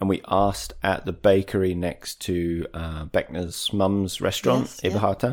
And 0.04 0.08
we 0.10 0.20
asked 0.28 0.74
at 0.82 1.06
the 1.06 1.14
bakery 1.14 1.74
next 1.74 2.20
to 2.26 2.66
uh, 2.74 3.06
Beckner's 3.06 3.72
mum's 3.72 4.20
restaurant, 4.20 4.64
Yes, 4.66 4.80
yeah. 5.22 5.32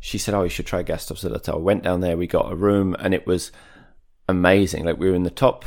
She 0.00 0.18
said, 0.18 0.34
"Oh, 0.34 0.42
you 0.42 0.48
should 0.48 0.66
try 0.66 0.82
Gasthof 0.82 1.20
Zillertal." 1.20 1.60
Went 1.60 1.84
down 1.84 2.00
there, 2.00 2.16
we 2.16 2.26
got 2.26 2.50
a 2.50 2.56
room, 2.56 2.96
and 2.98 3.14
it 3.14 3.28
was 3.28 3.52
amazing. 4.28 4.84
Like 4.84 4.98
we 4.98 5.08
were 5.08 5.14
in 5.14 5.22
the 5.22 5.30
top, 5.30 5.64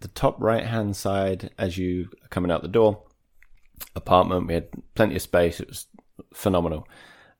the 0.00 0.08
top 0.08 0.34
right 0.40 0.66
hand 0.66 0.96
side 0.96 1.52
as 1.56 1.78
you 1.78 2.08
are 2.24 2.28
coming 2.28 2.50
out 2.50 2.62
the 2.62 2.66
door. 2.66 3.04
Apartment. 3.94 4.48
We 4.48 4.54
had 4.54 4.70
plenty 4.96 5.14
of 5.14 5.22
space. 5.22 5.60
It 5.60 5.68
was 5.68 5.86
phenomenal. 6.34 6.88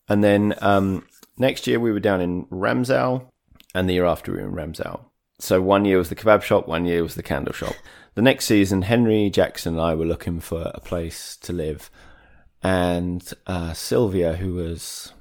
And 0.09 0.23
then 0.23 0.55
um, 0.61 1.09
next 1.39 1.67
year 1.67 1.81
we 1.81 1.91
were 1.91 1.99
down 1.99 2.21
in 2.21 2.45
Ramsau, 2.53 3.29
and 3.75 3.89
the 3.89 3.95
year 3.95 4.07
after 4.07 4.31
we 4.31 4.39
were 4.39 4.47
in 4.47 4.55
Ramsau. 4.55 5.01
So 5.41 5.61
one 5.61 5.85
year 5.85 5.99
was 5.99 6.09
the 6.09 6.15
kebab 6.15 6.43
shop, 6.43 6.69
one 6.69 6.85
year 6.85 7.03
was 7.03 7.17
the 7.17 7.23
candle 7.25 7.53
shop. 7.53 7.75
The 8.18 8.22
next 8.22 8.46
season, 8.46 8.83
Henry 8.83 9.31
Jackson 9.31 9.74
and 9.74 9.81
I 9.81 9.94
were 9.94 10.04
looking 10.04 10.40
for 10.40 10.72
a 10.74 10.81
place 10.81 11.37
to 11.37 11.52
live, 11.52 11.88
and 12.64 13.22
uh, 13.46 13.72
Sylvia, 13.74 14.33
who 14.33 14.54
was 14.54 15.12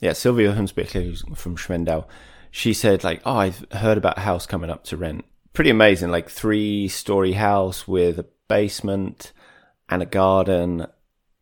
yeah 0.00 0.12
Sylvia 0.12 0.52
Hunsbichler, 0.52 1.04
who's 1.04 1.22
from 1.36 1.56
Schwendau, 1.56 2.04
she 2.50 2.74
said 2.74 3.04
like, 3.04 3.22
"Oh, 3.24 3.36
I've 3.36 3.64
heard 3.70 3.96
about 3.96 4.18
a 4.18 4.22
house 4.22 4.44
coming 4.44 4.70
up 4.70 4.82
to 4.86 4.96
rent. 4.96 5.24
Pretty 5.52 5.70
amazing, 5.70 6.10
like 6.10 6.28
three 6.28 6.88
story 6.88 7.34
house 7.34 7.86
with 7.86 8.18
a 8.18 8.26
basement 8.48 9.32
and 9.88 10.02
a 10.02 10.06
garden, 10.06 10.88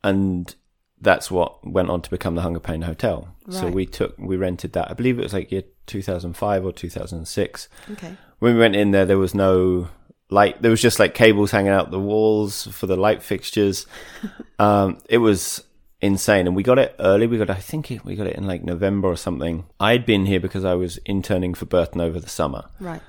and 0.02 0.54
that's 1.00 1.30
what 1.30 1.66
went 1.66 1.88
on 1.88 2.02
to 2.02 2.10
become 2.10 2.34
the 2.34 2.42
Hunger 2.42 2.60
Pain 2.60 2.82
Hotel. 2.82 3.34
So 3.48 3.68
we 3.68 3.86
took 3.86 4.18
we 4.18 4.36
rented 4.36 4.74
that. 4.74 4.90
I 4.90 4.92
believe 4.92 5.18
it 5.18 5.22
was 5.22 5.32
like 5.32 5.50
year 5.50 5.64
2005 5.86 6.66
or 6.66 6.72
2006. 6.72 7.68
Okay. 7.92 8.16
When 8.38 8.52
we 8.52 8.60
went 8.60 8.76
in 8.76 8.90
there, 8.90 9.06
there 9.06 9.16
was 9.16 9.34
no 9.34 9.88
light. 10.34 10.60
There 10.60 10.70
was 10.70 10.82
just 10.82 10.98
like 10.98 11.14
cables 11.14 11.50
hanging 11.50 11.72
out 11.72 11.90
the 11.90 11.98
walls 11.98 12.66
for 12.66 12.86
the 12.86 12.96
light 12.96 13.22
fixtures. 13.22 13.86
um, 14.58 14.98
it 15.08 15.18
was 15.18 15.64
insane, 16.00 16.46
and 16.46 16.54
we 16.54 16.62
got 16.62 16.78
it 16.78 16.94
early. 16.98 17.26
We 17.26 17.38
got 17.38 17.48
I 17.48 17.54
think 17.54 17.90
it, 17.90 18.04
we 18.04 18.16
got 18.16 18.26
it 18.26 18.36
in 18.36 18.46
like 18.46 18.62
November 18.62 19.08
or 19.08 19.16
something. 19.16 19.64
I'd 19.80 20.04
been 20.04 20.26
here 20.26 20.40
because 20.40 20.64
I 20.64 20.74
was 20.74 20.98
interning 21.06 21.54
for 21.54 21.64
Burton 21.64 22.00
over 22.00 22.20
the 22.20 22.28
summer. 22.28 22.64
Right. 22.78 23.00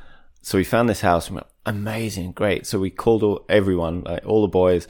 So 0.42 0.58
we 0.58 0.64
found 0.64 0.88
this 0.88 1.02
house 1.02 1.28
and 1.28 1.36
we 1.36 1.38
went, 1.40 1.48
amazing, 1.66 2.32
great. 2.34 2.68
So 2.68 2.80
we 2.80 2.92
called 2.92 3.24
all, 3.24 3.46
everyone, 3.50 4.04
like 4.04 4.26
all 4.26 4.44
the 4.44 4.48
boys. 4.48 4.88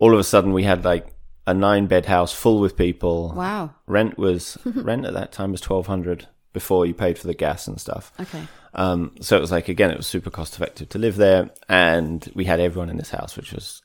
All 0.00 0.12
of 0.12 0.18
a 0.18 0.24
sudden, 0.24 0.52
we 0.52 0.64
had 0.64 0.84
like 0.84 1.06
a 1.46 1.54
nine 1.54 1.86
bed 1.86 2.06
house 2.06 2.32
full 2.32 2.58
with 2.60 2.76
people. 2.76 3.32
Wow. 3.34 3.74
Rent 3.86 4.18
was 4.18 4.58
rent 4.64 5.06
at 5.06 5.14
that 5.14 5.32
time 5.32 5.52
was 5.52 5.60
twelve 5.60 5.86
hundred 5.86 6.26
before 6.58 6.86
you 6.86 6.94
paid 6.94 7.18
for 7.18 7.26
the 7.26 7.34
gas 7.34 7.66
and 7.68 7.80
stuff. 7.80 8.12
Okay. 8.20 8.42
Um, 8.74 9.00
so 9.20 9.36
it 9.36 9.40
was 9.40 9.50
like 9.52 9.68
again, 9.68 9.90
it 9.90 9.96
was 9.96 10.06
super 10.06 10.30
cost 10.30 10.54
effective 10.54 10.88
to 10.90 10.98
live 10.98 11.16
there, 11.16 11.50
and 11.68 12.28
we 12.34 12.44
had 12.44 12.60
everyone 12.60 12.90
in 12.90 12.96
this 12.98 13.10
house, 13.10 13.36
which 13.36 13.52
was 13.52 13.82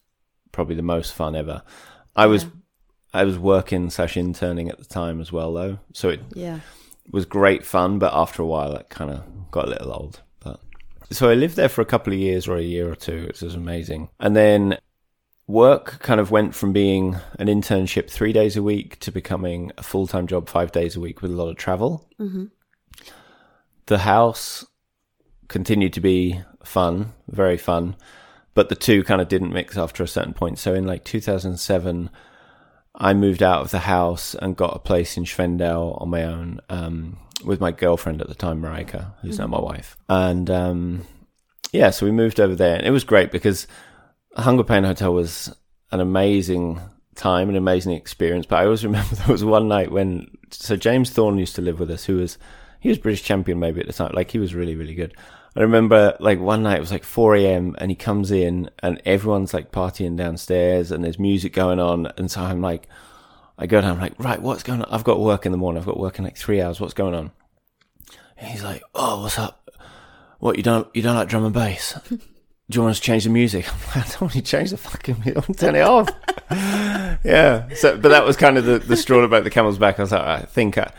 probably 0.52 0.76
the 0.76 0.82
most 0.96 1.14
fun 1.14 1.36
ever. 1.36 1.62
I 2.16 2.26
was 2.28 2.46
I 3.14 3.24
was 3.26 3.38
working 3.38 3.90
slash 3.90 4.18
interning 4.18 4.70
at 4.70 4.78
the 4.80 4.86
time 4.86 5.22
as 5.22 5.32
well, 5.32 5.54
though, 5.54 5.78
so 5.94 6.10
it 6.10 6.22
Yeah. 6.34 6.60
was 7.12 7.26
great 7.26 7.64
fun, 7.66 8.00
but 8.00 8.12
after 8.14 8.42
a 8.42 8.46
while, 8.46 8.74
it 8.76 8.90
kind 8.90 9.12
of 9.12 9.22
got 9.52 9.66
a 9.66 9.70
little 9.70 9.94
old. 9.94 10.22
But 10.44 10.60
so 11.12 11.30
I 11.30 11.36
lived 11.36 11.56
there 11.56 11.70
for 11.70 11.82
a 11.82 11.92
couple 11.94 12.12
of 12.14 12.20
years 12.20 12.48
or 12.48 12.58
a 12.58 12.62
year 12.76 12.92
or 12.92 12.96
two, 12.96 13.28
It 13.30 13.42
was 13.42 13.56
amazing. 13.56 14.10
And 14.20 14.36
then 14.36 14.78
work 15.48 16.00
kind 16.00 16.20
of 16.20 16.32
went 16.32 16.56
from 16.56 16.74
being 16.74 17.18
an 17.40 17.48
internship 17.48 18.10
three 18.10 18.34
days 18.34 18.56
a 18.58 18.64
week 18.64 19.00
to 19.02 19.12
becoming 19.12 19.72
a 19.78 19.84
full 19.84 20.08
time 20.08 20.26
job 20.28 20.50
five 20.50 20.72
days 20.72 20.96
a 20.96 21.00
week 21.00 21.22
with 21.22 21.32
a 21.32 21.36
lot 21.36 21.50
of 21.50 21.58
travel. 21.58 22.08
Mm-hmm. 22.20 22.46
The 23.86 24.00
house 24.00 24.66
continued 25.48 25.94
to 25.94 26.02
be 26.02 26.42
fun, 26.64 27.14
very 27.28 27.58
fun, 27.58 27.96
but 28.54 28.70
the 28.70 28.76
two 28.76 29.04
kind 29.04 29.22
of 29.22 29.28
didn't 29.28 29.54
mix 29.54 29.78
after 29.78 30.04
a 30.04 30.08
certain 30.08 30.34
point. 30.34 30.60
So 30.60 30.74
in 30.74 30.86
like 30.86 31.04
2007, 31.04 32.10
I 32.96 33.14
moved 33.14 33.42
out 33.42 33.62
of 33.62 33.72
the 33.72 33.80
house 33.80 34.36
and 34.36 34.56
got 34.56 34.76
a 34.76 34.80
place 34.80 35.18
in 35.18 35.24
Schwendau 35.24 36.00
on 36.02 36.10
my 36.10 36.24
own 36.24 36.60
um, 36.70 37.18
with 37.44 37.60
my 37.60 37.72
girlfriend 37.72 38.22
at 38.22 38.28
the 38.28 38.36
time, 38.36 38.62
Marika, 38.62 39.14
who's 39.22 39.40
now 39.40 39.48
my 39.48 39.60
wife. 39.60 39.98
And 40.08 40.50
um, 40.50 41.06
yeah, 41.72 41.90
so 41.90 42.06
we 42.06 42.12
moved 42.12 42.40
over 42.40 42.56
there, 42.56 42.78
and 42.78 42.86
it 42.86 42.92
was 42.92 43.04
great 43.04 43.32
because 43.32 43.68
Hunger 44.36 44.64
Pain 44.64 44.84
Hotel 44.84 45.14
was 45.14 45.54
an 45.92 46.00
amazing 46.00 46.80
time, 47.16 47.50
an 47.50 47.56
amazing 47.56 47.94
experience. 47.94 48.46
But 48.46 48.60
I 48.60 48.66
always 48.66 48.86
remember 48.86 49.16
there 49.16 49.28
was 49.28 49.44
one 49.44 49.68
night 49.68 49.92
when 49.92 50.30
so 50.52 50.76
James 50.76 51.10
Thorne 51.10 51.40
used 51.40 51.56
to 51.56 51.62
live 51.62 51.80
with 51.80 51.90
us, 51.90 52.06
who 52.06 52.18
was 52.18 52.38
he 52.84 52.90
was 52.90 53.00
British 53.00 53.24
champion 53.24 53.60
maybe 53.60 53.80
at 53.80 53.88
the 53.88 53.94
time, 53.94 54.12
like 54.14 54.30
he 54.30 54.38
was 54.38 54.54
really 54.54 54.76
really 54.76 54.94
good. 54.94 55.16
I 55.56 55.62
remember 55.62 56.18
like 56.20 56.40
one 56.40 56.64
night 56.64 56.78
it 56.78 56.82
was 56.82 56.92
like 56.92 57.04
4 57.04 57.36
a.m. 57.36 57.76
and 57.78 57.92
he 57.92 57.96
comes 57.96 58.32
in 58.32 58.70
and 58.80 59.02
everyone's 59.06 59.54
like 59.54 59.72
partying 59.72 60.18
downstairs 60.18 60.92
and 60.92 61.04
there's 61.04 61.20
music 61.20 61.54
going 61.54 61.80
on. 61.80 62.08
And 62.18 62.32
so 62.32 62.42
I'm 62.42 62.62
like, 62.62 62.88
I 63.58 63.68
go 63.68 63.80
down, 63.80 63.92
I'm 63.92 64.02
like, 64.02 64.18
right, 64.18 64.42
what's 64.42 64.64
going 64.64 64.82
on? 64.82 64.92
I've 64.92 65.04
got 65.04 65.20
work 65.20 65.46
in 65.46 65.52
the 65.52 65.58
morning. 65.60 65.80
I've 65.80 65.86
got 65.86 66.00
work 66.00 66.18
in 66.18 66.26
like 66.26 66.38
three 66.38 66.60
hours. 66.60 66.82
What's 66.82 66.96
going 66.96 67.14
on? 67.14 67.32
And 68.36 68.48
he's 68.50 68.64
like, 68.64 68.82
oh, 68.96 69.22
what's 69.22 69.38
up? 69.38 69.70
What, 70.40 70.58
you 70.58 70.64
don't, 70.64 70.88
you 70.96 71.04
don't 71.04 71.16
like 71.16 71.30
drum 71.30 71.46
and 71.46 71.54
bass? 71.54 72.00
Do 72.10 72.20
you 72.72 72.82
want 72.82 72.94
us 72.94 73.00
to 73.00 73.06
change 73.06 73.26
the 73.26 73.30
music? 73.30 73.72
I'm 73.74 73.80
like, 73.88 73.98
I 73.98 74.10
don't 74.10 74.22
want 74.22 74.34
to 74.34 74.42
change 74.42 74.72
the 74.72 74.78
fucking 74.78 75.22
music. 75.24 75.58
Turn 75.58 75.76
it 75.76 75.82
off. 75.82 76.10
yeah. 77.24 77.70
So, 77.76 77.96
but 77.96 78.10
that 78.10 78.26
was 78.26 78.38
kind 78.38 78.58
of 78.58 78.66
the, 78.66 78.80
the 78.80 78.98
straw 78.98 79.26
broke 79.28 79.44
the 79.44 79.52
camel's 79.52 79.78
back. 79.78 80.00
I 80.00 80.02
was 80.02 80.12
like, 80.12 80.22
I 80.22 80.42
think 80.42 80.80
I, 80.80 80.92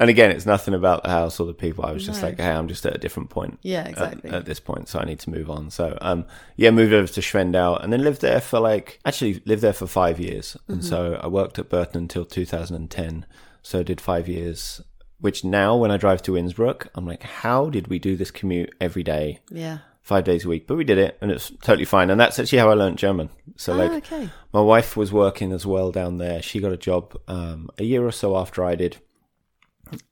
and 0.00 0.10
again, 0.10 0.30
it's 0.30 0.46
nothing 0.46 0.74
about 0.74 1.02
the 1.04 1.10
house 1.10 1.38
or 1.40 1.46
the 1.46 1.54
people. 1.54 1.84
I 1.86 1.92
was 1.92 2.04
just 2.04 2.20
No. 2.22 2.28
like, 2.28 2.38
hey, 2.38 2.50
I'm 2.50 2.68
just 2.68 2.84
at 2.86 2.94
a 2.94 2.98
different 2.98 3.30
point 3.30 3.58
Yeah, 3.62 3.86
exactly. 3.86 4.30
at, 4.30 4.44
this 4.44 4.60
point, 4.60 4.88
so 4.88 4.98
I 4.98 5.04
need 5.04 5.20
to 5.20 5.30
move 5.30 5.48
on. 5.50 5.70
So, 5.70 5.96
um, 6.00 6.24
yeah, 6.56 6.70
moved 6.70 6.92
over 6.92 7.06
to 7.06 7.20
Schwendau 7.20 7.82
and 7.82 7.92
then 7.92 8.02
lived 8.02 8.20
there 8.20 8.40
for 8.40 8.58
like 8.60 8.98
actually 9.04 9.42
lived 9.46 9.62
there 9.62 9.72
for 9.72 9.86
five 9.86 10.18
years, 10.18 10.56
and 10.68 10.84
so 10.84 11.18
I 11.22 11.26
worked 11.28 11.58
at 11.58 11.68
Burton 11.68 12.02
until 12.02 12.24
2010. 12.24 13.26
So 13.62 13.82
did 13.82 14.00
five 14.00 14.28
years, 14.28 14.80
which 15.20 15.42
now 15.44 15.76
when 15.76 15.90
I 15.90 15.96
drive 15.96 16.22
to 16.24 16.36
Innsbruck, 16.36 16.88
I'm 16.94 17.06
like, 17.06 17.22
how 17.22 17.70
did 17.70 17.88
we 17.88 17.98
do 17.98 18.14
this 18.16 18.30
commute 18.30 18.74
every 18.80 19.02
day, 19.02 19.40
yeah. 19.50 19.78
five 20.02 20.24
days 20.24 20.44
a 20.44 20.48
week? 20.48 20.66
But 20.66 20.76
we 20.76 20.84
did 20.84 20.98
it, 20.98 21.16
and 21.22 21.30
it's 21.30 21.50
totally 21.62 21.86
fine. 21.86 22.10
And 22.10 22.20
that's 22.20 22.38
actually 22.38 22.58
how 22.58 22.68
I 22.68 22.74
learned 22.74 22.98
German. 22.98 23.30
So 23.56 23.72
Ah, 23.72 23.76
like, 23.76 23.92
okay. 24.12 24.28
my 24.52 24.60
wife 24.60 24.98
was 24.98 25.12
working 25.12 25.50
as 25.52 25.64
well 25.64 25.90
down 25.92 26.18
there. 26.18 26.42
She 26.42 26.60
got 26.60 26.72
a 26.72 26.76
job 26.76 27.16
um, 27.26 27.70
a 27.78 27.84
year 27.84 28.04
or 28.04 28.12
so 28.12 28.36
after 28.36 28.62
I 28.62 28.74
did, 28.74 28.98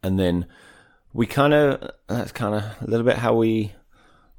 and 0.03 0.19
then 0.19 0.47
we 1.13 1.27
kind 1.27 1.55
of 1.55 1.91
that's 2.09 2.33
kind 2.33 2.55
of 2.55 2.63
a 2.63 2.91
little 2.91 3.05
bit 3.05 3.17
how 3.17 3.35
we 3.35 3.73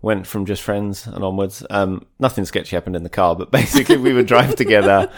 went 0.01 0.27
from 0.27 0.45
just 0.45 0.61
friends 0.61 1.07
and 1.07 1.23
onwards. 1.23 1.65
Um, 1.69 2.05
nothing 2.19 2.45
sketchy 2.45 2.75
happened 2.75 2.95
in 2.95 3.03
the 3.03 3.09
car, 3.09 3.35
but 3.35 3.51
basically 3.51 3.97
we 3.97 4.13
would 4.13 4.27
drive 4.27 4.55
together, 4.55 5.11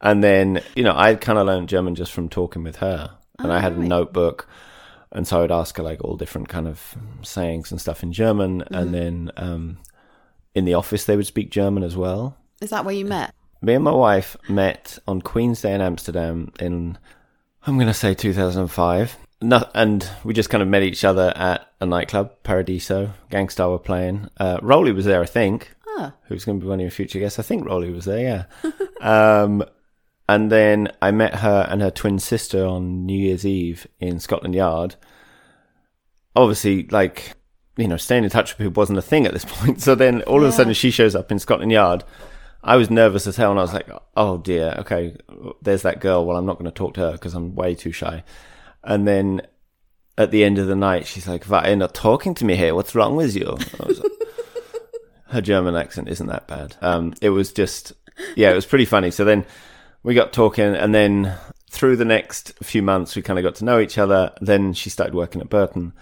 and 0.00 0.22
then 0.22 0.62
you 0.74 0.82
know 0.82 0.94
I 0.96 1.14
kind 1.14 1.38
of 1.38 1.46
learned 1.46 1.68
German 1.68 1.94
just 1.94 2.12
from 2.12 2.28
talking 2.28 2.62
with 2.62 2.76
her, 2.76 3.16
and 3.38 3.52
I 3.52 3.60
had 3.60 3.72
a 3.72 3.82
notebook. 3.82 4.48
And 5.12 5.26
so 5.26 5.42
I'd 5.42 5.50
ask 5.50 5.76
her 5.76 5.82
like 5.82 6.04
all 6.04 6.16
different 6.16 6.48
kind 6.48 6.68
of 6.68 6.94
sayings 7.22 7.72
and 7.72 7.80
stuff 7.80 8.04
in 8.04 8.12
German, 8.12 8.62
and 8.70 8.94
then 8.94 9.32
um, 9.36 9.78
in 10.54 10.64
the 10.64 10.74
office 10.74 11.04
they 11.04 11.16
would 11.16 11.26
speak 11.26 11.50
German 11.50 11.82
as 11.82 11.96
well. 11.96 12.36
Is 12.60 12.70
that 12.70 12.84
where 12.84 12.94
you 12.94 13.06
met? 13.06 13.34
me 13.62 13.74
and 13.74 13.84
my 13.84 13.92
wife 13.92 14.36
met 14.48 14.98
on 15.06 15.20
Queen's 15.20 15.60
Day 15.60 15.74
in 15.74 15.80
Amsterdam 15.80 16.52
in, 16.58 16.98
I'm 17.66 17.76
going 17.76 17.88
to 17.88 17.94
say 17.94 18.14
2005. 18.14 19.16
No, 19.42 19.66
and 19.74 20.06
we 20.22 20.34
just 20.34 20.50
kind 20.50 20.62
of 20.62 20.68
met 20.68 20.82
each 20.82 21.02
other 21.02 21.32
at 21.34 21.66
a 21.80 21.86
nightclub, 21.86 22.30
Paradiso. 22.42 23.14
Gang 23.30 23.48
Starr 23.48 23.70
were 23.70 23.78
playing. 23.78 24.28
Uh, 24.38 24.58
Rolly 24.60 24.92
was 24.92 25.06
there, 25.06 25.22
I 25.22 25.26
think. 25.26 25.74
Ah, 25.88 26.12
Who's 26.24 26.44
going 26.44 26.60
to 26.60 26.64
be 26.64 26.68
one 26.68 26.78
of 26.80 26.82
your 26.82 26.90
future 26.90 27.18
guests? 27.18 27.38
I 27.38 27.42
think 27.42 27.64
Rolly 27.64 27.90
was 27.90 28.04
there, 28.04 28.46
yeah. 28.62 28.70
um, 29.42 29.64
and 30.28 30.52
then 30.52 30.92
I 31.00 31.10
met 31.10 31.36
her 31.36 31.66
and 31.70 31.80
her 31.80 31.90
twin 31.90 32.18
sister 32.18 32.64
on 32.66 33.06
New 33.06 33.18
Year's 33.18 33.46
Eve 33.46 33.86
in 33.98 34.20
Scotland 34.20 34.54
Yard. 34.54 34.96
Obviously, 36.36 36.86
like, 36.88 37.32
you 37.76 37.88
know, 37.88 37.96
staying 37.96 38.24
in 38.24 38.30
touch 38.30 38.52
with 38.52 38.58
people 38.68 38.80
wasn't 38.80 38.98
a 38.98 39.02
thing 39.02 39.26
at 39.26 39.32
this 39.32 39.44
point. 39.48 39.80
So 39.80 39.94
then 39.94 40.22
all 40.22 40.42
of 40.42 40.48
a 40.48 40.52
sudden 40.52 40.74
she 40.74 40.90
shows 40.90 41.14
up 41.14 41.32
in 41.32 41.38
Scotland 41.38 41.72
Yard. 41.72 42.04
I 42.62 42.76
was 42.76 42.90
nervous 42.90 43.26
as 43.26 43.36
hell 43.36 43.50
and 43.50 43.58
I 43.58 43.62
was 43.62 43.72
like, 43.72 43.88
oh 44.16 44.36
dear, 44.36 44.74
okay, 44.80 45.16
there's 45.62 45.82
that 45.82 46.00
girl. 46.00 46.26
Well, 46.26 46.36
I'm 46.36 46.46
not 46.46 46.58
going 46.58 46.70
to 46.70 46.76
talk 46.76 46.94
to 46.94 47.00
her 47.00 47.12
because 47.12 47.34
I'm 47.34 47.54
way 47.54 47.74
too 47.74 47.90
shy. 47.90 48.22
And 48.82 49.06
then 49.06 49.42
at 50.18 50.30
the 50.30 50.44
end 50.44 50.58
of 50.58 50.66
the 50.66 50.76
night, 50.76 51.06
she's 51.06 51.28
like, 51.28 51.44
"Why 51.44 51.64
are 51.64 51.70
you 51.70 51.76
not 51.76 51.94
talking 51.94 52.34
to 52.34 52.44
me 52.44 52.56
here? 52.56 52.74
What's 52.74 52.94
wrong 52.94 53.16
with 53.16 53.34
you?" 53.36 53.56
Like, 53.78 53.96
her 55.28 55.40
German 55.40 55.74
accent 55.76 56.08
isn't 56.08 56.26
that 56.26 56.46
bad. 56.48 56.76
Um, 56.80 57.14
it 57.20 57.30
was 57.30 57.52
just, 57.52 57.92
yeah, 58.36 58.50
it 58.50 58.54
was 58.54 58.66
pretty 58.66 58.84
funny. 58.84 59.10
So 59.10 59.24
then 59.24 59.44
we 60.02 60.14
got 60.14 60.32
talking, 60.32 60.74
and 60.74 60.94
then 60.94 61.34
through 61.70 61.96
the 61.96 62.04
next 62.04 62.52
few 62.62 62.82
months, 62.82 63.14
we 63.14 63.22
kind 63.22 63.38
of 63.38 63.44
got 63.44 63.54
to 63.56 63.64
know 63.64 63.78
each 63.78 63.96
other. 63.98 64.32
Then 64.40 64.72
she 64.72 64.90
started 64.90 65.14
working 65.14 65.40
at 65.40 65.48
Burton, 65.50 65.92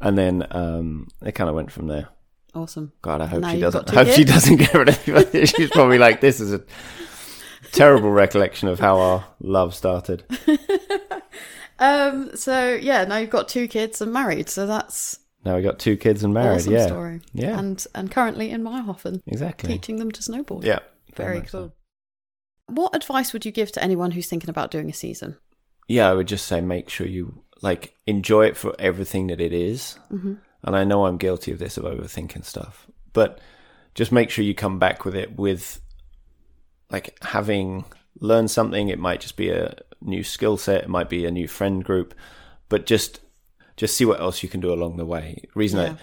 and 0.00 0.16
then 0.16 0.46
um, 0.50 1.08
it 1.24 1.32
kind 1.32 1.48
of 1.50 1.56
went 1.56 1.72
from 1.72 1.86
there. 1.88 2.08
awesome. 2.54 2.92
God, 3.02 3.20
I 3.20 3.26
hope 3.26 3.40
Now 3.42 3.52
she 3.52 3.60
doesn't. 3.60 3.86
got 3.86 3.96
I 3.96 4.04
two 4.04 4.08
hope 4.10 4.16
she 4.16 4.24
doesn't 4.24 4.56
get 4.56 4.74
rid 4.74 4.88
of. 4.90 5.48
She's 5.48 5.70
probably 5.70 5.98
like, 5.98 6.20
"This 6.20 6.40
is 6.40 6.52
a 6.52 6.62
terrible 7.72 8.10
recollection 8.10 8.68
of 8.68 8.78
how 8.78 8.98
our 8.98 9.24
love 9.40 9.74
started." 9.74 10.24
Um, 11.78 12.34
so 12.36 12.74
yeah, 12.74 13.04
now 13.04 13.18
you've 13.18 13.30
got 13.30 13.48
two 13.48 13.68
kids 13.68 14.00
and 14.00 14.12
married, 14.12 14.48
so 14.48 14.66
that's 14.66 15.18
Now 15.44 15.56
we 15.56 15.62
got 15.62 15.78
two 15.78 15.96
kids 15.96 16.24
and 16.24 16.34
married. 16.34 16.56
awesome 16.56 16.72
yeah, 16.72 16.86
story. 16.86 17.20
yeah, 17.32 17.58
And 17.58 17.86
and 17.94 18.10
currently 18.10 18.50
in 18.50 18.62
Mayrhofen, 18.62 19.22
exactly. 19.26 19.72
teaching 19.72 19.96
them 19.96 20.10
to 20.10 20.20
snowboard. 20.20 20.64
Yeah, 20.64 20.80
Very 21.14 21.38
much 21.40 21.50
so. 21.50 21.58
cool. 21.58 21.74
What 22.66 22.94
advice 22.96 23.32
would 23.32 23.44
you 23.46 23.52
give 23.52 23.72
to 23.72 23.82
anyone 23.82 24.10
who's 24.10 24.28
thinking 24.28 24.50
about 24.50 24.70
doing 24.70 24.90
a 24.90 24.92
season? 24.94 25.36
yeah, 25.90 26.10
I 26.10 26.14
would 26.14 26.28
just 26.28 26.46
say 26.46 26.60
make 26.60 26.90
sure 26.90 27.06
you 27.06 27.42
like 27.62 27.94
enjoy 28.06 28.44
it 28.46 28.56
for 28.58 28.74
everything 28.78 29.28
that 29.28 29.40
it 29.40 29.52
is. 29.54 29.98
Mm-hmm. 30.12 30.34
And 30.64 30.76
I 30.76 30.84
know 30.84 31.06
I'm 31.06 31.16
guilty 31.16 31.50
of 31.52 31.58
this 31.58 31.78
of 31.78 31.84
overthinking 31.84 32.44
stuff, 32.44 32.86
but 33.14 33.40
just 33.94 34.12
make 34.12 34.28
sure 34.28 34.44
you 34.44 34.54
come 34.54 34.78
back 34.78 35.04
with 35.06 35.14
it 35.14 35.36
with 35.38 35.80
like 36.90 37.16
having 37.22 37.84
learned 38.20 38.50
something. 38.50 38.88
It 38.88 38.98
might 38.98 39.20
just 39.20 39.36
be 39.36 39.50
a 39.50 39.76
new 40.00 40.22
skill 40.22 40.56
set, 40.56 40.84
it 40.84 40.88
might 40.88 41.08
be 41.08 41.24
a 41.24 41.30
new 41.30 41.48
friend 41.48 41.84
group, 41.84 42.14
but 42.68 42.86
just 42.86 43.20
just 43.76 43.96
see 43.96 44.04
what 44.04 44.20
else 44.20 44.42
you 44.42 44.48
can 44.48 44.60
do 44.60 44.72
along 44.72 44.96
the 44.96 45.06
way. 45.06 45.38
The 45.42 45.48
reason 45.54 45.78
Yeah. 45.80 45.92
I 45.92 45.96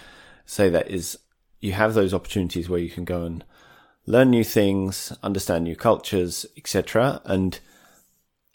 say 0.46 0.70
that 0.70 0.90
is 0.90 1.20
you 1.60 1.74
have 1.74 1.94
those 1.94 2.14
opportunities 2.14 2.70
where 2.70 2.80
you 2.80 2.90
can 2.90 3.04
go 3.04 3.24
and 3.24 3.44
learn 4.06 4.30
new 4.30 4.46
things, 4.46 5.12
understand 5.22 5.64
new 5.66 5.76
cultures, 5.76 6.46
etc. 6.56 7.22
And 7.26 7.60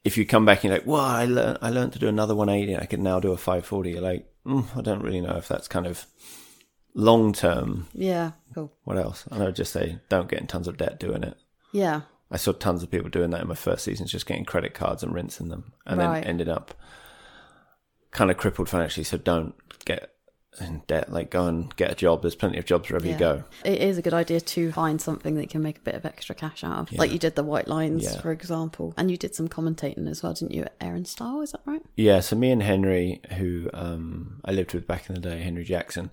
if 0.05 0.17
you 0.17 0.25
come 0.25 0.47
back 0.47 0.59
and 0.65 0.71
you're 0.71 0.79
like, 0.79 0.87
"Well, 0.87 1.01
I 1.05 1.27
learned, 1.27 1.59
I 1.61 1.69
learned 1.71 1.93
to 1.93 1.99
do 1.99 2.09
another 2.09 2.35
180. 2.35 2.77
I 2.81 2.87
can 2.87 3.03
now 3.03 3.21
do 3.21 3.33
a 3.33 3.37
540." 3.37 3.91
You're 3.91 4.01
like, 4.01 4.27
mm, 4.47 4.65
"I 4.75 4.81
don't 4.81 5.03
really 5.03 5.21
know 5.21 5.37
if 5.37 5.49
that's 5.49 5.69
kind 5.69 5.87
of 5.87 6.07
long 6.95 7.33
term." 7.35 7.89
Yeah, 7.93 8.33
cool. 8.55 8.73
What 8.85 8.97
else? 8.97 9.27
And 9.31 9.43
I 9.43 9.47
would 9.47 9.57
just 9.57 9.73
say, 9.73 9.99
don't 10.09 10.29
get 10.31 10.41
in 10.41 10.47
tons 10.47 10.67
of 10.69 10.79
debt 10.79 10.99
doing 10.99 11.23
it. 11.25 11.37
Yeah, 11.73 12.03
I 12.31 12.37
saw 12.37 12.53
tons 12.53 12.83
of 12.83 12.91
people 12.91 13.11
doing 13.11 13.31
that 13.31 13.43
in 13.43 13.49
my 13.49 13.55
first 13.55 13.85
seasons, 13.85 14.13
just 14.13 14.27
getting 14.27 14.45
credit 14.45 14.75
cards 14.75 15.03
and 15.03 15.13
rinsing 15.15 15.49
them, 15.49 15.73
and 15.87 15.99
Right. 15.99 16.21
then 16.21 16.25
ended 16.31 16.49
up 16.49 16.75
kind 18.13 18.31
of 18.31 18.37
crippled 18.37 18.69
financially. 18.69 19.05
So 19.05 19.17
don't 19.17 19.55
get 19.85 20.11
in 20.61 20.83
debt. 20.89 21.13
Like, 21.13 21.31
go 21.31 21.47
and 21.47 21.75
get 21.77 21.91
a 21.93 21.95
job. 21.95 22.23
There's 22.23 22.35
plenty 22.35 22.59
of 22.59 22.65
jobs 22.65 22.89
wherever 22.91 23.07
yeah. 23.07 23.13
you 23.13 23.19
go. 23.19 23.45
It 23.65 23.81
is 23.81 23.99
a 23.99 24.03
good 24.03 24.13
idea 24.15 24.41
to 24.41 24.73
find 24.73 25.01
something 25.01 25.35
that 25.37 25.43
you 25.43 25.49
can 25.49 25.63
make 25.63 25.79
a 25.79 25.83
bit 25.83 25.95
of 25.95 26.05
extra 26.05 26.35
cash 26.35 26.65
out 26.65 26.91
of, 26.91 26.99
like 26.99 27.13
you 27.13 27.19
did 27.19 27.37
the 27.37 27.45
White 27.45 27.69
Lines, 27.69 28.03
Yeah. 28.03 28.21
for 28.21 28.33
example, 28.33 28.93
and 28.97 29.11
you 29.11 29.17
did 29.17 29.35
some 29.35 29.49
commentating 29.49 30.09
as 30.09 30.23
well, 30.23 30.33
didn't 30.35 30.53
you? 30.53 30.63
At 30.65 30.75
Air 30.81 31.03
& 31.03 31.05
Style, 31.05 31.41
is 31.41 31.53
that 31.53 31.61
right? 31.67 31.83
Yeah, 31.97 32.19
so 32.21 32.35
me 32.37 32.51
and 32.51 32.63
Henry, 32.63 33.21
who 33.39 33.71
um, 33.73 34.41
I 34.45 34.51
lived 34.53 34.75
with 34.75 34.87
back 34.89 35.09
in 35.09 35.15
the 35.15 35.21
day, 35.21 35.41
Henry 35.41 35.65
Jackson, 35.65 36.11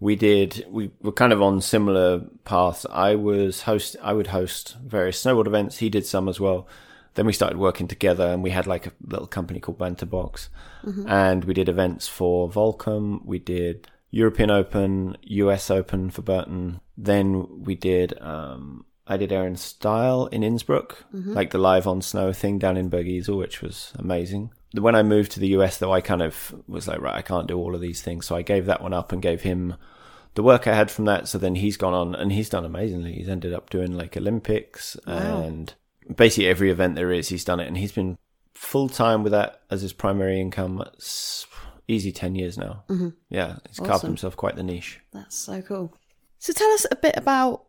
we 0.00 0.16
did. 0.16 0.66
We 0.68 0.90
were 1.02 1.12
kind 1.12 1.32
of 1.32 1.42
on 1.42 1.60
similar 1.60 2.20
paths. 2.44 2.86
I 2.90 3.14
was 3.14 3.62
host. 3.62 3.96
I 4.02 4.12
would 4.14 4.28
host 4.28 4.76
various 4.84 5.22
snowboard 5.22 5.46
events. 5.46 5.78
He 5.78 5.90
did 5.90 6.06
some 6.06 6.28
as 6.28 6.40
well. 6.40 6.66
Then 7.14 7.26
we 7.26 7.32
started 7.32 7.58
working 7.58 7.88
together, 7.88 8.26
and 8.26 8.42
we 8.42 8.50
had 8.50 8.66
like 8.66 8.86
a 8.86 8.92
little 9.06 9.26
company 9.26 9.60
called 9.60 9.78
Banter 9.78 10.06
Box, 10.06 10.48
and 11.08 11.44
we 11.44 11.54
did 11.54 11.68
events 11.68 12.08
for 12.08 12.48
Volcom. 12.48 13.24
We 13.24 13.38
did 13.38 13.88
European 14.10 14.50
Open, 14.50 15.16
US 15.22 15.70
Open 15.70 16.10
for 16.10 16.22
Burton. 16.22 16.80
Then 16.96 17.62
we 17.64 17.74
did. 17.74 18.14
Um, 18.20 18.86
I 19.06 19.16
did 19.16 19.32
Air 19.32 19.54
& 19.54 19.56
Style 19.56 20.26
in 20.26 20.44
Innsbruck, 20.44 21.04
like 21.12 21.50
the 21.50 21.58
live 21.58 21.88
on 21.88 22.00
snow 22.00 22.32
thing 22.32 22.58
down 22.60 22.76
in 22.76 22.88
Bergisel, 22.90 23.36
which 23.36 23.60
was 23.60 23.92
amazing. 23.98 24.50
When 24.72 24.94
I 24.94 25.02
moved 25.02 25.32
to 25.32 25.40
the 25.40 25.48
US, 25.48 25.78
though, 25.78 25.92
I 25.92 26.00
kind 26.00 26.22
of 26.22 26.54
was 26.68 26.86
like, 26.86 27.00
right, 27.00 27.16
I 27.16 27.22
can't 27.22 27.48
do 27.48 27.58
all 27.58 27.74
of 27.74 27.80
these 27.80 28.02
things. 28.02 28.26
So 28.26 28.36
I 28.36 28.42
gave 28.42 28.66
that 28.66 28.82
one 28.82 28.92
up 28.92 29.12
and 29.12 29.20
gave 29.20 29.42
him 29.42 29.74
the 30.34 30.42
work 30.44 30.66
I 30.68 30.74
had 30.74 30.90
from 30.90 31.06
that. 31.06 31.26
So 31.28 31.38
then 31.38 31.56
he's 31.56 31.76
gone 31.76 31.94
on 31.94 32.14
and 32.14 32.30
he's 32.32 32.48
done 32.48 32.64
amazingly. 32.64 33.14
He's 33.14 33.28
ended 33.28 33.52
up 33.52 33.68
doing 33.70 33.92
like 33.96 34.16
Olympics 34.16 34.96
Wow. 35.06 35.42
and 35.42 35.74
basically 36.14 36.46
every 36.48 36.70
event 36.70 36.94
there 36.94 37.10
is, 37.10 37.28
he's 37.28 37.44
done 37.44 37.58
it. 37.60 37.66
And 37.66 37.76
he's 37.76 37.92
been 37.92 38.16
full 38.54 38.88
time 38.88 39.22
with 39.24 39.32
that 39.32 39.62
as 39.70 39.82
his 39.82 39.92
primary 39.92 40.40
income. 40.40 40.80
It's 40.94 41.46
easy 41.88 42.12
10 42.12 42.36
years 42.36 42.56
now. 42.56 42.84
Mm-hmm. 42.88 43.08
Yeah, 43.28 43.56
he's 43.68 43.80
carved 43.80 44.04
himself 44.04 44.36
quite 44.36 44.54
the 44.54 44.62
niche. 44.62 45.00
That's 45.12 45.36
so 45.36 45.62
cool. 45.62 45.92
So 46.38 46.52
tell 46.52 46.70
us 46.70 46.86
a 46.90 46.96
bit 46.96 47.16
about 47.16 47.64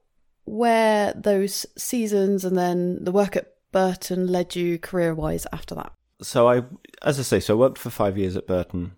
where 0.45 1.13
those 1.15 1.65
seasons 1.77 2.45
and 2.45 2.57
then 2.57 3.03
the 3.03 3.11
work 3.11 3.35
at 3.35 3.53
Burton 3.71 4.27
led 4.27 4.55
you 4.55 4.77
career 4.77 5.15
wise 5.15 5.47
after 5.51 5.73
that. 5.75 5.93
So 6.21 6.47
I, 6.49 6.63
as 7.01 7.19
I 7.19 7.23
say, 7.23 7.39
so 7.39 7.55
I 7.55 7.57
worked 7.59 7.77
for 7.77 7.89
five 7.89 8.17
years 8.17 8.35
at 8.35 8.47
Burton. 8.47 8.93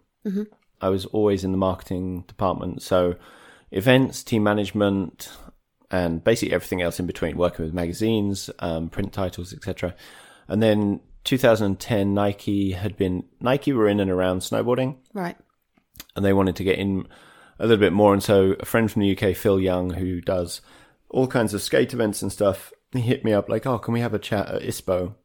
I 0.81 0.89
was 0.89 1.05
always 1.07 1.43
in 1.43 1.51
the 1.51 1.57
marketing 1.57 2.23
department, 2.27 2.81
so 2.81 3.15
events, 3.71 4.23
team 4.23 4.43
management, 4.43 5.31
and 5.91 6.23
basically 6.23 6.53
everything 6.53 6.81
else 6.81 6.99
in 6.99 7.05
between. 7.07 7.37
Working 7.37 7.65
with 7.65 7.73
magazines, 7.73 8.49
um, 8.59 8.89
print 8.89 9.13
titles, 9.13 9.53
etc. 9.53 9.95
And 10.47 10.61
then 10.61 10.99
2010, 11.23 12.13
Nike 12.13 12.71
had 12.71 12.97
been 12.97 13.23
Nike 13.39 13.71
were 13.73 13.87
in 13.87 13.99
and 13.99 14.11
around 14.11 14.39
snowboarding, 14.39 14.97
Right. 15.13 15.37
and 16.15 16.25
they 16.25 16.33
wanted 16.33 16.55
to 16.57 16.63
get 16.63 16.79
in 16.79 17.07
a 17.59 17.63
little 17.67 17.79
bit 17.79 17.93
more. 17.93 18.13
And 18.13 18.21
so 18.23 18.55
a 18.59 18.65
friend 18.65 18.91
from 18.91 19.01
the 19.03 19.11
UK, 19.17 19.33
Phil 19.35 19.59
Young, 19.59 19.91
who 19.91 20.19
does 20.21 20.61
all 21.09 21.27
kinds 21.27 21.53
of 21.53 21.61
skate 21.61 21.93
events 21.93 22.21
and 22.21 22.31
stuff, 22.31 22.73
he 22.91 22.99
hit 23.01 23.23
me 23.23 23.31
up 23.33 23.47
like, 23.47 23.65
"Oh, 23.65 23.77
can 23.79 23.93
we 23.93 24.01
have 24.01 24.13
a 24.13 24.19
chat 24.19 24.49
at 24.49 24.61
ISPO?" 24.63 25.15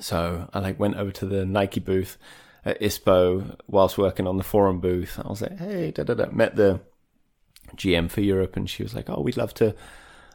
So 0.00 0.48
I 0.52 0.58
like 0.60 0.78
went 0.78 0.96
over 0.96 1.10
to 1.10 1.26
the 1.26 1.44
Nike 1.44 1.80
booth 1.80 2.16
at 2.64 2.80
ISPO 2.80 3.56
whilst 3.66 3.98
working 3.98 4.26
on 4.26 4.36
the 4.36 4.44
forum 4.44 4.80
booth. 4.80 5.18
I 5.22 5.28
was 5.28 5.42
like, 5.42 5.58
"Hey, 5.58 5.90
da 5.90 6.04
da 6.04 6.14
da." 6.14 6.26
Met 6.30 6.56
the 6.56 6.80
GM 7.76 8.10
for 8.10 8.20
Europe, 8.20 8.56
and 8.56 8.68
she 8.68 8.82
was 8.82 8.94
like, 8.94 9.08
"Oh, 9.08 9.20
we'd 9.20 9.36
love 9.36 9.54
to 9.54 9.74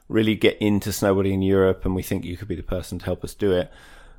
really 0.07 0.35
get 0.35 0.57
into 0.57 0.89
snowboarding 0.89 1.33
in 1.33 1.41
Europe, 1.41 1.85
and 1.85 1.95
we 1.95 2.03
think 2.03 2.25
you 2.25 2.37
could 2.37 2.47
be 2.47 2.55
the 2.55 2.63
person 2.63 2.99
to 2.99 3.05
help 3.05 3.23
us 3.23 3.33
do 3.33 3.51
it." 3.51 3.71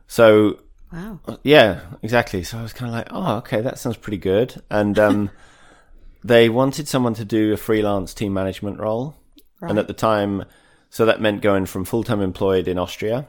So 0.06 0.60
Wow. 0.92 1.20
yeah, 1.42 1.80
exactly. 2.02 2.42
So 2.42 2.58
I 2.58 2.62
was 2.62 2.72
kind 2.72 2.88
of 2.88 2.94
like, 2.94 3.08
oh, 3.10 3.38
okay, 3.38 3.60
that 3.60 3.78
sounds 3.78 3.96
pretty 3.96 4.18
good. 4.18 4.62
And 4.70 4.98
um, 4.98 5.30
they 6.24 6.48
wanted 6.48 6.88
someone 6.88 7.14
to 7.14 7.24
do 7.24 7.52
a 7.52 7.56
freelance 7.56 8.14
team 8.14 8.32
management 8.32 8.78
role. 8.78 9.16
And 9.62 9.78
at 9.78 9.88
the 9.88 9.94
time, 9.94 10.44
so 10.90 11.06
that 11.06 11.20
meant 11.20 11.42
going 11.42 11.66
from 11.66 11.84
full 11.84 12.04
time 12.04 12.20
employed 12.20 12.68
in 12.68 12.78
Austria 12.78 13.26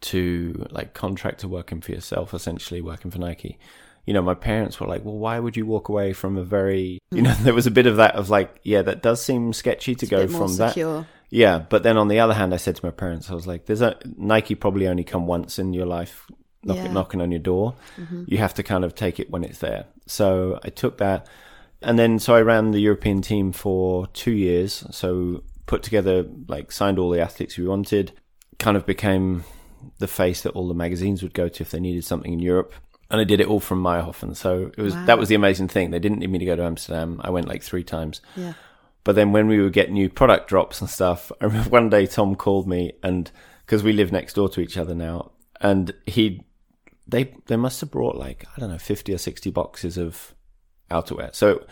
to 0.00 0.66
like 0.70 0.94
contractor 0.94 1.48
working 1.48 1.80
for 1.80 1.92
yourself, 1.92 2.32
essentially 2.34 2.80
working 2.80 3.10
for 3.10 3.18
Nike. 3.18 3.58
You 4.06 4.14
know, 4.14 4.22
my 4.22 4.34
parents 4.34 4.80
were 4.80 4.86
like, 4.86 5.04
well, 5.04 5.18
why 5.18 5.38
would 5.38 5.56
you 5.56 5.66
walk 5.66 5.90
away 5.90 6.14
from 6.14 6.38
a 6.38 6.42
very, 6.42 6.98
you 7.10 7.22
know, 7.22 7.34
there 7.34 7.52
was 7.54 7.66
a 7.66 7.70
bit 7.70 7.86
of 7.86 7.96
that 7.96 8.14
of 8.14 8.30
like, 8.30 8.58
yeah, 8.62 8.80
that 8.82 9.02
does 9.02 9.22
seem 9.22 9.52
sketchy 9.52 9.94
to 9.96 10.06
a 10.06 10.08
go 10.08 10.28
from 10.28 10.56
that. 10.56 10.70
secure. 10.70 11.06
Yeah, 11.30 11.58
but 11.58 11.82
then 11.82 11.98
on 11.98 12.08
the 12.08 12.20
other 12.20 12.32
hand, 12.32 12.54
I 12.54 12.56
said 12.56 12.76
to 12.76 12.84
my 12.84 12.90
parents, 12.90 13.30
I 13.30 13.34
was 13.34 13.46
like, 13.46 13.66
"There's 13.66 13.82
a 13.82 13.98
Nike 14.16 14.54
probably 14.54 14.88
only 14.88 15.04
come 15.04 15.26
once 15.26 15.58
in 15.58 15.74
your 15.74 15.84
life, 15.84 16.26
knock, 16.64 16.78
Yeah. 16.78 16.90
knocking 16.90 17.20
on 17.20 17.30
your 17.30 17.38
door. 17.40 17.74
Mm-hmm. 18.00 18.24
You 18.28 18.38
have 18.38 18.54
to 18.54 18.62
kind 18.62 18.82
of 18.82 18.94
take 18.94 19.20
it 19.20 19.30
when 19.30 19.44
it's 19.44 19.58
there." 19.58 19.84
So 20.06 20.58
I 20.64 20.70
took 20.70 20.96
that, 20.98 21.28
and 21.82 21.98
then 21.98 22.18
so 22.18 22.34
I 22.34 22.40
ran 22.40 22.70
the 22.70 22.80
European 22.80 23.20
team 23.20 23.52
for 23.52 24.06
two 24.14 24.30
years. 24.30 24.86
So 24.90 25.42
put 25.66 25.82
together, 25.82 26.24
like, 26.46 26.72
signed 26.72 26.98
all 26.98 27.10
the 27.10 27.20
athletes 27.20 27.58
we 27.58 27.66
wanted, 27.66 28.12
kind 28.58 28.74
of 28.78 28.86
became 28.86 29.44
the 29.98 30.06
face 30.08 30.42
that 30.42 30.52
all 30.52 30.68
the 30.68 30.74
magazines 30.74 31.22
would 31.22 31.34
go 31.34 31.48
to 31.48 31.62
if 31.62 31.70
they 31.70 31.80
needed 31.80 32.04
something 32.04 32.32
in 32.32 32.40
Europe. 32.40 32.72
And 33.10 33.20
I 33.20 33.24
did 33.24 33.40
it 33.40 33.46
all 33.48 33.60
from 33.60 33.82
Mayrhofen. 33.82 34.36
So 34.36 34.70
it 34.76 34.82
was 34.82 34.94
Wow. 34.94 35.06
that 35.06 35.18
was 35.18 35.28
the 35.28 35.34
amazing 35.34 35.68
thing. 35.68 35.90
They 35.90 35.98
didn't 35.98 36.18
need 36.18 36.30
me 36.30 36.38
to 36.38 36.44
go 36.44 36.56
to 36.56 36.64
Amsterdam. 36.64 37.20
I 37.24 37.30
went 37.30 37.48
like 37.48 37.62
three 37.62 37.84
times. 37.84 38.20
Yeah. 38.36 38.52
But 39.04 39.14
then 39.14 39.32
when 39.32 39.46
we 39.48 39.60
would 39.60 39.72
get 39.72 39.90
new 39.90 40.10
product 40.10 40.48
drops 40.48 40.80
and 40.82 40.90
stuff, 40.90 41.32
I 41.40 41.46
remember 41.46 41.70
one 41.70 41.88
day 41.88 42.06
Tom 42.06 42.36
called 42.36 42.68
me 42.68 42.92
and 43.02 43.30
because 43.64 43.82
we 43.82 43.92
live 43.92 44.12
next 44.12 44.34
door 44.34 44.48
to 44.50 44.60
each 44.60 44.76
other 44.76 44.94
now, 44.94 45.30
and 45.60 45.94
he 46.06 46.42
they 47.06 47.34
they 47.46 47.56
must 47.56 47.80
have 47.80 47.90
brought 47.90 48.16
like 48.16 48.44
I 48.56 48.60
don't 48.60 48.70
know 48.70 48.78
fifty 48.78 49.14
or 49.14 49.18
sixty 49.18 49.50
boxes 49.50 49.96
of 49.96 50.34
outerwear. 50.90 51.34
So 51.34 51.64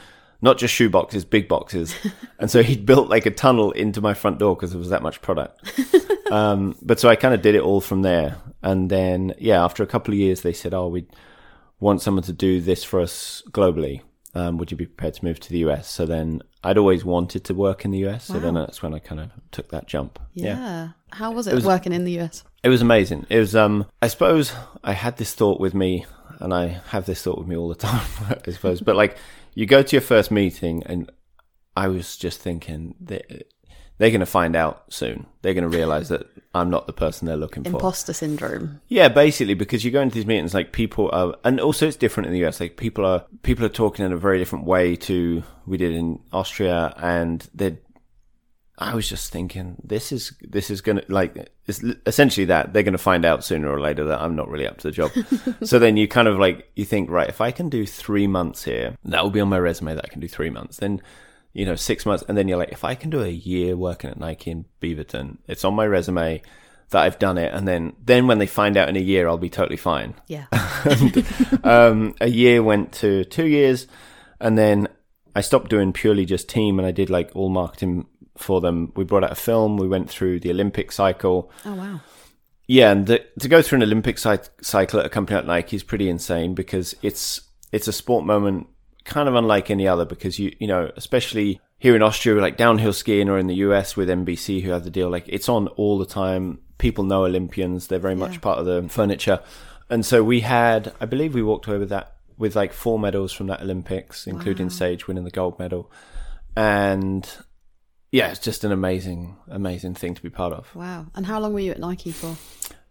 not 0.42 0.59
just 0.59 0.75
shoe 0.75 0.90
boxes, 0.90 1.25
big 1.25 1.49
boxes. 1.49 1.94
and 2.38 2.51
so 2.51 2.62
he'd 2.62 2.87
built 2.87 3.09
like 3.09 3.27
a 3.27 3.31
tunnel 3.31 3.72
into 3.72 4.01
my 4.01 4.14
front 4.14 4.38
door 4.38 4.55
because 4.55 4.70
there 4.70 4.79
was 4.79 4.90
that 4.90 5.03
much 5.03 5.22
product. 5.22 5.61
um, 6.31 6.77
but 6.83 7.01
so 7.01 7.09
I 7.09 7.16
kind 7.16 7.35
of 7.35 7.42
did 7.42 7.55
it 7.55 7.62
all 7.62 7.81
from 7.81 8.03
there. 8.03 8.37
And 8.62 8.90
then, 8.90 9.35
yeah, 9.38 9.64
after 9.64 9.83
a 9.83 9.87
couple 9.87 10.12
of 10.12 10.18
years, 10.18 10.42
they 10.42 10.53
said, 10.53 10.75
oh, 10.75 10.88
we 10.88 11.07
want 11.81 12.03
someone 12.03 12.25
to 12.25 12.33
do 12.33 12.61
this 12.61 12.83
for 12.85 13.01
us 13.01 13.42
globally. 13.51 14.03
Um, 14.35 14.59
would 14.59 14.70
you 14.70 14.77
be 14.77 14.87
prepared 14.87 15.14
to 15.14 15.25
move 15.25 15.40
to 15.40 15.51
the 15.51 15.61
US? 15.61 15.88
So 15.88 16.05
then 16.05 16.42
I'd 16.62 16.77
always 16.77 17.05
wanted 17.05 17.44
to 17.44 17.55
work 17.55 17.85
in 17.85 17.90
the 17.90 18.07
US. 18.07 18.25
So 18.25 18.38
then 18.38 18.55
that's 18.55 18.83
when 18.83 18.92
I 18.92 18.99
kind 18.99 19.20
of 19.20 19.31
took 19.51 19.70
that 19.70 19.87
jump. 19.87 20.18
Yeah. 20.35 20.90
How 21.11 21.31
was 21.31 21.46
it, 21.46 21.55
was- 21.55 21.64
working 21.64 21.92
in 21.92 22.05
the 22.05 22.20
US? 22.20 22.44
It 22.62 22.68
was 22.68 22.83
amazing. 22.83 23.27
It 23.31 23.38
was, 23.38 23.55
um, 23.55 23.87
I 24.03 24.09
suppose 24.09 24.53
I 24.83 24.92
had 24.92 25.16
this 25.18 25.33
thought 25.33 25.61
with 25.61 25.72
me, 25.72 26.05
and 26.40 26.53
I 26.53 26.81
have 26.88 27.07
this 27.07 27.22
thought 27.22 27.38
with 27.38 27.46
me 27.46 27.57
all 27.57 27.68
the 27.68 27.75
time, 27.87 28.05
I 28.46 28.51
suppose. 28.51 28.81
But 28.81 28.96
like, 28.96 29.16
you 29.56 29.64
go 29.64 29.82
to 29.82 29.96
your 29.96 30.02
first 30.02 30.30
meeting, 30.30 30.82
and 30.84 31.10
I 31.74 31.88
was 31.88 32.16
just 32.16 32.40
thinking 32.40 32.94
that 33.00 33.48
they're 33.96 34.10
going 34.10 34.20
to 34.20 34.26
find 34.26 34.54
out 34.54 34.92
soon. 34.92 35.26
They're 35.40 35.54
going 35.54 35.68
to 35.68 35.74
realize 35.74 36.10
that 36.10 36.26
I'm 36.54 36.68
not 36.68 36.86
the 36.86 36.92
person 36.92 37.26
they're 37.26 37.38
looking 37.38 37.64
for. 37.64 37.70
Imposter 37.70 38.12
syndrome. 38.12 38.82
Yeah, 38.88 39.08
basically, 39.08 39.54
because 39.54 39.82
you 39.82 39.90
go 39.90 40.02
into 40.02 40.14
these 40.14 40.26
meetings, 40.26 40.52
like 40.52 40.72
people 40.72 41.10
are, 41.10 41.36
and 41.42 41.58
also 41.58 41.88
it's 41.88 41.96
different 41.96 42.26
in 42.26 42.34
the 42.34 42.46
US. 42.46 42.60
Like 42.60 42.76
people 42.76 43.06
are, 43.06 43.24
people 43.42 43.64
are 43.64 43.70
talking 43.70 44.04
in 44.04 44.12
a 44.12 44.18
very 44.18 44.38
different 44.38 44.66
way 44.66 44.94
to 44.96 45.42
we 45.64 45.78
did 45.78 45.92
in 45.92 46.20
Austria, 46.32 46.94
and 46.98 47.48
they. 47.54 47.78
I 48.78 48.94
was 48.94 49.08
just 49.08 49.32
thinking, 49.32 49.76
this 49.82 50.12
is 50.12 50.34
this 50.42 50.70
is 50.70 50.82
gonna 50.82 51.02
like 51.08 51.50
it's 51.66 51.82
essentially 52.04 52.44
that 52.46 52.72
they're 52.72 52.82
gonna 52.82 52.98
find 52.98 53.24
out 53.24 53.42
sooner 53.42 53.70
or 53.70 53.80
later 53.80 54.04
that 54.04 54.20
I'm 54.20 54.36
not 54.36 54.50
really 54.50 54.66
up 54.66 54.78
to 54.78 54.88
the 54.88 54.92
job. 54.92 55.12
so 55.62 55.78
then 55.78 55.96
you 55.96 56.06
kind 56.06 56.28
of 56.28 56.38
like 56.38 56.70
you 56.76 56.84
think, 56.84 57.10
right, 57.10 57.28
if 57.28 57.40
I 57.40 57.52
can 57.52 57.70
do 57.70 57.86
three 57.86 58.26
months 58.26 58.64
here, 58.64 58.96
that 59.04 59.22
will 59.22 59.30
be 59.30 59.40
on 59.40 59.48
my 59.48 59.58
resume 59.58 59.94
that 59.94 60.04
I 60.04 60.08
can 60.08 60.20
do 60.20 60.28
three 60.28 60.50
months. 60.50 60.76
Then 60.76 61.00
you 61.54 61.64
know 61.64 61.74
six 61.74 62.04
months, 62.04 62.22
and 62.28 62.36
then 62.36 62.48
you're 62.48 62.58
like, 62.58 62.72
if 62.72 62.84
I 62.84 62.94
can 62.94 63.08
do 63.08 63.22
a 63.22 63.28
year 63.28 63.76
working 63.76 64.10
at 64.10 64.18
Nike 64.18 64.50
in 64.50 64.66
Beaverton, 64.82 65.38
it's 65.48 65.64
on 65.64 65.74
my 65.74 65.86
resume 65.86 66.42
that 66.90 67.02
I've 67.02 67.18
done 67.18 67.38
it, 67.38 67.54
and 67.54 67.66
then 67.66 67.94
then 68.04 68.26
when 68.26 68.38
they 68.38 68.46
find 68.46 68.76
out 68.76 68.90
in 68.90 68.96
a 68.96 69.00
year, 69.00 69.26
I'll 69.26 69.38
be 69.38 69.48
totally 69.48 69.78
fine. 69.78 70.14
Yeah. 70.26 70.46
um, 71.64 72.14
a 72.20 72.28
year 72.28 72.62
went 72.62 72.92
to 72.94 73.24
two 73.24 73.46
years, 73.46 73.86
and 74.38 74.58
then 74.58 74.88
I 75.34 75.40
stopped 75.40 75.70
doing 75.70 75.94
purely 75.94 76.26
just 76.26 76.50
team, 76.50 76.78
and 76.78 76.86
I 76.86 76.90
did 76.90 77.08
like 77.08 77.30
all 77.34 77.48
marketing 77.48 78.06
for 78.38 78.61
them. 78.61 78.92
We 78.96 79.05
brought 79.05 79.25
out 79.25 79.33
a 79.33 79.37
film. 79.37 79.77
We 79.77 79.88
went 79.88 80.11
through 80.11 80.40
the 80.40 80.51
Olympic 80.51 80.92
cycle. 80.92 81.51
oh, 81.64 81.75
wow. 81.75 82.01
Yeah, 82.68 82.90
and 82.90 83.07
the, 83.07 83.25
to 83.38 83.49
go 83.49 83.62
through 83.62 83.77
an 83.77 83.83
Olympic 83.85 84.18
cy- 84.18 84.40
cycle 84.61 84.99
at 84.99 85.07
a 85.07 85.09
company 85.09 85.37
like 85.37 85.46
Nike 85.46 85.77
is 85.77 85.83
pretty 85.85 86.09
insane 86.09 86.55
because 86.55 86.96
it's 87.01 87.40
it's 87.70 87.87
a 87.87 87.92
sport 87.92 88.25
moment 88.25 88.66
kind 89.05 89.29
of 89.29 89.37
unlike 89.37 89.70
any 89.70 89.87
other 89.87 90.05
because 90.05 90.37
you 90.40 90.53
you 90.59 90.66
know 90.66 90.90
especially 90.96 91.61
here 91.79 91.94
in 91.94 92.03
Austria 92.03 92.40
like 92.40 92.57
downhill 92.57 92.92
skiing 92.92 93.29
or 93.29 93.38
in 93.38 93.46
the 93.46 93.55
US 93.57 93.96
with 93.96 94.09
NBC 94.09 94.62
who 94.62 94.70
have 94.70 94.83
the 94.83 94.90
deal 94.90 95.09
like 95.09 95.27
it's 95.29 95.49
on 95.49 95.68
all 95.68 95.96
the 95.96 96.07
time. 96.07 96.59
People 96.79 97.05
know 97.05 97.25
Olympians; 97.25 97.87
they're 97.87 98.01
very 98.01 98.16
much 98.16 98.40
part 98.40 98.59
of 98.59 98.66
the 98.66 98.88
furniture, 98.88 99.40
and 99.88 100.05
so 100.05 100.25
we 100.25 100.40
had 100.40 100.92
I 101.01 101.07
believe 101.07 101.35
we 101.35 101.42
walked 101.42 101.68
away 101.68 101.79
with 101.79 101.90
that 101.90 102.16
with 102.37 102.57
like 102.57 102.72
four 102.72 102.99
medals 102.99 103.33
from 103.33 103.46
that 103.46 103.62
Olympics, 103.62 104.27
including 104.27 104.70
Sage 104.70 105.07
winning 105.07 105.25
the 105.25 105.31
gold 105.31 105.59
medal, 105.59 105.90
and 106.57 107.27
yeah, 108.12 108.30
it's 108.30 108.40
just 108.40 108.64
an 108.64 108.72
amazing 108.72 109.36
amazing 109.48 109.94
thing 109.94 110.14
to 110.14 110.22
be 110.22 110.30
part 110.30 110.52
of. 110.52 110.74
Wow. 110.74 111.06
And 111.14 111.26
how 111.26 111.40
long 111.40 111.52
were 111.54 111.60
you 111.60 111.72
at 111.72 111.78
Nike 111.80 112.12
for? 112.12 112.36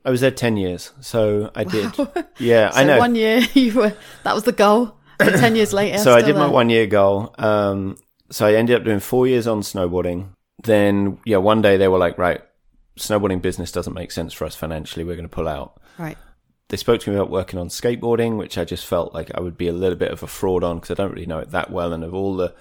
I 0.04 0.12
was 0.12 0.22
there 0.22 0.30
10 0.32 0.58
years, 0.58 0.92
so 1.02 1.50
I 1.56 1.64
did. 1.64 1.92
Yeah, 2.38 2.70
So 2.70 2.80
I 2.80 2.84
know. 2.84 3.00
one 3.00 3.16
year 3.16 3.40
you 3.54 3.74
were, 3.74 3.94
that 4.24 4.36
was 4.36 4.44
the 4.44 4.52
goal. 4.52 4.96
But 5.18 5.32
10 5.40 5.56
years 5.56 5.74
later. 5.82 5.98
so 5.98 6.14
I 6.14 6.22
did 6.22 6.36
my 6.36 6.48
one 6.48 6.70
year 6.70 6.86
goal. 6.86 7.34
Um, 7.40 7.98
so 8.30 8.46
I 8.46 8.54
ended 8.54 8.76
up 8.76 8.84
doing 8.84 9.00
four 9.00 9.26
years 9.26 9.48
on 9.48 9.62
snowboarding. 9.62 10.30
Then, 10.64 11.18
yeah, 11.26 11.38
one 11.38 11.62
day 11.64 11.78
they 11.78 11.88
were 11.88 11.98
like, 11.98 12.18
right, 12.20 12.42
snowboarding 13.00 13.42
business 13.42 13.72
doesn't 13.72 13.94
make 13.94 14.12
sense 14.12 14.32
for 14.34 14.46
us 14.46 14.56
financially. 14.56 15.04
We're 15.06 15.16
going 15.16 15.28
to 15.30 15.36
pull 15.36 15.48
out. 15.48 15.82
Right. 15.98 16.18
They 16.70 16.78
spoke 16.78 17.02
to 17.02 17.10
me 17.10 17.16
about 17.16 17.30
working 17.32 17.58
on 17.60 17.70
skateboarding, 17.70 18.38
which 18.38 18.58
I 18.60 18.66
just 18.66 18.86
felt 18.86 19.14
like 19.14 19.32
I 19.34 19.40
would 19.40 19.58
be 19.58 19.68
a 19.68 19.74
little 19.74 19.98
bit 19.98 20.12
of 20.12 20.22
a 20.24 20.28
fraud 20.28 20.64
on 20.64 20.78
because 20.78 20.92
I 20.92 20.96
don't 20.96 21.12
really 21.14 21.26
know 21.26 21.40
it 21.40 21.52
that 21.52 21.72
well. 21.72 21.94
And 21.94 22.04
of 22.04 22.14
all 22.14 22.36
the, 22.36 22.54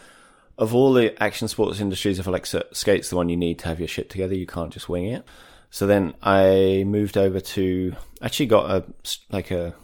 of 0.58 0.74
all 0.74 0.92
the 0.92 1.20
action 1.22 1.48
sports 1.48 1.80
industries, 1.80 2.20
I 2.20 2.22
feel 2.22 2.32
like 2.32 2.46
skate's 2.46 3.10
the 3.10 3.16
one 3.16 3.28
you 3.28 3.36
need 3.36 3.58
to 3.60 3.68
have 3.68 3.80
your 3.80 3.88
shit 3.88 4.10
together. 4.10 4.34
You 4.34 4.46
can't 4.46 4.72
just 4.72 4.88
wing 4.88 5.06
it. 5.06 5.24
So 5.70 5.88
then 5.88 6.14
I 6.22 6.84
moved 6.86 7.18
over 7.18 7.40
to 7.40 7.96
actually 8.22 8.46
got 8.46 8.70
a 8.70 8.84
like 9.32 9.50
a 9.50 9.74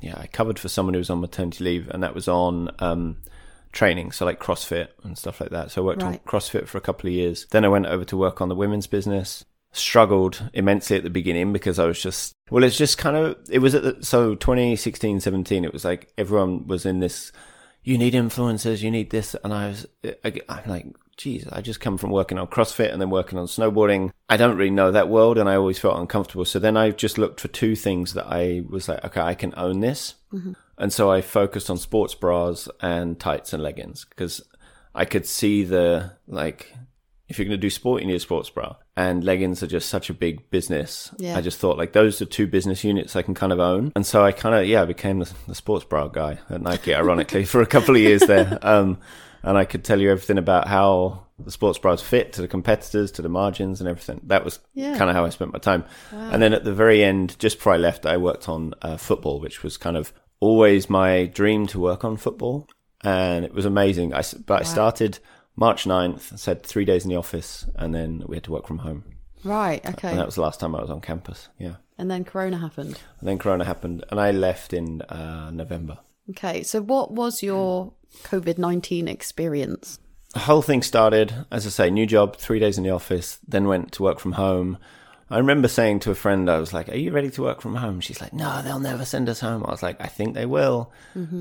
yeah 0.00 0.18
I 0.18 0.26
covered 0.26 0.58
for 0.58 0.68
someone 0.68 0.94
who 0.94 0.98
was 0.98 1.10
on 1.10 1.20
maternity 1.20 1.62
leave 1.62 1.88
and 1.90 2.02
that 2.02 2.12
was 2.12 2.26
on 2.26 2.70
um, 2.80 3.18
training 3.70 4.10
so 4.10 4.24
like 4.24 4.40
CrossFit 4.40 4.88
and 5.04 5.16
stuff 5.16 5.40
like 5.40 5.50
that. 5.50 5.70
So 5.70 5.82
I 5.82 5.84
worked 5.84 6.02
on 6.02 6.18
CrossFit 6.26 6.66
for 6.66 6.78
a 6.78 6.80
couple 6.80 7.06
of 7.06 7.14
years. 7.14 7.46
Then 7.50 7.64
I 7.64 7.68
went 7.68 7.86
over 7.86 8.04
to 8.06 8.16
work 8.16 8.40
on 8.40 8.48
the 8.48 8.56
women's 8.56 8.88
business. 8.88 9.44
Struggled 9.70 10.42
immensely 10.54 10.96
at 10.96 11.04
the 11.04 11.10
beginning 11.10 11.52
because 11.52 11.78
I 11.78 11.84
was 11.84 12.02
just 12.02 12.32
well 12.50 12.64
it's 12.64 12.76
just 12.76 12.98
kind 12.98 13.16
of 13.16 13.36
it 13.48 13.60
was 13.60 13.76
at 13.76 13.82
the, 13.84 14.04
so 14.04 14.34
2016 14.34 15.20
17 15.20 15.64
it 15.64 15.72
was 15.72 15.84
like 15.84 16.12
everyone 16.18 16.66
was 16.66 16.84
in 16.84 16.98
this 16.98 17.30
you 17.88 17.96
need 17.96 18.12
influencers, 18.12 18.82
you 18.82 18.90
need 18.90 19.08
this. 19.08 19.34
And 19.42 19.54
I 19.54 19.68
was, 19.68 19.86
I'm 20.22 20.62
like, 20.66 20.86
geez, 21.16 21.48
I 21.50 21.62
just 21.62 21.80
come 21.80 21.96
from 21.96 22.10
working 22.10 22.36
on 22.36 22.46
CrossFit 22.46 22.92
and 22.92 23.00
then 23.00 23.08
working 23.08 23.38
on 23.38 23.46
snowboarding. 23.46 24.12
I 24.28 24.36
don't 24.36 24.58
really 24.58 24.70
know 24.70 24.90
that 24.92 25.08
world 25.08 25.38
and 25.38 25.48
I 25.48 25.56
always 25.56 25.78
felt 25.78 25.98
uncomfortable. 25.98 26.44
So 26.44 26.58
then 26.58 26.76
I 26.76 26.90
just 26.90 27.16
looked 27.16 27.40
for 27.40 27.48
two 27.48 27.74
things 27.74 28.12
that 28.12 28.26
I 28.26 28.62
was 28.68 28.90
like, 28.90 29.02
okay, 29.06 29.22
I 29.22 29.34
can 29.34 29.54
own 29.56 29.80
this. 29.80 30.16
Mm-hmm. 30.34 30.52
And 30.76 30.92
so 30.92 31.10
I 31.10 31.22
focused 31.22 31.70
on 31.70 31.78
sports 31.78 32.14
bras 32.14 32.68
and 32.82 33.18
tights 33.18 33.54
and 33.54 33.62
leggings 33.62 34.04
because 34.04 34.42
I 34.94 35.06
could 35.06 35.24
see 35.24 35.64
the, 35.64 36.12
like, 36.26 36.74
if 37.26 37.38
you're 37.38 37.46
going 37.46 37.58
to 37.58 37.66
do 37.66 37.70
sport, 37.70 38.02
you 38.02 38.08
need 38.08 38.16
a 38.16 38.20
sports 38.20 38.50
bra. 38.50 38.76
And 38.98 39.22
leggings 39.22 39.62
are 39.62 39.68
just 39.68 39.88
such 39.88 40.10
a 40.10 40.14
big 40.14 40.50
business. 40.50 41.12
Yeah. 41.18 41.36
I 41.36 41.40
just 41.40 41.58
thought 41.60 41.78
like 41.78 41.92
those 41.92 42.20
are 42.20 42.24
two 42.24 42.48
business 42.48 42.82
units 42.82 43.14
I 43.14 43.22
can 43.22 43.32
kind 43.34 43.52
of 43.52 43.60
own. 43.60 43.92
And 43.94 44.04
so 44.04 44.24
I 44.24 44.32
kind 44.32 44.56
of, 44.56 44.66
yeah, 44.66 44.82
I 44.82 44.86
became 44.86 45.20
the, 45.20 45.32
the 45.46 45.54
sports 45.54 45.84
bra 45.84 46.08
guy 46.08 46.38
at 46.50 46.60
Nike, 46.62 46.92
ironically, 46.94 47.44
for 47.52 47.62
a 47.62 47.66
couple 47.66 47.94
of 47.94 48.00
years 48.00 48.22
there. 48.22 48.58
Um, 48.60 48.98
and 49.44 49.56
I 49.56 49.64
could 49.66 49.84
tell 49.84 50.00
you 50.00 50.10
everything 50.10 50.36
about 50.36 50.66
how 50.66 51.26
the 51.38 51.52
sports 51.52 51.78
bras 51.78 52.02
fit 52.02 52.32
to 52.32 52.40
the 52.42 52.48
competitors, 52.48 53.12
to 53.12 53.22
the 53.22 53.28
margins 53.28 53.80
and 53.80 53.88
everything. 53.88 54.20
That 54.24 54.44
was 54.44 54.58
Yeah. 54.74 54.98
kind 54.98 55.08
of 55.08 55.14
how 55.14 55.24
I 55.24 55.28
spent 55.28 55.52
my 55.52 55.60
time. 55.60 55.84
And 56.10 56.42
then 56.42 56.52
at 56.52 56.64
the 56.64 56.74
very 56.74 57.04
end, 57.04 57.38
just 57.38 57.58
before 57.58 57.74
I 57.74 57.76
left, 57.76 58.04
I 58.04 58.16
worked 58.16 58.48
on 58.48 58.74
uh, 58.82 58.96
football, 58.96 59.38
which 59.38 59.62
was 59.62 59.76
kind 59.76 59.96
of 59.96 60.12
always 60.40 60.90
my 60.90 61.26
dream 61.26 61.68
to 61.68 61.78
work 61.78 62.04
on 62.04 62.16
football. 62.16 62.68
And 63.04 63.44
it 63.44 63.54
was 63.54 63.64
amazing. 63.64 64.12
I, 64.12 64.22
but 64.44 64.62
I 64.62 64.64
started 64.64 65.20
March 65.58 65.86
9th, 65.86 66.38
said 66.38 66.62
three 66.62 66.84
days 66.84 67.04
in 67.04 67.10
the 67.10 67.16
office, 67.16 67.66
and 67.74 67.92
then 67.92 68.22
we 68.28 68.36
had 68.36 68.44
to 68.44 68.52
work 68.52 68.68
from 68.68 68.78
home. 68.78 69.02
Right. 69.42 69.84
Okay. 69.84 70.10
And 70.10 70.18
that 70.18 70.26
was 70.26 70.36
the 70.36 70.40
last 70.40 70.60
time 70.60 70.72
I 70.76 70.80
was 70.80 70.88
on 70.88 71.00
campus. 71.00 71.48
Yeah. 71.58 71.76
And 71.98 72.08
then 72.08 72.24
Corona 72.24 72.58
happened. 72.58 73.00
And 73.18 73.28
then 73.28 73.38
Corona 73.38 73.64
happened, 73.64 74.04
and 74.08 74.20
I 74.20 74.30
left 74.30 74.72
in 74.72 75.02
uh, 75.02 75.50
November. 75.52 75.98
Okay. 76.30 76.62
So 76.62 76.80
what 76.80 77.10
was 77.10 77.42
your 77.42 77.92
COVID 78.22 78.56
19 78.58 79.08
experience? 79.08 79.98
The 80.32 80.40
whole 80.40 80.62
thing 80.62 80.82
started, 80.82 81.34
as 81.50 81.66
I 81.66 81.70
say, 81.70 81.90
new 81.90 82.06
job, 82.06 82.36
three 82.36 82.60
days 82.60 82.78
in 82.78 82.84
the 82.84 82.90
office, 82.90 83.40
then 83.48 83.66
went 83.66 83.90
to 83.92 84.04
work 84.04 84.20
from 84.20 84.32
home. 84.32 84.78
I 85.30 85.38
remember 85.38 85.68
saying 85.68 86.00
to 86.00 86.10
a 86.10 86.14
friend, 86.14 86.48
I 86.50 86.58
was 86.58 86.72
like, 86.72 86.88
Are 86.88 86.96
you 86.96 87.12
ready 87.12 87.30
to 87.30 87.42
work 87.42 87.60
from 87.60 87.74
home? 87.74 88.00
She's 88.00 88.20
like, 88.20 88.32
No, 88.32 88.62
they'll 88.62 88.80
never 88.80 89.04
send 89.04 89.28
us 89.28 89.40
home. 89.40 89.64
I 89.66 89.70
was 89.70 89.82
like, 89.82 90.00
I 90.00 90.06
think 90.06 90.34
they 90.34 90.46
will. 90.46 90.92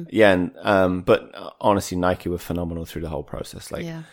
Yeah. 0.10 0.32
And, 0.34 0.52
um, 0.62 1.02
but 1.02 1.32
uh, 1.34 1.52
honestly, 1.62 1.97
Nike 1.97 2.30
were 2.30 2.38
phenomenal 2.38 2.86
through 2.86 3.04
the 3.04 3.10
whole 3.10 3.23
process. 3.23 3.71
Like, 3.71 3.86
Yeah. 3.86 4.04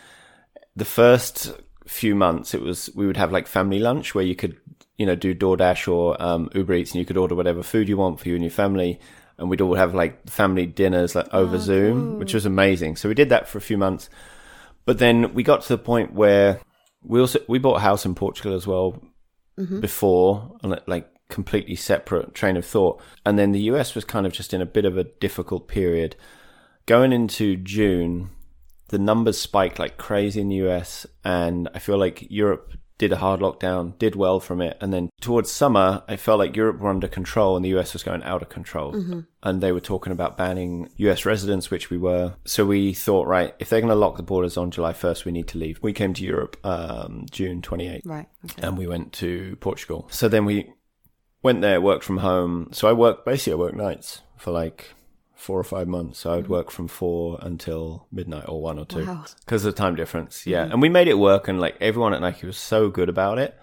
the 0.77 0.85
first 0.85 1.53
few 1.87 2.15
months, 2.15 2.55
it 2.55 2.61
was 2.63 2.89
we 2.95 3.07
would 3.07 3.17
have 3.17 3.33
like 3.33 3.47
family 3.47 3.79
lunch 3.79 4.15
where 4.15 4.25
you 4.25 4.35
could, 4.37 4.57
you 4.97 5.07
know, 5.07 5.17
do 5.17 5.35
DoorDash 5.35 5.89
or 5.93 6.21
um, 6.23 6.49
Uber 6.55 6.75
Eats, 6.75 6.93
and 6.93 7.01
you 7.01 7.05
could 7.07 7.17
order 7.17 7.35
whatever 7.35 7.63
food 7.63 7.89
you 7.89 7.97
want 7.97 8.21
for 8.21 8.29
you 8.29 8.35
and 8.37 8.45
your 8.45 8.51
family, 8.53 9.01
and 9.39 9.51
we'd 9.51 9.61
all 9.61 9.75
have 9.75 9.93
like 9.95 10.29
family 10.31 10.67
dinners 10.67 11.15
like 11.17 11.33
over 11.35 11.59
Zoom, 11.59 12.19
which 12.21 12.33
was 12.33 12.47
amazing. 12.47 12.95
So 12.97 13.09
we 13.09 13.15
did 13.15 13.29
that 13.31 13.49
for 13.49 13.59
a 13.59 13.61
few 13.61 13.77
months, 13.77 14.09
but 14.85 14.99
then 14.99 15.35
we 15.35 15.43
got 15.43 15.63
to 15.63 15.69
the 15.69 15.79
point 15.79 16.13
where 16.15 16.61
we 17.03 17.19
also 17.21 17.41
we 17.49 17.59
bought 17.59 17.77
a 17.79 17.81
house 17.81 18.07
in 18.07 18.15
Portugal 18.15 18.55
as 18.55 18.67
well 18.67 19.03
Mm-hmm. 19.57 19.79
before 19.81 20.57
on 20.65 20.73
a 20.73 20.83
like 20.89 21.09
completely 21.29 21.77
separate 21.77 22.35
train 22.35 22.57
of 22.57 22.67
thought, 22.67 23.01
and 23.25 23.39
then 23.39 23.53
the 23.53 23.61
US 23.71 23.95
was 23.95 24.05
kind 24.05 24.27
of 24.27 24.33
just 24.33 24.53
in 24.53 24.61
a 24.61 24.67
bit 24.67 24.85
of 24.85 24.99
a 24.99 25.05
difficult 25.05 25.69
period. 25.69 26.17
Going 26.87 27.13
into 27.13 27.57
June, 27.57 28.31
the 28.89 28.99
numbers 28.99 29.39
spiked 29.39 29.79
like 29.79 29.97
crazy 29.97 30.41
in 30.41 30.49
the 30.49 30.67
US, 30.67 31.07
and 31.25 31.69
I 31.75 31.79
feel 31.79 31.99
like 31.99 32.27
Europe 32.31 32.75
did 32.97 33.13
a 33.13 33.17
hard 33.17 33.41
lockdown, 33.41 33.99
did 33.99 34.15
well 34.15 34.39
from 34.39 34.61
it, 34.61 34.77
and 34.81 34.93
then 34.93 35.11
towards 35.21 35.51
summer, 35.51 36.03
I 36.07 36.17
felt 36.17 36.39
like 36.39 36.55
Europe 36.57 36.79
were 36.79 36.91
under 36.91 37.09
control 37.09 37.57
and 37.57 37.65
the 37.65 37.77
US 37.79 37.93
was 37.93 38.03
going 38.05 38.23
out 38.23 38.43
of 38.43 38.49
control. 38.49 38.95
And 39.43 39.61
they 39.61 39.73
were 39.73 39.81
talking 39.81 40.13
about 40.13 40.37
banning 40.39 40.89
US 40.97 41.25
residents, 41.27 41.71
which 41.71 41.91
we 41.91 41.99
were. 41.99 42.35
So 42.45 42.65
we 42.65 42.95
thought, 42.95 43.27
right, 43.27 43.55
if 43.59 43.69
they're 43.69 43.81
going 43.81 43.89
to 43.91 43.95
lock 43.97 44.17
the 44.17 44.23
borders 44.23 44.57
on 44.57 44.71
July 44.71 44.93
1st, 44.93 45.25
we 45.25 45.33
need 45.33 45.49
to 45.49 45.59
leave. 45.59 45.79
We 45.83 45.93
came 45.93 46.15
to 46.15 46.25
Europe 46.25 46.57
um, 46.65 47.27
June 47.31 47.61
28th 47.63 48.03
Right. 48.05 48.27
Okay. 48.45 48.63
and 48.67 48.79
we 48.79 48.87
went 48.87 49.13
to 49.15 49.57
Portugal. 49.61 50.07
So 50.11 50.29
then 50.29 50.45
we 50.45 50.71
went 51.43 51.61
there, 51.61 51.81
worked 51.81 52.05
from 52.05 52.19
home. 52.19 52.69
So 52.73 52.89
I 52.89 52.93
worked 52.93 53.25
basically 53.27 53.55
I 53.55 53.57
worked 53.57 53.77
nights 53.77 54.23
for 54.39 54.51
like 54.51 54.95
four 55.35 55.59
or 55.59 55.65
five 55.65 55.89
months. 55.89 56.21
So 56.21 56.33
I 56.33 56.37
would 56.37 56.45
mm-hmm. 56.45 56.53
work 56.53 56.71
from 56.71 56.89
four 56.89 57.39
until 57.43 58.07
midnight 58.13 58.49
or 58.49 58.63
one 58.63 58.79
or 58.79 58.85
two 58.85 59.05
Wow. 59.05 59.25
because 59.45 59.65
of 59.65 59.75
the 59.75 59.79
time 59.79 59.95
difference. 59.95 60.47
Yeah, 60.47 60.65
mm-hmm. 60.65 60.73
and 60.73 60.83
we 60.83 60.89
made 60.89 61.09
it 61.09 61.19
work, 61.19 61.49
and 61.49 61.61
like 61.61 61.77
everyone 61.81 62.15
at 62.15 62.21
Nike 62.21 62.47
was 62.47 62.57
so 62.57 62.89
good 62.89 63.09
about 63.09 63.39
it, 63.39 63.59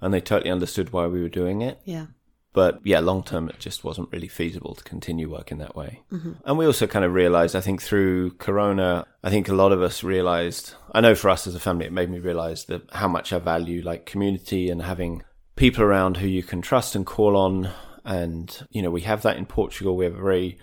and 0.00 0.12
they 0.12 0.20
totally 0.20 0.50
understood 0.50 0.92
why 0.92 1.06
we 1.06 1.22
were 1.22 1.28
doing 1.28 1.62
it. 1.62 1.80
Yeah. 1.84 2.06
But 2.54 2.80
yeah, 2.84 3.00
long 3.00 3.22
term, 3.22 3.48
it 3.48 3.58
just 3.58 3.82
wasn't 3.82 4.12
really 4.12 4.28
feasible 4.28 4.74
to 4.74 4.84
continue 4.84 5.30
working 5.30 5.56
that 5.58 5.74
way. 5.74 6.02
Mm-hmm. 6.12 6.32
And 6.44 6.58
we 6.58 6.66
also 6.66 6.86
kind 6.86 7.04
of 7.04 7.14
realized, 7.14 7.56
I 7.56 7.62
think 7.62 7.80
through 7.80 8.32
Corona, 8.32 9.06
I 9.24 9.30
think 9.30 9.48
a 9.48 9.54
lot 9.54 9.72
of 9.72 9.80
us 9.80 10.04
realized, 10.04 10.74
I 10.92 11.00
know 11.00 11.14
for 11.14 11.30
us 11.30 11.46
as 11.46 11.54
a 11.54 11.60
family, 11.60 11.86
it 11.86 11.92
made 11.92 12.10
me 12.10 12.18
realize 12.18 12.66
that 12.66 12.82
how 12.92 13.08
much 13.08 13.32
I 13.32 13.38
value 13.38 13.80
like 13.82 14.04
community 14.04 14.68
and 14.68 14.82
having 14.82 15.22
people 15.56 15.82
around 15.82 16.18
who 16.18 16.26
you 16.26 16.42
can 16.42 16.60
trust 16.60 16.94
and 16.94 17.06
call 17.06 17.38
on. 17.38 17.70
And, 18.04 18.66
you 18.70 18.82
know, 18.82 18.90
we 18.90 19.02
have 19.02 19.22
that 19.22 19.38
in 19.38 19.46
Portugal. 19.46 19.96
We 19.96 20.04
have 20.04 20.18
a 20.18 20.22
very 20.22 20.58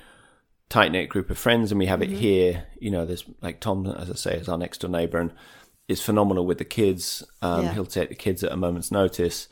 tight 0.69 0.91
knit 0.91 1.09
group 1.09 1.29
of 1.29 1.37
friends 1.37 1.71
and 1.71 1.79
we 1.79 1.87
have 1.87 2.01
it 2.01 2.09
here. 2.09 2.65
You 2.79 2.91
know, 2.91 3.05
there's 3.05 3.25
like 3.41 3.59
Tom, 3.59 3.85
as 3.87 4.09
I 4.09 4.13
say, 4.15 4.35
is 4.35 4.47
our 4.49 4.57
next 4.57 4.79
door 4.81 4.89
neighbor 4.89 5.19
and 5.19 5.31
is 5.87 6.01
phenomenal 6.01 6.45
with 6.45 6.59
the 6.59 6.65
kids. 6.65 7.23
Um, 7.41 7.65
Yeah. 7.65 7.73
He'll 7.73 7.85
take 7.85 8.09
the 8.09 8.15
kids 8.15 8.43
at 8.43 8.51
a 8.51 8.57
moment's 8.57 8.91
notice. 8.91 9.47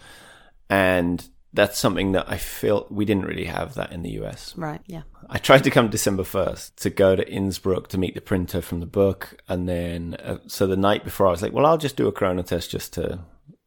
And 0.70 1.28
that's 1.54 1.80
something 1.80 2.12
that 2.12 2.30
I 2.30 2.38
feel 2.38 2.86
we 2.90 3.06
didn't 3.06 3.26
really 3.26 3.46
have 3.46 3.74
that 3.76 3.92
in 3.92 4.04
the 4.04 4.12
US. 4.22 4.54
Right. 4.58 4.82
Yeah. 4.86 5.04
I 5.30 5.38
tried 5.40 5.64
to 5.64 5.72
come 5.72 5.90
December 5.90 6.24
1st 6.24 6.76
to 6.76 6.90
go 6.90 7.16
to 7.16 7.28
Innsbruck 7.28 7.88
to 7.90 7.98
meet 7.98 8.14
the 8.16 8.22
printer 8.22 8.62
from 8.62 8.80
the 8.80 8.86
book. 8.86 9.42
And 9.48 9.68
then, 9.68 10.16
uh, 10.24 10.38
so 10.48 10.68
the 10.68 10.78
night 10.78 11.04
before, 11.04 11.28
I 11.28 11.32
was 11.32 11.42
like, 11.42 11.54
well, 11.54 11.66
I'll 11.66 11.78
just 11.78 11.96
do 11.96 12.08
a 12.08 12.12
corona 12.12 12.44
test 12.44 12.70
just 12.70 12.94
to, 12.94 13.20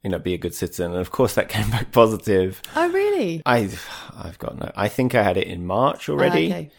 you 0.05 0.11
know, 0.11 0.19
be 0.19 0.35
a 0.35 0.39
good 0.39 0.55
citizen. 0.55 0.93
And 0.93 1.01
of 1.01 1.11
course, 1.11 1.35
that 1.35 1.49
came 1.57 1.71
back 1.71 1.91
positive. 1.91 2.63
Oh, 2.77 2.89
really? 2.91 3.43
I, 3.45 3.69
I've 4.15 4.39
got 4.39 4.59
no, 4.59 4.71
I 4.77 4.89
think 4.89 5.15
I 5.15 5.23
had 5.23 5.37
it 5.37 5.49
in 5.49 5.67
March 5.67 6.09
already, 6.09 6.53
Ah, 6.53 6.55
okay. 6.57 6.71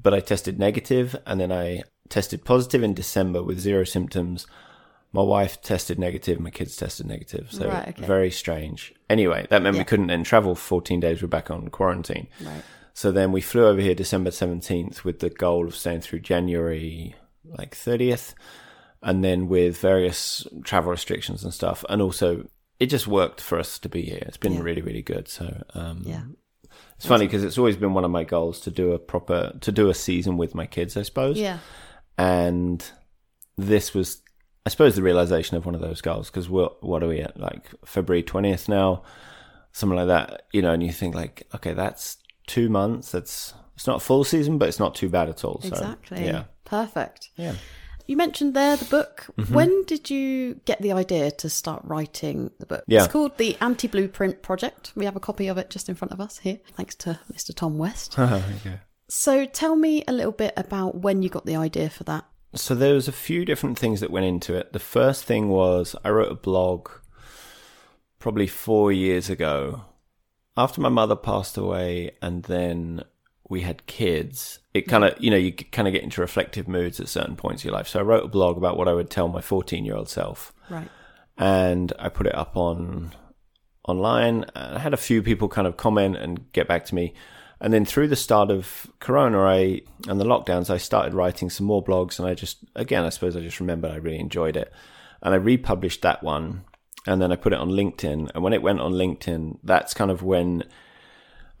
But 0.00 0.14
I 0.14 0.20
tested 0.20 0.58
negative 0.58 1.16
and 1.26 1.40
then 1.40 1.52
I 1.52 1.82
tested 2.08 2.44
positive 2.44 2.82
in 2.82 2.94
December 2.94 3.42
with 3.42 3.58
zero 3.60 3.84
symptoms. 3.84 4.46
My 5.12 5.22
wife 5.22 5.60
tested 5.62 5.98
negative, 5.98 6.38
my 6.40 6.50
kids 6.50 6.76
tested 6.76 7.06
negative. 7.06 7.48
So 7.50 7.68
Right, 7.68 7.88
okay. 7.88 8.06
very 8.06 8.30
strange. 8.30 8.92
Anyway, 9.08 9.46
that 9.50 9.62
meant 9.62 9.76
Yeah. 9.76 9.82
we 9.82 9.86
couldn't 9.86 10.08
then 10.08 10.22
travel 10.24 10.54
14 10.54 11.00
days. 11.00 11.22
We're 11.22 11.28
back 11.28 11.50
on 11.50 11.68
quarantine. 11.68 12.28
Right. 12.42 12.62
So 12.94 13.10
then 13.12 13.32
we 13.32 13.40
flew 13.40 13.66
over 13.66 13.80
here 13.80 13.94
December 13.94 14.30
17th 14.30 15.04
with 15.04 15.20
the 15.20 15.30
goal 15.30 15.66
of 15.66 15.74
staying 15.76 16.00
through 16.02 16.20
January 16.20 17.14
like 17.44 17.74
30th 17.74 18.34
and 19.02 19.24
then 19.24 19.48
with 19.48 19.78
various 19.80 20.46
travel 20.64 20.90
restrictions 20.90 21.42
and 21.44 21.54
stuff 21.54 21.84
and 21.88 22.02
also 22.02 22.46
it 22.80 22.86
just 22.86 23.06
worked 23.06 23.40
for 23.40 23.58
us 23.58 23.78
to 23.78 23.88
be 23.88 24.02
here. 24.02 24.22
It's 24.26 24.36
been 24.36 24.54
Yeah. 24.54 24.60
really 24.62 24.82
really 24.82 25.02
good. 25.02 25.28
So 25.28 25.62
um 25.74 26.02
Yeah. 26.04 26.22
It's 26.98 27.06
funny 27.06 27.26
because 27.26 27.42
it's 27.44 27.56
always 27.56 27.76
been 27.76 27.94
one 27.94 28.04
of 28.04 28.10
my 28.10 28.24
goals 28.24 28.60
to 28.60 28.70
do 28.70 28.92
a 28.92 28.98
proper 28.98 29.56
to 29.62 29.72
do 29.72 29.88
a 29.88 29.94
season 29.94 30.36
with 30.36 30.54
my 30.54 30.66
kids, 30.66 30.96
I 30.96 31.02
suppose. 31.02 31.38
Yeah. 31.38 31.58
And 32.18 32.84
this 33.56 33.94
was 33.94 34.20
I 34.66 34.70
suppose 34.70 34.96
the 34.96 35.02
realization 35.02 35.56
of 35.56 35.64
one 35.64 35.74
of 35.74 35.80
those 35.80 36.00
goals 36.00 36.28
because 36.28 36.48
we're 36.50 36.68
what 36.80 37.02
are 37.02 37.08
we 37.08 37.20
at 37.20 37.38
like 37.40 37.70
February 37.84 38.22
20th 38.22 38.68
now 38.68 39.02
something 39.72 39.96
like 39.96 40.08
that 40.08 40.42
you 40.52 40.60
know 40.62 40.72
and 40.72 40.82
you 40.82 40.92
think 40.92 41.14
like 41.14 41.46
okay 41.54 41.72
that's 41.72 42.18
two 42.46 42.68
months 42.68 43.12
that's 43.12 43.54
it's 43.74 43.86
not 43.86 43.96
a 43.96 44.00
full 44.00 44.24
season 44.24 44.58
but 44.58 44.68
it's 44.68 44.78
not 44.78 44.94
too 44.94 45.08
bad 45.08 45.28
at 45.28 45.44
all 45.44 45.60
so 45.62 45.68
Exactly. 45.68 46.24
yeah 46.24 46.44
Perfect. 46.64 47.30
yeah 47.36 47.54
You 48.08 48.16
mentioned 48.16 48.54
there 48.54 48.74
the 48.74 48.86
book. 48.86 49.26
Mm-hmm. 49.36 49.52
When 49.52 49.84
did 49.84 50.08
you 50.08 50.54
get 50.64 50.80
the 50.80 50.92
idea 50.92 51.30
to 51.30 51.50
start 51.50 51.82
writing 51.84 52.50
the 52.58 52.64
book? 52.64 52.82
Yeah. 52.86 53.04
It's 53.04 53.12
called 53.12 53.36
the 53.36 53.54
Anti 53.60 53.86
Blueprint 53.86 54.40
Project. 54.40 54.92
We 54.96 55.04
have 55.04 55.14
a 55.14 55.20
copy 55.20 55.46
of 55.46 55.58
it 55.58 55.68
just 55.68 55.90
in 55.90 55.94
front 55.94 56.12
of 56.12 56.20
us 56.20 56.38
here, 56.38 56.58
thanks 56.74 56.94
to 56.96 57.20
Mr. 57.30 57.54
Tom 57.54 57.76
West. 57.76 58.18
okay. 58.18 58.80
so 59.08 59.44
tell 59.44 59.76
me 59.76 60.04
a 60.08 60.12
little 60.12 60.32
bit 60.32 60.54
about 60.56 60.94
when 60.96 61.22
you 61.22 61.28
got 61.28 61.44
the 61.44 61.54
idea 61.54 61.90
for 61.90 62.04
that. 62.04 62.24
so 62.54 62.74
there 62.74 62.94
was 62.94 63.08
a 63.08 63.12
few 63.12 63.44
different 63.44 63.78
things 63.78 64.00
that 64.00 64.10
went 64.10 64.24
into 64.24 64.54
it 64.54 64.72
the 64.72 64.78
first 64.78 65.24
thing 65.24 65.50
was 65.50 65.94
i 66.02 66.08
wrote 66.08 66.32
a 66.32 66.34
blog 66.34 66.88
probably 68.18 68.46
four 68.46 68.90
years 68.90 69.28
ago 69.28 69.84
after 70.56 70.80
my 70.80 70.88
mother 70.88 71.14
passed 71.14 71.58
away 71.58 72.10
and 72.22 72.44
then 72.44 73.04
we 73.48 73.62
had 73.62 73.86
kids 73.86 74.58
it 74.74 74.82
kind 74.88 75.04
of 75.04 75.14
mm-hmm. 75.14 75.24
you 75.24 75.30
know 75.30 75.36
you 75.36 75.52
kind 75.52 75.88
of 75.88 75.94
get 75.94 76.02
into 76.02 76.20
reflective 76.20 76.68
moods 76.68 77.00
at 77.00 77.08
certain 77.08 77.36
points 77.36 77.64
in 77.64 77.68
your 77.68 77.76
life 77.76 77.88
so 77.88 77.98
i 77.98 78.02
wrote 78.02 78.24
a 78.24 78.28
blog 78.28 78.56
about 78.56 78.76
what 78.76 78.88
i 78.88 78.92
would 78.92 79.10
tell 79.10 79.28
my 79.28 79.40
14 79.40 79.84
year 79.84 79.94
old 79.94 80.08
self 80.08 80.52
Right. 80.70 80.88
and 81.38 81.92
I 81.98 82.10
put 82.10 82.26
it 82.26 82.34
up 82.34 82.56
on 82.56 83.12
online. 83.88 84.44
And 84.54 84.76
I 84.76 84.78
had 84.78 84.94
a 84.94 84.98
few 84.98 85.22
people 85.22 85.48
kind 85.48 85.66
of 85.66 85.76
comment 85.76 86.16
and 86.16 86.52
get 86.52 86.68
back 86.68 86.84
to 86.86 86.94
me. 86.94 87.14
And 87.60 87.72
then 87.72 87.84
through 87.84 88.08
the 88.08 88.16
start 88.16 88.50
of 88.50 88.86
Corona, 89.00 89.40
I 89.40 89.80
and 90.06 90.20
the 90.20 90.24
lockdowns, 90.24 90.70
I 90.70 90.76
started 90.76 91.14
writing 91.14 91.50
some 91.50 91.66
more 91.66 91.82
blogs. 91.82 92.20
And 92.20 92.28
I 92.28 92.34
just, 92.34 92.58
again, 92.76 93.04
I 93.04 93.08
suppose 93.08 93.36
I 93.36 93.40
just 93.40 93.58
remembered 93.58 93.90
I 93.90 93.96
really 93.96 94.20
enjoyed 94.20 94.56
it, 94.56 94.72
and 95.22 95.34
I 95.34 95.38
republished 95.38 96.02
that 96.02 96.22
one. 96.22 96.64
And 97.06 97.20
then 97.20 97.32
I 97.32 97.36
put 97.36 97.52
it 97.52 97.58
on 97.58 97.70
LinkedIn. 97.70 98.30
And 98.34 98.44
when 98.44 98.52
it 98.52 98.62
went 98.62 98.80
on 98.80 98.92
LinkedIn, 98.92 99.58
that's 99.64 99.94
kind 99.94 100.10
of 100.10 100.22
when 100.22 100.64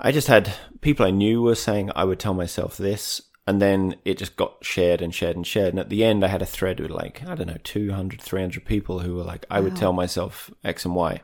I 0.00 0.12
just 0.12 0.28
had 0.28 0.52
people 0.80 1.04
I 1.04 1.10
knew 1.10 1.42
were 1.42 1.54
saying 1.54 1.90
I 1.94 2.04
would 2.04 2.20
tell 2.20 2.34
myself 2.34 2.76
this. 2.76 3.22
And 3.46 3.62
then 3.62 3.96
it 4.04 4.18
just 4.18 4.36
got 4.36 4.62
shared 4.62 5.00
and 5.00 5.14
shared 5.14 5.34
and 5.34 5.46
shared. 5.46 5.70
And 5.70 5.78
at 5.78 5.88
the 5.88 6.04
end, 6.04 6.22
I 6.22 6.28
had 6.28 6.42
a 6.42 6.46
thread 6.46 6.80
with 6.80 6.90
like, 6.90 7.26
I 7.26 7.34
don't 7.34 7.46
know, 7.46 7.56
200, 7.64 8.20
300 8.20 8.64
people 8.66 8.98
who 8.98 9.16
were 9.16 9.24
like, 9.24 9.46
I 9.50 9.60
would 9.60 9.74
tell 9.74 9.94
myself 9.94 10.50
X 10.62 10.84
and 10.84 10.94
Y. 10.94 11.22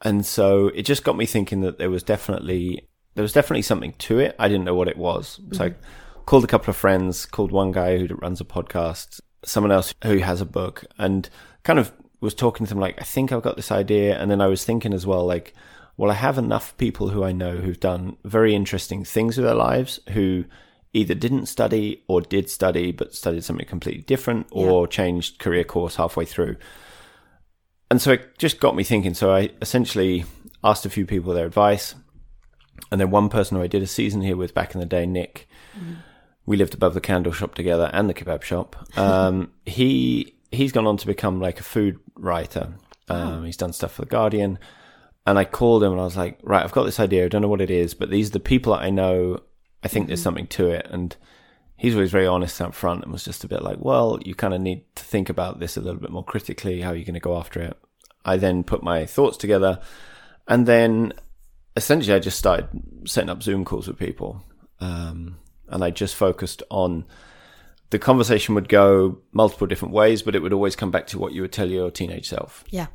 And 0.00 0.24
so 0.24 0.68
it 0.68 0.82
just 0.82 1.04
got 1.04 1.18
me 1.18 1.26
thinking 1.26 1.60
that 1.60 1.76
there 1.76 1.90
was 1.90 2.02
definitely, 2.02 2.88
there 3.14 3.22
was 3.22 3.34
definitely 3.34 3.60
something 3.60 3.92
to 3.98 4.20
it. 4.20 4.34
I 4.38 4.48
didn't 4.48 4.64
know 4.64 4.74
what 4.74 4.88
it 4.88 4.96
was. 4.96 5.38
So 5.52 5.64
I 5.64 5.70
mm-hmm. 5.70 6.22
called 6.24 6.44
a 6.44 6.48
couple 6.48 6.70
of 6.70 6.76
friends, 6.76 7.26
called 7.26 7.52
one 7.52 7.72
guy 7.72 7.98
who 7.98 8.14
runs 8.14 8.40
a 8.40 8.44
podcast, 8.44 9.20
someone 9.44 9.70
else 9.70 9.92
who 10.02 10.16
has 10.16 10.40
a 10.40 10.46
book, 10.46 10.82
and 10.98 11.28
kind 11.62 11.78
of 11.78 11.92
was 12.22 12.32
talking 12.32 12.64
to 12.64 12.70
them 12.70 12.80
like, 12.80 12.98
I 12.98 13.04
think 13.04 13.32
I've 13.32 13.42
got 13.42 13.56
this 13.56 13.70
idea. 13.70 14.18
And 14.18 14.30
then 14.30 14.40
I 14.40 14.46
was 14.46 14.64
thinking 14.64 14.94
as 14.94 15.06
well, 15.06 15.26
like, 15.26 15.52
well, 15.96 16.10
I 16.10 16.14
have 16.14 16.38
enough 16.38 16.76
people 16.78 17.08
who 17.08 17.24
I 17.24 17.32
know 17.32 17.56
who've 17.56 17.80
done 17.80 18.16
very 18.24 18.54
interesting 18.54 19.04
things 19.04 19.36
with 19.36 19.46
their 19.46 19.54
lives 19.54 20.00
who 20.10 20.44
either 20.92 21.14
didn't 21.14 21.46
study 21.46 22.02
or 22.06 22.20
did 22.20 22.50
study 22.50 22.92
but 22.92 23.14
studied 23.14 23.44
something 23.44 23.66
completely 23.66 24.02
different 24.02 24.46
or 24.50 24.86
changed 24.86 25.38
career 25.38 25.64
course 25.64 25.96
halfway 25.96 26.24
through. 26.24 26.56
And 27.90 28.00
so 28.00 28.12
it 28.12 28.38
just 28.38 28.60
got 28.60 28.76
me 28.76 28.84
thinking. 28.84 29.14
So 29.14 29.34
I 29.34 29.50
essentially 29.60 30.24
asked 30.64 30.86
a 30.86 30.90
few 30.90 31.06
people 31.06 31.32
their 31.32 31.46
advice. 31.46 31.94
And 32.90 33.00
then 33.00 33.10
one 33.10 33.28
person 33.28 33.56
who 33.56 33.62
I 33.62 33.68
did 33.68 33.82
a 33.82 33.86
season 33.86 34.22
here 34.22 34.36
with 34.36 34.54
back 34.54 34.74
in 34.74 34.80
the 34.80 34.86
day, 34.86 35.06
Nick, 35.06 35.48
we 36.46 36.56
lived 36.56 36.74
above 36.74 36.94
the 36.94 37.00
candle 37.00 37.32
shop 37.32 37.54
together 37.54 37.90
and 37.92 38.08
the 38.08 38.14
kebab 38.14 38.42
shop. 38.42 38.76
Um, 38.98 39.52
he 39.66 40.34
he's 40.50 40.72
gone 40.72 40.86
on 40.86 40.96
to 40.98 41.06
become 41.06 41.40
like 41.40 41.60
a 41.60 41.64
food 41.64 41.98
writer. 42.16 42.74
Um, 43.08 43.44
He's 43.44 43.56
done 43.56 43.72
stuff 43.72 43.92
for 43.94 44.02
the 44.02 44.08
Guardian. 44.08 44.58
And 45.24 45.38
I 45.38 45.44
called 45.44 45.84
him 45.84 45.92
and 45.92 46.00
I 46.00 46.04
was 46.04 46.16
like, 46.16 46.40
right, 46.42 46.64
I've 46.64 46.72
got 46.72 46.84
this 46.84 46.98
idea. 47.00 47.24
I 47.24 47.28
don't 47.28 47.42
know 47.42 47.48
what 47.48 47.60
it 47.60 47.70
is, 47.70 47.94
but 47.94 48.10
these 48.10 48.30
are 48.30 48.32
the 48.32 48.40
people 48.40 48.72
that 48.72 48.82
I 48.82 48.90
know. 48.90 49.40
I 49.84 49.88
think 49.88 50.06
there's 50.06 50.22
something 50.22 50.48
to 50.48 50.68
it. 50.68 50.86
And 50.90 51.14
he's 51.76 51.94
always 51.94 52.10
very 52.10 52.26
honest 52.26 52.60
up 52.60 52.74
front 52.74 53.04
and 53.04 53.12
was 53.12 53.24
just 53.24 53.44
a 53.44 53.48
bit 53.48 53.62
like, 53.62 53.78
well, 53.78 54.18
you 54.24 54.34
kind 54.34 54.54
of 54.54 54.60
need 54.60 54.84
to 54.96 55.04
think 55.04 55.28
about 55.28 55.60
this 55.60 55.76
a 55.76 55.80
little 55.80 56.00
bit 56.00 56.10
more 56.10 56.24
critically. 56.24 56.80
How 56.80 56.90
are 56.90 56.96
you 56.96 57.04
going 57.04 57.14
to 57.14 57.20
go 57.20 57.36
after 57.36 57.60
it? 57.60 57.76
I 58.24 58.36
then 58.36 58.64
put 58.64 58.82
my 58.82 59.06
thoughts 59.06 59.36
together 59.36 59.80
and 60.48 60.66
then 60.66 61.12
essentially 61.76 62.14
I 62.14 62.18
just 62.18 62.38
started 62.38 62.68
setting 63.04 63.30
up 63.30 63.42
Zoom 63.42 63.64
calls 63.64 63.88
with 63.88 63.98
people. 63.98 64.42
Um, 64.80 65.38
and 65.68 65.82
I 65.82 65.90
just 65.90 66.14
focused 66.16 66.62
on 66.70 67.04
the 67.90 67.98
conversation 67.98 68.54
would 68.54 68.68
go 68.68 69.18
multiple 69.32 69.66
different 69.66 69.94
ways, 69.94 70.22
but 70.22 70.34
it 70.34 70.40
would 70.40 70.52
always 70.52 70.76
come 70.76 70.90
back 70.90 71.06
to 71.08 71.18
what 71.18 71.32
you 71.32 71.42
would 71.42 71.52
tell 71.52 71.70
your 71.70 71.90
teenage 71.90 72.28
self. 72.28 72.64
Yeah. 72.70 72.86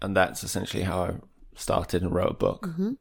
And 0.00 0.16
that's 0.16 0.44
essentially 0.44 0.82
how 0.82 1.02
I 1.02 1.14
started 1.56 2.02
and 2.02 2.14
wrote 2.14 2.30
a 2.30 2.34
book. 2.34 2.66
Mm-hmm. 2.66 2.92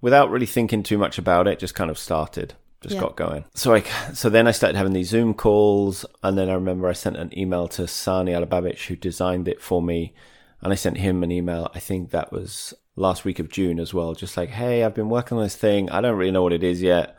Without 0.00 0.30
really 0.30 0.46
thinking 0.46 0.82
too 0.82 0.98
much 0.98 1.18
about 1.18 1.48
it, 1.48 1.58
just 1.58 1.74
kind 1.74 1.90
of 1.90 1.98
started, 1.98 2.54
just 2.80 2.94
Yeah. 2.94 3.00
got 3.00 3.16
going. 3.16 3.44
So 3.54 3.74
I, 3.74 3.80
so 4.12 4.28
then 4.28 4.46
I 4.46 4.52
started 4.52 4.76
having 4.76 4.92
these 4.92 5.08
Zoom 5.08 5.34
calls, 5.34 6.06
and 6.22 6.38
then 6.38 6.48
I 6.48 6.54
remember 6.54 6.88
I 6.88 6.92
sent 6.92 7.16
an 7.16 7.36
email 7.36 7.66
to 7.68 7.86
Sani 7.88 8.32
Alababich, 8.32 8.86
who 8.86 8.96
designed 8.96 9.48
it 9.48 9.60
for 9.60 9.82
me, 9.82 10.14
and 10.60 10.72
I 10.72 10.76
sent 10.76 10.98
him 10.98 11.22
an 11.22 11.32
email. 11.32 11.70
I 11.74 11.80
think 11.80 12.10
that 12.10 12.32
was 12.32 12.74
last 12.94 13.24
week 13.24 13.38
of 13.38 13.48
June 13.48 13.80
as 13.80 13.92
well, 13.92 14.14
just 14.14 14.36
like, 14.36 14.50
hey, 14.50 14.84
I've 14.84 14.94
been 14.94 15.08
working 15.08 15.36
on 15.38 15.44
this 15.44 15.56
thing. 15.56 15.90
I 15.90 16.00
don't 16.00 16.16
really 16.16 16.30
know 16.32 16.42
what 16.42 16.52
it 16.52 16.62
is 16.64 16.80
yet, 16.82 17.16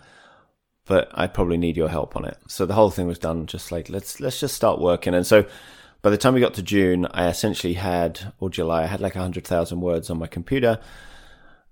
but 0.85 1.09
I 1.13 1.27
probably 1.27 1.57
need 1.57 1.77
your 1.77 1.89
help 1.89 2.15
on 2.15 2.25
it. 2.25 2.37
So 2.47 2.65
the 2.65 2.73
whole 2.73 2.91
thing 2.91 3.07
was 3.07 3.19
done 3.19 3.45
just 3.45 3.71
like 3.71 3.89
let's 3.89 4.19
let's 4.19 4.39
just 4.39 4.55
start 4.55 4.79
working. 4.79 5.13
And 5.13 5.25
so 5.27 5.45
by 6.01 6.09
the 6.09 6.17
time 6.17 6.33
we 6.33 6.39
got 6.39 6.53
to 6.55 6.63
June, 6.63 7.07
I 7.11 7.27
essentially 7.27 7.73
had, 7.73 8.33
or 8.39 8.49
July, 8.49 8.83
I 8.83 8.87
had 8.87 9.01
like 9.01 9.15
100,000 9.15 9.81
words 9.81 10.09
on 10.09 10.19
my 10.19 10.27
computer, 10.27 10.79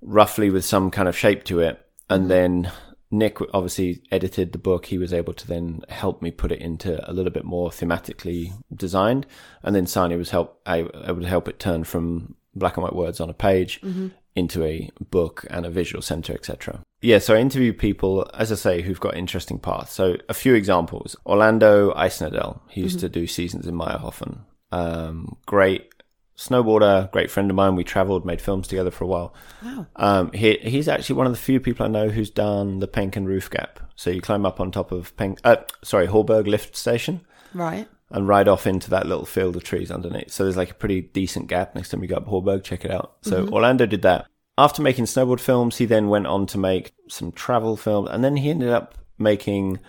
roughly 0.01 0.49
with 0.49 0.65
some 0.65 0.91
kind 0.91 1.07
of 1.07 1.17
shape 1.17 1.43
to 1.45 1.59
it. 1.59 1.85
And 2.09 2.21
mm-hmm. 2.21 2.29
then 2.29 2.71
Nick 3.09 3.37
obviously 3.53 4.01
edited 4.11 4.51
the 4.51 4.57
book. 4.57 4.87
He 4.87 4.97
was 4.97 5.13
able 5.13 5.33
to 5.33 5.47
then 5.47 5.81
help 5.89 6.21
me 6.21 6.31
put 6.31 6.51
it 6.51 6.59
into 6.59 7.09
a 7.09 7.13
little 7.13 7.31
bit 7.31 7.45
more 7.45 7.69
thematically 7.69 8.51
designed. 8.73 9.25
And 9.63 9.75
then 9.75 9.87
Sani 9.87 10.17
was 10.17 10.31
help, 10.31 10.61
able 10.67 11.21
to 11.21 11.27
help 11.27 11.47
it 11.47 11.59
turn 11.59 11.85
from 11.85 12.35
black 12.53 12.75
and 12.75 12.83
white 12.83 12.95
words 12.95 13.21
on 13.21 13.29
a 13.29 13.33
page 13.33 13.79
mm-hmm. 13.81 14.07
into 14.35 14.63
a 14.65 14.89
book 15.09 15.45
and 15.49 15.65
a 15.65 15.69
visual 15.69 16.01
center, 16.01 16.33
etc. 16.33 16.81
Yeah, 17.01 17.19
so 17.19 17.35
I 17.35 17.39
interview 17.39 17.73
people, 17.73 18.27
as 18.33 18.51
I 18.51 18.55
say, 18.55 18.81
who've 18.81 18.99
got 18.99 19.15
interesting 19.15 19.59
paths. 19.59 19.93
So 19.93 20.17
a 20.29 20.33
few 20.33 20.55
examples. 20.55 21.15
Orlando 21.25 21.93
Einsiedel, 21.93 22.61
he 22.69 22.81
used 22.81 22.99
to 23.01 23.09
do 23.09 23.27
seasons 23.27 23.67
in 23.67 23.75
Mayrhofen. 23.75 24.39
Um, 24.71 25.37
great 25.45 25.93
snowboarder, 26.37 27.11
great 27.11 27.29
friend 27.31 27.49
of 27.49 27.55
mine. 27.55 27.75
We 27.75 27.83
traveled, 27.83 28.25
made 28.25 28.41
films 28.41 28.67
together 28.67 28.91
for 28.91 29.03
a 29.03 29.07
while. 29.07 29.33
Wow. 29.63 29.87
Um, 29.95 30.31
he, 30.31 30.57
he's 30.57 30.87
actually 30.87 31.15
one 31.17 31.27
of 31.27 31.33
the 31.33 31.37
few 31.39 31.59
people 31.59 31.85
I 31.85 31.89
know 31.89 32.09
who's 32.09 32.29
done 32.29 32.79
the 32.79 32.87
Penken 32.87 33.25
roof 33.25 33.49
gap. 33.49 33.79
So 33.95 34.09
you 34.09 34.21
climb 34.21 34.45
up 34.45 34.59
on 34.59 34.71
top 34.71 34.91
of 34.91 35.15
Penk, 35.17 35.39
uh, 35.43 35.57
sorry, 35.83 36.07
Horberg 36.07 36.47
lift 36.47 36.75
station 36.75 37.21
Right. 37.53 37.87
and 38.11 38.27
ride 38.27 38.47
off 38.47 38.67
into 38.67 38.89
that 38.91 39.07
little 39.07 39.25
field 39.25 39.55
of 39.55 39.63
trees 39.63 39.89
underneath. 39.91 40.31
So 40.31 40.43
there's 40.43 40.57
like 40.57 40.71
a 40.71 40.75
pretty 40.75 41.01
decent 41.01 41.47
gap 41.47 41.73
next 41.75 41.89
time 41.89 42.01
you 42.01 42.07
go 42.07 42.17
up 42.17 42.25
Horberg. 42.27 42.63
Check 42.63 42.85
it 42.85 42.91
out. 42.91 43.17
So 43.21 43.47
Orlando 43.49 43.85
did 43.85 44.03
that. 44.03 44.27
After 44.57 44.81
making 44.81 45.05
snowboard 45.05 45.39
films, 45.39 45.77
he 45.77 45.85
then 45.85 46.07
went 46.09 46.25
on 46.27 46.47
to 46.47 46.57
make 46.57 46.93
some 47.07 47.31
travel 47.31 47.77
films, 47.77 48.09
and 48.11 48.23
then 48.23 48.37
he 48.37 48.49
ended 48.49 48.69
up 48.69 48.95
making 49.17 49.79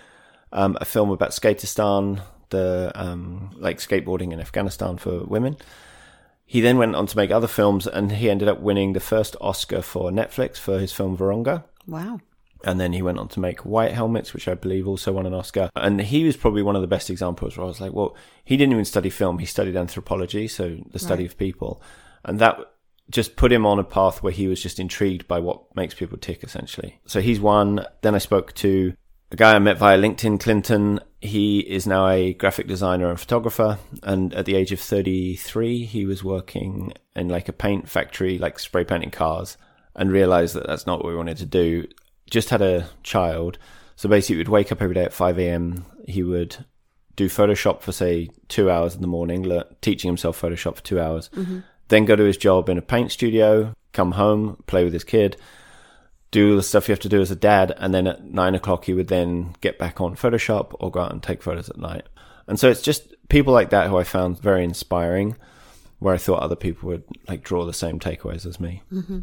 um, 0.52 0.76
a 0.80 0.84
film 0.84 1.10
about 1.10 1.30
Skateistan, 1.30 2.20
the 2.50 2.92
um, 2.94 3.50
like 3.56 3.78
skateboarding 3.78 4.32
in 4.32 4.40
Afghanistan 4.40 4.98
for 4.98 5.24
women. 5.24 5.56
He 6.44 6.60
then 6.60 6.78
went 6.78 6.94
on 6.96 7.06
to 7.06 7.16
make 7.16 7.30
other 7.30 7.46
films, 7.46 7.86
and 7.86 8.12
he 8.12 8.30
ended 8.30 8.48
up 8.48 8.60
winning 8.60 8.92
the 8.92 9.00
first 9.00 9.36
Oscar 9.40 9.82
for 9.82 10.10
Netflix 10.10 10.56
for 10.56 10.78
his 10.78 10.92
film 10.92 11.16
Virunga. 11.16 11.64
Wow. 11.86 12.20
And 12.64 12.80
then 12.80 12.92
he 12.92 13.02
went 13.02 13.18
on 13.18 13.28
to 13.28 13.40
make 13.40 13.64
White 13.64 13.92
Helmets, 13.92 14.34
which 14.34 14.48
I 14.48 14.54
believe 14.54 14.88
also 14.88 15.12
won 15.12 15.26
an 15.26 15.34
Oscar. 15.34 15.70
And 15.76 16.00
he 16.00 16.24
was 16.24 16.36
probably 16.36 16.62
one 16.62 16.74
of 16.74 16.82
the 16.82 16.88
best 16.88 17.08
examples 17.08 17.56
where 17.56 17.64
I 17.64 17.68
was 17.68 17.80
like, 17.80 17.92
well, 17.92 18.16
he 18.44 18.56
didn't 18.56 18.72
even 18.72 18.84
study 18.84 19.10
film, 19.10 19.38
he 19.38 19.46
studied 19.46 19.76
anthropology, 19.76 20.48
so 20.48 20.78
the 20.90 20.98
study 20.98 21.22
Right. 21.22 21.30
of 21.30 21.38
people. 21.38 21.80
And 22.24 22.38
that 22.40 22.58
just 23.10 23.36
put 23.36 23.52
him 23.52 23.64
on 23.64 23.78
a 23.78 23.84
path 23.84 24.22
where 24.22 24.32
he 24.32 24.48
was 24.48 24.62
just 24.62 24.78
intrigued 24.78 25.26
by 25.26 25.38
what 25.38 25.74
makes 25.74 25.94
people 25.94 26.18
tick, 26.18 26.42
essentially. 26.42 27.00
So 27.06 27.20
he's 27.20 27.40
one. 27.40 27.86
Then 28.02 28.14
I 28.14 28.18
spoke 28.18 28.52
to 28.54 28.94
a 29.30 29.36
guy 29.36 29.54
I 29.54 29.58
met 29.58 29.78
via 29.78 29.98
LinkedIn, 29.98 30.40
Clinton. 30.40 31.00
He 31.20 31.60
is 31.60 31.86
now 31.86 32.08
a 32.08 32.34
graphic 32.34 32.66
designer 32.66 33.10
and 33.10 33.18
photographer. 33.18 33.78
And 34.02 34.32
at 34.34 34.46
the 34.46 34.56
age 34.56 34.72
of 34.72 34.80
33, 34.80 35.84
he 35.84 36.06
was 36.06 36.22
working 36.22 36.92
in 37.16 37.28
like 37.28 37.48
a 37.48 37.52
paint 37.52 37.88
factory, 37.88 38.38
like 38.38 38.58
spray 38.58 38.84
painting 38.84 39.10
cars, 39.10 39.56
and 39.94 40.12
realized 40.12 40.54
that 40.54 40.66
that's 40.66 40.86
not 40.86 40.98
what 40.98 41.08
we 41.08 41.16
wanted 41.16 41.38
to 41.38 41.46
do. 41.46 41.86
Just 42.30 42.50
had 42.50 42.62
a 42.62 42.88
child. 43.02 43.58
So 43.96 44.08
basically, 44.08 44.36
he 44.36 44.38
would 44.38 44.48
wake 44.48 44.70
up 44.70 44.82
every 44.82 44.94
day 44.94 45.04
at 45.04 45.12
5 45.12 45.38
a.m. 45.38 45.86
He 46.06 46.22
would 46.22 46.64
do 47.16 47.28
Photoshop 47.28 47.80
for, 47.80 47.90
say, 47.90 48.28
two 48.46 48.70
hours 48.70 48.94
in 48.94 49.00
the 49.00 49.08
morning, 49.08 49.50
teaching 49.80 50.08
himself 50.08 50.40
Photoshop 50.40 50.76
for 50.76 50.82
two 50.84 51.00
hours. 51.00 51.30
Mm-hmm. 51.30 51.60
Then 51.88 52.04
go 52.04 52.16
to 52.16 52.24
his 52.24 52.36
job 52.36 52.68
in 52.68 52.78
a 52.78 52.82
paint 52.82 53.12
studio, 53.12 53.74
come 53.92 54.12
home, 54.12 54.62
play 54.66 54.84
with 54.84 54.92
his 54.92 55.04
kid, 55.04 55.36
do 56.30 56.56
the 56.56 56.62
stuff 56.62 56.88
you 56.88 56.92
have 56.92 57.00
to 57.00 57.08
do 57.08 57.20
as 57.20 57.30
a 57.30 57.36
dad, 57.36 57.74
and 57.78 57.94
then 57.94 58.06
at 58.06 58.24
nine 58.24 58.54
o'clock 58.54 58.84
he 58.84 58.94
would 58.94 59.08
then 59.08 59.54
get 59.60 59.78
back 59.78 60.00
on 60.00 60.14
Photoshop 60.16 60.74
or 60.80 60.90
go 60.90 61.00
out 61.00 61.12
and 61.12 61.22
take 61.22 61.42
photos 61.42 61.70
at 61.70 61.78
night. 61.78 62.06
And 62.46 62.60
so 62.60 62.68
it's 62.68 62.82
just 62.82 63.14
people 63.28 63.52
like 63.52 63.70
that 63.70 63.88
who 63.88 63.96
I 63.96 64.04
found 64.04 64.40
very 64.40 64.64
inspiring, 64.64 65.36
where 65.98 66.14
I 66.14 66.18
thought 66.18 66.42
other 66.42 66.56
people 66.56 66.88
would 66.90 67.04
like 67.26 67.42
draw 67.42 67.64
the 67.64 67.72
same 67.72 67.98
takeaways 67.98 68.46
as 68.46 68.60
me. 68.60 68.82
Mm-hmm. 68.92 69.20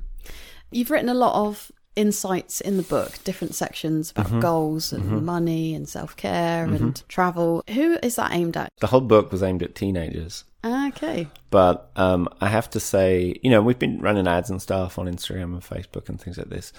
You've 0.71 0.91
written 0.91 1.09
a 1.09 1.13
lot 1.13 1.47
of 1.47 1.71
insights 1.95 2.59
in 2.61 2.77
the 2.77 2.83
book, 2.83 3.23
different 3.23 3.55
sections 3.55 4.11
about 4.11 4.25
Mm-hmm. 4.25 4.39
goals 4.39 4.91
and 4.91 5.03
mm-hmm. 5.03 5.25
money 5.25 5.75
and 5.75 5.87
self 5.87 6.17
care 6.17 6.65
and 6.65 6.79
mm-hmm. 6.79 7.07
travel. 7.07 7.63
Who 7.69 7.97
is 8.01 8.15
that 8.15 8.31
aimed 8.31 8.57
at? 8.57 8.69
The 8.79 8.87
whole 8.87 9.01
book 9.01 9.31
was 9.31 9.43
aimed 9.43 9.63
at 9.63 9.75
teenagers. 9.75 10.43
Okay. 10.65 11.27
But 11.51 11.91
um, 11.95 12.27
I 12.41 12.47
have 12.47 12.69
to 12.71 12.79
say, 12.79 13.35
you 13.43 13.51
know, 13.51 13.61
we've 13.61 13.77
been 13.77 13.99
running 13.99 14.27
ads 14.27 14.49
and 14.49 14.59
stuff 14.61 14.97
on 14.97 15.05
Instagram 15.05 15.53
and 15.53 15.61
Facebook 15.61 16.09
and 16.09 16.19
things 16.19 16.37
like 16.39 16.49
this, 16.49 16.73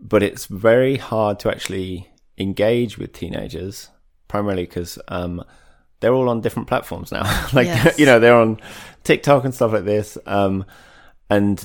but 0.00 0.22
it's 0.22 0.46
very 0.46 0.96
hard 0.96 1.38
to 1.40 1.48
actually 1.50 2.08
engage 2.38 2.98
with 2.98 3.12
teenagers, 3.12 3.88
primarily 4.26 4.64
because 4.64 4.98
um, 5.08 5.44
they're 6.00 6.12
all 6.14 6.28
on 6.28 6.40
different 6.40 6.66
platforms 6.68 7.12
now. 7.12 7.22
like, 7.52 7.66
Yes. 7.66 7.98
you 7.98 8.06
know, 8.06 8.18
they're 8.18 8.34
on 8.34 8.58
TikTok 9.04 9.44
and 9.44 9.54
stuff 9.54 9.72
like 9.72 9.84
this. 9.84 10.18
Um, 10.26 10.64
and, 11.28 11.64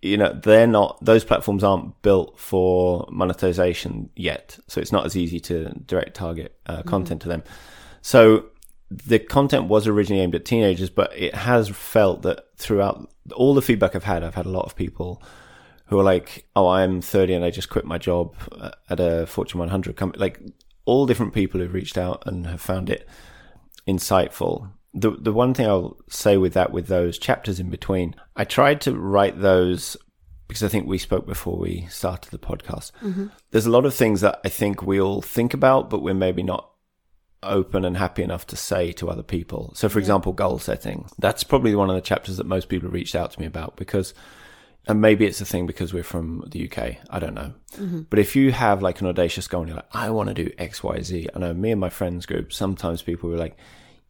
you 0.00 0.16
know, 0.16 0.32
they're 0.32 0.66
not, 0.66 1.04
those 1.04 1.24
platforms 1.24 1.62
aren't 1.62 2.00
built 2.00 2.38
for 2.38 3.06
monetization 3.10 4.08
yet. 4.16 4.58
So 4.68 4.80
it's 4.80 4.92
not 4.92 5.04
as 5.04 5.16
easy 5.16 5.40
to 5.40 5.68
direct 5.84 6.14
target 6.14 6.58
uh, 6.66 6.82
content 6.84 7.20
to 7.22 7.28
them. 7.28 7.42
So 8.00 8.46
the 8.90 9.18
content 9.18 9.64
was 9.64 9.86
originally 9.86 10.22
aimed 10.22 10.34
at 10.34 10.44
teenagers, 10.44 10.90
but 10.90 11.12
it 11.16 11.34
has 11.34 11.68
felt 11.68 12.22
that 12.22 12.46
throughout 12.56 13.10
all 13.34 13.54
the 13.54 13.62
feedback 13.62 13.94
I've 13.94 14.04
had, 14.04 14.24
I've 14.24 14.34
had 14.34 14.46
a 14.46 14.50
lot 14.50 14.64
of 14.64 14.76
people 14.76 15.22
who 15.86 15.98
are 15.98 16.04
like, 16.04 16.46
"Oh, 16.56 16.68
I'm 16.68 17.00
30 17.00 17.34
and 17.34 17.44
I 17.44 17.50
just 17.50 17.70
quit 17.70 17.84
my 17.84 17.98
job 17.98 18.34
uh, 18.52 18.70
at 18.88 19.00
a 19.00 19.26
Fortune 19.26 19.60
100 19.60 19.96
company." 19.96 20.20
Like 20.20 20.40
all 20.84 21.06
different 21.06 21.34
people 21.34 21.60
who've 21.60 21.74
reached 21.74 21.98
out 21.98 22.22
and 22.26 22.46
have 22.46 22.60
found 22.60 22.88
it 22.88 23.06
insightful. 23.86 24.70
The 24.94 25.10
the 25.10 25.32
one 25.34 25.52
thing 25.52 25.66
I'll 25.66 25.98
say 26.08 26.38
with 26.38 26.54
that, 26.54 26.72
with 26.72 26.86
those 26.86 27.18
chapters 27.18 27.60
in 27.60 27.68
between, 27.68 28.14
I 28.36 28.44
tried 28.44 28.80
to 28.82 28.98
write 28.98 29.40
those 29.40 29.98
because 30.48 30.62
I 30.62 30.68
think 30.68 30.86
we 30.86 30.96
spoke 30.96 31.26
before 31.26 31.58
we 31.58 31.86
started 31.90 32.30
the 32.30 32.38
podcast. 32.38 32.92
There's 33.50 33.66
a 33.66 33.70
lot 33.70 33.84
of 33.84 33.94
things 33.94 34.22
that 34.22 34.40
I 34.46 34.48
think 34.48 34.82
we 34.82 34.98
all 34.98 35.20
think 35.20 35.52
about, 35.52 35.90
but 35.90 36.02
we're 36.02 36.14
maybe 36.14 36.42
not 36.42 36.70
open 37.42 37.84
and 37.84 37.96
happy 37.96 38.22
enough 38.22 38.46
to 38.48 38.56
say 38.56 38.92
to 38.92 39.08
other 39.08 39.22
people. 39.22 39.72
So, 39.74 39.88
for 39.88 39.98
example, 39.98 40.32
goal 40.32 40.58
setting. 40.58 41.08
That's 41.18 41.44
probably 41.44 41.74
one 41.74 41.90
of 41.90 41.96
the 41.96 42.02
chapters 42.02 42.36
that 42.36 42.46
most 42.46 42.68
people 42.68 42.88
reached 42.88 43.14
out 43.14 43.32
to 43.32 43.40
me 43.40 43.46
about 43.46 43.76
because, 43.76 44.14
and 44.86 45.00
maybe 45.00 45.26
it's 45.26 45.40
a 45.40 45.44
thing 45.44 45.66
because 45.66 45.92
we're 45.92 46.02
from 46.02 46.44
the 46.48 46.70
UK. 46.70 46.96
I 47.10 47.18
don't 47.18 47.34
know. 47.34 47.52
Mm-hmm. 47.76 48.02
But 48.10 48.18
if 48.18 48.34
you 48.34 48.52
have 48.52 48.82
like 48.82 49.00
an 49.00 49.06
audacious 49.06 49.46
goal 49.46 49.62
and 49.62 49.68
you're 49.68 49.76
like, 49.76 49.94
I 49.94 50.10
want 50.10 50.28
to 50.28 50.34
do 50.34 50.50
X, 50.58 50.82
Y, 50.82 51.00
Z. 51.02 51.28
I 51.34 51.38
know 51.38 51.54
me 51.54 51.70
and 51.70 51.80
my 51.80 51.90
friends 51.90 52.26
group, 52.26 52.52
sometimes 52.52 53.02
people 53.02 53.30
were 53.30 53.36
like, 53.36 53.56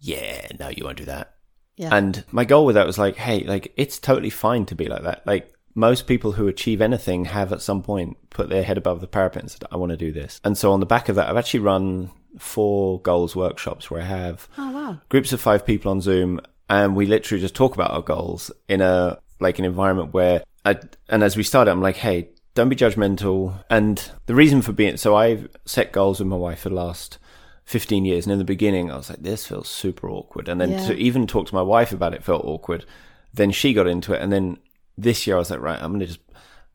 yeah, 0.00 0.46
no, 0.58 0.68
you 0.68 0.84
won't 0.84 0.98
do 0.98 1.04
that. 1.06 1.34
Yeah. 1.76 1.94
And 1.94 2.24
my 2.32 2.44
goal 2.44 2.66
with 2.66 2.74
that 2.74 2.86
was 2.86 2.98
like, 2.98 3.16
hey, 3.16 3.44
like 3.44 3.72
it's 3.76 3.98
totally 3.98 4.30
fine 4.30 4.66
to 4.66 4.74
be 4.74 4.86
like 4.86 5.02
that. 5.02 5.26
Like 5.26 5.52
most 5.74 6.08
people 6.08 6.32
who 6.32 6.48
achieve 6.48 6.80
anything 6.80 7.26
have 7.26 7.52
at 7.52 7.62
some 7.62 7.82
point 7.82 8.16
put 8.30 8.48
their 8.48 8.64
head 8.64 8.78
above 8.78 9.00
the 9.00 9.06
parapet 9.06 9.42
and 9.42 9.50
said, 9.50 9.64
I 9.70 9.76
want 9.76 9.90
to 9.90 9.96
do 9.96 10.10
this. 10.10 10.40
And 10.42 10.58
so 10.58 10.72
on 10.72 10.80
the 10.80 10.86
back 10.86 11.08
of 11.08 11.16
that, 11.16 11.28
I've 11.28 11.36
actually 11.36 11.60
run 11.60 12.10
four 12.38 13.00
goals 13.00 13.34
workshops 13.34 13.90
where 13.90 14.02
I 14.02 14.04
have 14.04 14.48
oh 14.58 14.70
wow. 14.70 15.00
groups 15.08 15.32
of 15.32 15.40
five 15.40 15.64
people 15.64 15.90
on 15.90 16.00
Zoom 16.00 16.40
and 16.68 16.94
we 16.94 17.06
literally 17.06 17.40
just 17.40 17.54
talk 17.54 17.74
about 17.74 17.90
our 17.92 18.02
goals 18.02 18.50
in 18.68 18.80
a 18.80 19.18
like 19.40 19.58
an 19.58 19.64
environment 19.64 20.12
where 20.12 20.42
I, 20.64 20.78
and 21.08 21.22
as 21.22 21.36
we 21.36 21.42
started, 21.44 21.70
I'm 21.70 21.80
like, 21.80 21.96
hey, 21.96 22.28
don't 22.54 22.68
be 22.68 22.76
judgmental. 22.76 23.64
And 23.70 24.10
the 24.26 24.34
reason 24.34 24.62
for 24.62 24.72
being 24.72 24.96
so 24.96 25.14
I've 25.16 25.48
set 25.64 25.92
goals 25.92 26.18
with 26.18 26.28
my 26.28 26.36
wife 26.36 26.60
for 26.60 26.68
the 26.68 26.74
last 26.74 27.18
15 27.64 28.04
years. 28.04 28.26
And 28.26 28.32
in 28.32 28.38
the 28.38 28.44
beginning, 28.44 28.90
I 28.90 28.96
was 28.96 29.08
like, 29.08 29.22
this 29.22 29.46
feels 29.46 29.68
super 29.68 30.10
awkward. 30.10 30.48
And 30.48 30.60
then 30.60 30.72
Yeah. 30.72 30.86
to 30.88 30.96
even 30.96 31.26
talk 31.26 31.46
to 31.48 31.54
my 31.54 31.62
wife 31.62 31.92
about 31.92 32.14
it 32.14 32.24
felt 32.24 32.44
awkward. 32.44 32.84
Then 33.32 33.50
she 33.52 33.72
got 33.72 33.86
into 33.86 34.12
it. 34.12 34.20
And 34.20 34.32
then 34.32 34.58
this 34.98 35.26
year, 35.26 35.36
I 35.36 35.38
was 35.38 35.50
like, 35.50 35.60
right, 35.60 35.80
I'm 35.80 35.90
going 35.90 36.00
to 36.00 36.06
just, 36.06 36.20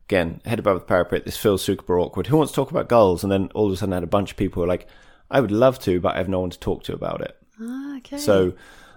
again, 0.08 0.40
head 0.44 0.58
above 0.58 0.78
the 0.78 0.86
parapet. 0.86 1.24
This 1.24 1.36
feels 1.36 1.62
super 1.62 1.98
awkward. 1.98 2.28
Who 2.28 2.38
wants 2.38 2.52
to 2.52 2.56
talk 2.56 2.70
about 2.70 2.88
goals? 2.88 3.22
And 3.22 3.30
then 3.30 3.50
all 3.54 3.66
of 3.66 3.72
a 3.72 3.76
sudden, 3.76 3.92
I 3.92 3.96
had 3.96 4.04
a 4.04 4.08
bunch 4.08 4.30
of 4.30 4.36
people 4.36 4.54
who 4.54 4.60
were 4.62 4.72
like, 4.72 4.88
I 5.30 5.40
would 5.40 5.52
love 5.52 5.78
to, 5.80 6.00
but 6.00 6.14
I 6.14 6.18
have 6.18 6.28
no 6.28 6.40
one 6.40 6.50
to 6.50 6.58
talk 6.58 6.84
to 6.84 6.94
about 6.94 7.20
it. 7.20 7.36
Ah, 7.60 7.96
okay. 7.98 8.18
So 8.18 8.54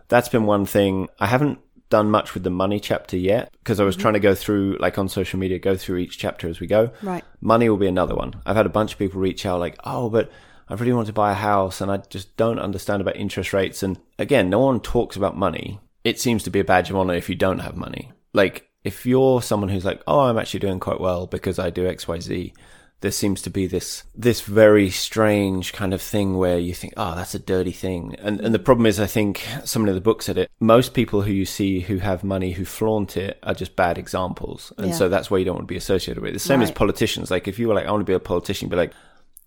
that's 0.08 0.30
been 0.30 0.46
one 0.46 0.66
thing. 0.66 1.10
I 1.20 1.28
haven't 1.28 1.60
done 1.90 2.12
much 2.12 2.34
with 2.34 2.44
the 2.44 2.50
money 2.50 2.80
chapter 2.80 3.18
yet 3.18 3.54
because 3.60 3.80
I 3.80 3.84
was 3.84 3.96
trying 3.96 4.16
to 4.16 4.20
go 4.20 4.36
through, 4.36 4.78
like 4.80 4.98
on 4.98 5.08
social 5.08 5.40
media, 5.40 5.60
go 5.60 5.76
through 5.76 5.98
each 5.98 6.18
chapter 6.18 6.48
as 6.48 6.60
we 6.60 6.68
go. 6.68 6.92
Right. 7.02 7.24
Money 7.42 7.70
will 7.70 7.78
be 7.78 7.88
another 7.88 8.16
one. 8.16 8.42
I've 8.46 8.56
had 8.56 8.66
a 8.66 8.70
bunch 8.70 8.94
of 8.94 9.00
people 9.00 9.22
reach 9.22 9.46
out 9.46 9.60
like, 9.60 9.78
oh, 9.84 10.10
but 10.10 10.30
I 10.70 10.74
really 10.74 10.94
want 10.94 11.08
to 11.08 11.14
buy 11.14 11.32
a 11.32 11.36
house 11.36 11.80
and 11.80 11.90
I 11.90 11.98
just 11.98 12.36
don't 12.36 12.60
understand 12.60 13.02
about 13.02 13.16
interest 13.16 13.54
rates. 13.54 13.84
And 13.84 14.00
again, 14.20 14.50
no 14.50 14.60
one 14.60 14.80
talks 14.80 15.16
about 15.16 15.38
money. 15.38 15.80
It 16.04 16.20
seems 16.20 16.44
to 16.44 16.50
be 16.50 16.60
a 16.60 16.66
badge 16.66 16.90
of 16.90 16.98
honor 16.98 17.14
if 17.14 17.30
you 17.30 17.36
don't 17.36 17.60
have 17.60 17.76
money. 17.76 18.12
Like 18.34 18.70
if 18.84 19.06
you're 19.06 19.42
someone 19.42 19.70
who's 19.70 19.86
like, 19.86 20.02
oh, 20.08 20.22
I'm 20.22 20.38
actually 20.38 20.62
doing 20.62 20.80
quite 20.80 21.00
well 21.00 21.26
because 21.26 21.60
I 21.60 21.70
do 21.70 21.88
X, 21.88 22.08
Y, 22.08 22.20
Z. 22.20 22.54
There 23.02 23.12
seems 23.12 23.44
to 23.44 23.52
be 23.52 23.68
this 23.68 24.04
this 24.16 24.42
very 24.42 24.90
strange 24.90 25.72
kind 25.72 25.94
of 25.94 26.02
thing 26.02 26.38
where 26.38 26.58
you 26.58 26.74
think, 26.74 26.94
oh, 26.98 27.14
that's 27.16 27.36
a 27.36 27.40
dirty 27.40 27.72
thing. 27.72 28.16
And 28.20 28.42
and 28.42 28.54
the 28.56 28.60
problem 28.60 28.86
is, 28.88 29.00
I 29.00 29.06
think 29.06 29.46
someone 29.66 29.90
in 29.90 29.96
the 29.96 30.02
book 30.02 30.24
said 30.24 30.38
it. 30.38 30.50
Most 30.60 30.94
people 30.96 31.22
who 31.22 31.32
you 31.32 31.46
see 31.46 31.82
who 31.82 31.98
have 31.98 32.24
money 32.24 32.54
who 32.54 32.66
flaunt 32.66 33.16
it 33.16 33.38
are 33.44 33.54
just 33.54 33.76
bad 33.76 33.98
examples, 33.98 34.74
and 34.78 34.88
Yeah. 34.88 34.94
so 34.94 35.10
that's 35.10 35.30
why 35.30 35.38
you 35.38 35.46
don't 35.46 35.56
want 35.56 35.68
to 35.68 35.74
be 35.74 35.78
associated 35.78 36.22
with 36.22 36.32
it. 36.32 36.34
The 36.34 36.40
same 36.40 36.62
as 36.64 36.72
politicians. 36.72 37.30
Like 37.30 37.48
if 37.48 37.60
you 37.60 37.68
were 37.68 37.76
like, 37.76 37.86
I 37.86 37.92
want 37.92 38.02
to 38.02 38.06
be 38.12 38.14
a 38.14 38.20
politician, 38.20 38.66
you'd 38.68 38.72
be 38.72 38.78
like, 38.78 38.94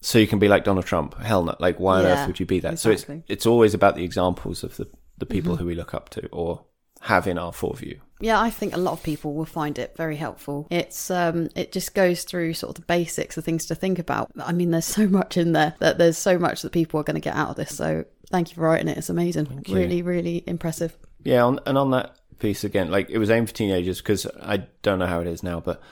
so 0.00 0.18
you 0.18 0.26
can 0.28 0.38
be 0.38 0.48
like 0.48 0.64
Donald 0.64 0.86
Trump. 0.86 1.18
Hell 1.18 1.42
no. 1.44 1.56
Like 1.58 1.80
why 1.80 1.98
on 1.98 2.04
Yeah, 2.04 2.22
earth 2.22 2.26
would 2.28 2.40
you 2.40 2.46
be 2.46 2.60
that? 2.60 2.78
So 2.78 2.90
it's 2.90 3.06
it's 3.28 3.46
always 3.46 3.74
about 3.74 3.96
the 3.96 4.04
examples 4.04 4.62
of 4.62 4.76
the 4.76 4.86
the 5.18 5.26
people 5.26 5.52
mm-hmm. 5.54 5.62
who 5.62 5.66
we 5.66 5.74
look 5.74 5.92
up 5.92 6.08
to 6.10 6.28
or 6.28 6.64
have 7.00 7.26
in 7.26 7.36
our 7.38 7.52
foreview. 7.52 7.98
Yeah, 8.20 8.40
I 8.40 8.50
think 8.50 8.74
a 8.74 8.78
lot 8.78 8.92
of 8.92 9.02
people 9.02 9.34
will 9.34 9.44
find 9.46 9.78
it 9.78 9.96
very 9.96 10.16
helpful. 10.16 10.66
It's 10.70 11.10
um 11.10 11.48
it 11.56 11.72
just 11.72 11.94
goes 11.94 12.24
through 12.24 12.54
sort 12.54 12.70
of 12.70 12.74
the 12.82 12.86
basics 12.86 13.36
of 13.36 13.44
things 13.44 13.66
to 13.66 13.74
think 13.74 13.98
about. 13.98 14.30
I 14.42 14.52
mean 14.52 14.70
there's 14.70 14.84
so 15.00 15.06
much 15.06 15.36
in 15.36 15.52
there 15.52 15.74
that 15.80 15.98
there's 15.98 16.18
so 16.18 16.38
much 16.38 16.62
that 16.62 16.72
people 16.72 17.00
are 17.00 17.04
going 17.04 17.14
to 17.14 17.20
get 17.20 17.34
out 17.36 17.50
of 17.50 17.56
this. 17.56 17.74
So 17.74 18.04
thank 18.30 18.50
you 18.50 18.54
for 18.56 18.62
writing 18.62 18.88
it. 18.88 18.98
It's 18.98 19.10
amazing. 19.10 19.64
Really 19.68 20.02
really 20.02 20.44
impressive. 20.46 20.96
Yeah, 21.24 21.44
on, 21.44 21.60
and 21.66 21.76
on 21.76 21.90
that 21.90 22.16
piece 22.38 22.64
again, 22.64 22.90
like 22.90 23.10
it 23.10 23.18
was 23.18 23.30
aimed 23.30 23.48
for 23.48 23.54
teenagers 23.54 23.98
because 24.00 24.26
I 24.42 24.64
don't 24.82 24.98
know 24.98 25.06
how 25.06 25.20
it 25.20 25.26
is 25.26 25.42
now, 25.42 25.60
but 25.60 25.82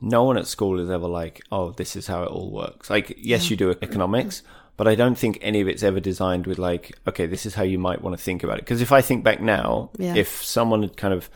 no 0.00 0.24
one 0.24 0.38
at 0.38 0.46
school 0.46 0.80
is 0.80 0.88
ever 0.88 1.06
like, 1.06 1.42
oh, 1.52 1.72
this 1.72 1.94
is 1.96 2.06
how 2.06 2.22
it 2.22 2.30
all 2.30 2.50
works. 2.50 2.88
Like, 2.88 3.14
yes, 3.18 3.50
you 3.50 3.56
do 3.56 3.70
economics, 3.70 4.42
but 4.78 4.88
I 4.88 4.94
don't 4.94 5.18
think 5.18 5.38
any 5.42 5.60
of 5.60 5.68
it's 5.68 5.82
ever 5.82 6.00
designed 6.00 6.46
with 6.46 6.58
like, 6.58 6.98
okay, 7.06 7.26
this 7.26 7.44
is 7.44 7.54
how 7.54 7.64
you 7.64 7.78
might 7.78 8.00
want 8.00 8.16
to 8.16 8.22
think 8.22 8.42
about 8.42 8.56
it. 8.56 8.64
Because 8.64 8.80
if 8.80 8.92
I 8.92 9.02
think 9.02 9.22
back 9.24 9.42
now, 9.42 9.90
Yeah. 9.98 10.14
if 10.14 10.42
someone 10.42 10.80
had 10.80 10.96
kind 10.96 11.12
of 11.12 11.28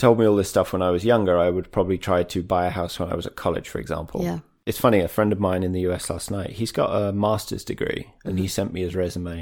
told 0.00 0.18
me 0.18 0.26
all 0.26 0.34
this 0.34 0.48
stuff 0.48 0.72
when 0.72 0.82
I 0.82 0.90
was 0.90 1.04
younger, 1.04 1.38
I 1.38 1.50
would 1.50 1.70
probably 1.70 1.98
try 1.98 2.22
to 2.22 2.42
buy 2.42 2.66
a 2.66 2.70
house 2.70 2.98
when 2.98 3.10
I 3.10 3.14
was 3.14 3.26
at 3.26 3.36
college, 3.36 3.68
for 3.68 3.78
example. 3.78 4.24
Yeah. 4.24 4.40
It's 4.66 4.80
funny, 4.80 5.00
a 5.00 5.08
friend 5.08 5.32
of 5.32 5.40
mine 5.40 5.62
in 5.62 5.72
the 5.72 5.80
US 5.82 6.10
last 6.10 6.30
night, 6.30 6.50
he's 6.50 6.72
got 6.72 6.90
a 6.90 7.12
master's 7.12 7.64
degree 7.64 8.12
and 8.24 8.38
he 8.38 8.48
sent 8.48 8.72
me 8.72 8.80
his 8.80 8.96
resume. 8.96 9.38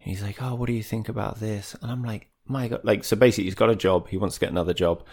And 0.00 0.10
he's 0.10 0.22
like, 0.22 0.42
Oh, 0.42 0.54
what 0.54 0.66
do 0.66 0.72
you 0.72 0.82
think 0.82 1.08
about 1.08 1.40
this? 1.40 1.74
And 1.80 1.90
I'm 1.90 2.02
like, 2.02 2.28
My 2.46 2.68
God. 2.68 2.80
Like, 2.84 3.04
so 3.04 3.16
basically, 3.16 3.44
he's 3.44 3.54
got 3.54 3.70
a 3.70 3.76
job. 3.76 4.08
He 4.08 4.16
wants 4.16 4.36
to 4.36 4.40
get 4.40 4.50
another 4.50 4.74
job. 4.74 5.04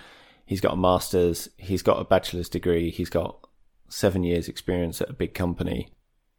He's 0.45 0.61
got 0.61 0.73
a 0.73 0.77
master's. 0.77 1.49
He's 1.57 1.81
got 1.81 2.01
a 2.01 2.03
bachelor's 2.03 2.49
degree. 2.49 2.89
He's 2.89 3.09
got 3.09 3.47
seven 3.89 4.23
years' 4.23 4.49
experience 4.49 5.01
at 5.01 5.09
a 5.09 5.13
big 5.13 5.33
company. 5.33 5.89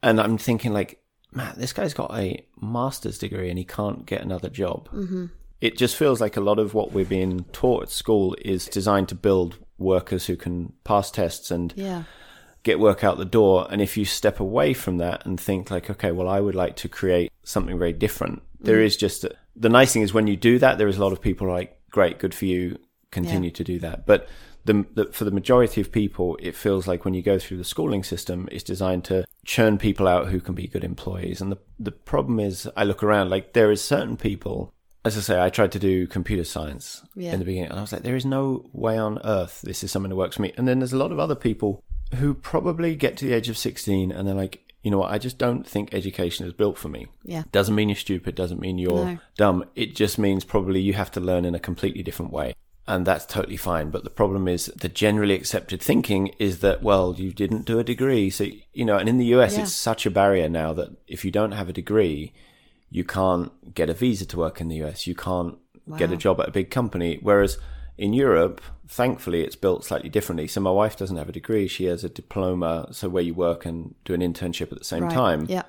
And 0.03 0.21
I'm 0.21 0.39
thinking, 0.39 0.73
like, 0.73 1.03
man, 1.33 1.55
this 1.57 1.73
guy's 1.73 1.95
got 1.95 2.17
a 2.17 2.45
master's 2.61 3.19
degree 3.19 3.49
and 3.49 3.59
he 3.59 3.65
can't 3.65 4.07
get 4.07 4.23
another 4.23 4.49
job. 4.49 4.89
Mm-hmm. 4.91 5.27
It 5.65 5.79
just 5.79 5.97
feels 5.97 6.21
like 6.21 6.37
a 6.37 6.43
lot 6.43 6.59
of 6.59 6.75
what 6.75 6.93
we're 6.93 7.07
being 7.07 7.45
taught 7.53 7.85
at 7.85 7.89
school 7.89 8.37
is 8.43 8.67
designed 8.67 9.09
to 9.09 9.15
build 9.15 9.57
workers 9.79 10.27
who 10.27 10.37
can 10.37 10.75
pass 10.85 11.11
tests 11.11 11.51
and 11.51 11.73
Yeah. 11.75 12.03
get 12.65 12.79
work 12.79 13.03
out 13.03 13.17
the 13.17 13.25
door. 13.25 13.67
And 13.71 13.81
if 13.81 13.97
you 13.97 14.05
step 14.05 14.41
away 14.41 14.75
from 14.75 14.99
that 14.99 15.25
and 15.25 15.41
think 15.41 15.71
like, 15.71 15.89
okay, 15.89 16.13
well, 16.13 16.29
I 16.29 16.41
would 16.41 16.55
like 16.55 16.77
to 16.77 16.89
create 16.89 17.33
something 17.45 17.79
very 17.79 17.95
different. 17.95 18.43
There 18.61 18.77
mm. 18.77 18.85
is 18.85 18.95
just 18.95 19.25
the 19.57 19.69
nice 19.71 19.95
thing 19.95 20.03
is 20.03 20.13
when 20.13 20.27
you 20.27 20.37
do 20.37 20.59
that, 20.59 20.77
there 20.77 20.87
is 20.89 20.99
a 20.99 21.01
lot 21.01 21.13
of 21.13 21.23
people 21.23 21.49
like, 21.49 21.81
great, 21.91 22.19
good 22.19 22.35
for 22.35 22.45
you, 22.45 22.79
continue 23.11 23.51
to 23.51 23.65
do 23.65 23.79
that. 23.79 24.05
But 24.05 24.29
the, 24.67 24.85
the 24.95 25.07
for 25.13 25.25
the 25.25 25.31
majority 25.31 25.81
of 25.81 25.91
people, 25.91 26.37
it 26.43 26.55
feels 26.55 26.87
like 26.87 27.07
when 27.07 27.15
you 27.15 27.23
go 27.23 27.39
through 27.39 27.57
the 27.57 27.65
schooling 27.65 28.05
system, 28.05 28.49
it's 28.53 28.65
designed 28.65 29.05
to 29.05 29.25
churn 29.47 29.79
people 29.79 30.09
out 30.09 30.29
who 30.29 30.41
can 30.41 30.55
be 30.55 30.67
good 30.67 30.85
employees. 30.85 31.41
And 31.41 31.51
the 31.53 31.59
the 31.79 31.93
problem 31.93 32.39
is, 32.39 32.69
I 32.77 32.85
look 32.85 33.03
around 33.03 33.31
like 33.31 33.55
there 33.55 33.71
is 33.71 33.83
certain 33.83 34.19
people. 34.19 34.71
As 35.05 35.19
I 35.19 35.21
say, 35.21 35.41
I 35.43 35.51
tried 35.51 35.73
to 35.73 35.79
do 35.79 36.07
computer 36.07 36.45
science 36.45 37.03
Yeah. 37.15 37.33
in 37.35 37.39
the 37.39 37.45
beginning, 37.45 37.71
and 37.71 37.79
I 37.79 37.83
was 37.83 37.93
like, 37.93 38.03
there 38.03 38.17
is 38.17 38.25
no 38.25 38.65
way 38.73 38.97
on 38.97 39.19
earth 39.25 39.61
this 39.63 39.85
is 39.85 39.93
something 39.93 40.09
that 40.11 40.17
works 40.17 40.37
for 40.37 40.43
me. 40.43 40.53
And 40.57 40.67
then 40.67 40.79
there's 40.79 40.95
a 40.95 40.99
lot 40.99 41.13
of 41.13 41.19
other 41.19 41.35
people 41.35 41.83
who 42.15 42.33
probably 42.35 42.95
get 42.97 43.17
to 43.19 43.27
the 43.27 43.33
age 43.35 43.49
of 43.49 43.59
16 43.59 44.11
and 44.13 44.27
they're 44.27 44.35
like, 44.35 44.61
you 44.83 44.91
know 44.91 44.99
what, 44.99 45.11
I 45.11 45.19
just 45.19 45.37
don't 45.39 45.67
think 45.67 45.93
education 45.93 46.47
is 46.47 46.53
built 46.53 46.79
for 46.79 46.89
me. 46.89 47.07
Yeah. 47.25 47.45
Doesn't 47.53 47.75
mean 47.75 47.89
you're 47.89 47.97
stupid, 47.97 48.35
doesn't 48.35 48.61
mean 48.61 48.79
you're 48.79 49.05
No. 49.05 49.19
dumb. 49.37 49.65
It 49.75 49.95
just 49.95 50.19
means 50.19 50.45
probably 50.45 50.81
you 50.81 50.93
have 50.95 51.11
to 51.13 51.21
learn 51.21 51.45
in 51.45 51.55
a 51.55 51.59
completely 51.59 52.03
different 52.03 52.33
way. 52.33 52.55
And 52.87 53.07
that's 53.07 53.25
totally 53.25 53.57
fine. 53.57 53.89
But 53.91 54.05
the 54.05 54.11
problem 54.11 54.47
is 54.47 54.67
the 54.67 54.91
generally 54.91 55.35
accepted 55.35 55.81
thinking 55.81 56.29
is 56.39 56.59
that, 56.61 56.83
well, 56.83 57.15
you 57.17 57.33
didn't 57.33 57.65
do 57.65 57.79
a 57.79 57.85
degree. 57.85 58.29
So, 58.29 58.47
you 58.75 58.85
know, 58.85 58.99
and 58.99 59.09
in 59.09 59.17
the 59.17 59.25
US, 59.37 59.55
Yeah. 59.57 59.63
it's 59.63 59.73
such 59.73 60.05
a 60.05 60.11
barrier 60.11 60.51
now 60.51 60.75
that 60.75 60.91
if 61.09 61.25
you 61.25 61.31
don't 61.31 61.53
have 61.53 61.71
a 61.71 61.73
degree, 61.73 62.35
you 62.91 63.05
can't 63.05 63.75
get 63.75 63.91
a 63.91 63.95
visa 63.95 64.27
to 64.27 64.37
work 64.39 64.61
in 64.61 64.69
the 64.69 64.83
US. 64.85 65.07
You 65.07 65.15
can't 65.15 65.57
get 65.99 66.13
a 66.13 66.17
job 66.17 66.41
at 66.41 66.49
a 66.49 66.53
big 66.53 66.71
company. 66.71 67.19
Whereas 67.21 67.59
in 67.99 68.13
Europe, 68.13 68.61
thankfully, 68.89 69.43
it's 69.43 69.57
built 69.57 69.85
slightly 69.85 70.09
differently. 70.09 70.47
So 70.47 70.61
my 70.61 70.71
wife 70.71 70.97
doesn't 70.97 71.17
have 71.17 71.29
a 71.29 71.33
degree. 71.33 71.67
She 71.69 71.85
has 71.85 72.05
a 72.05 72.09
diploma. 72.09 72.89
So 72.93 73.09
where 73.09 73.23
you 73.23 73.35
work 73.35 73.67
and 73.67 73.95
do 74.05 74.15
an 74.15 74.21
internship 74.21 74.73
at 74.73 74.79
the 74.79 74.85
same 74.85 75.05
Right. 75.05 75.13
time 75.13 75.47
Yeah. 75.49 75.63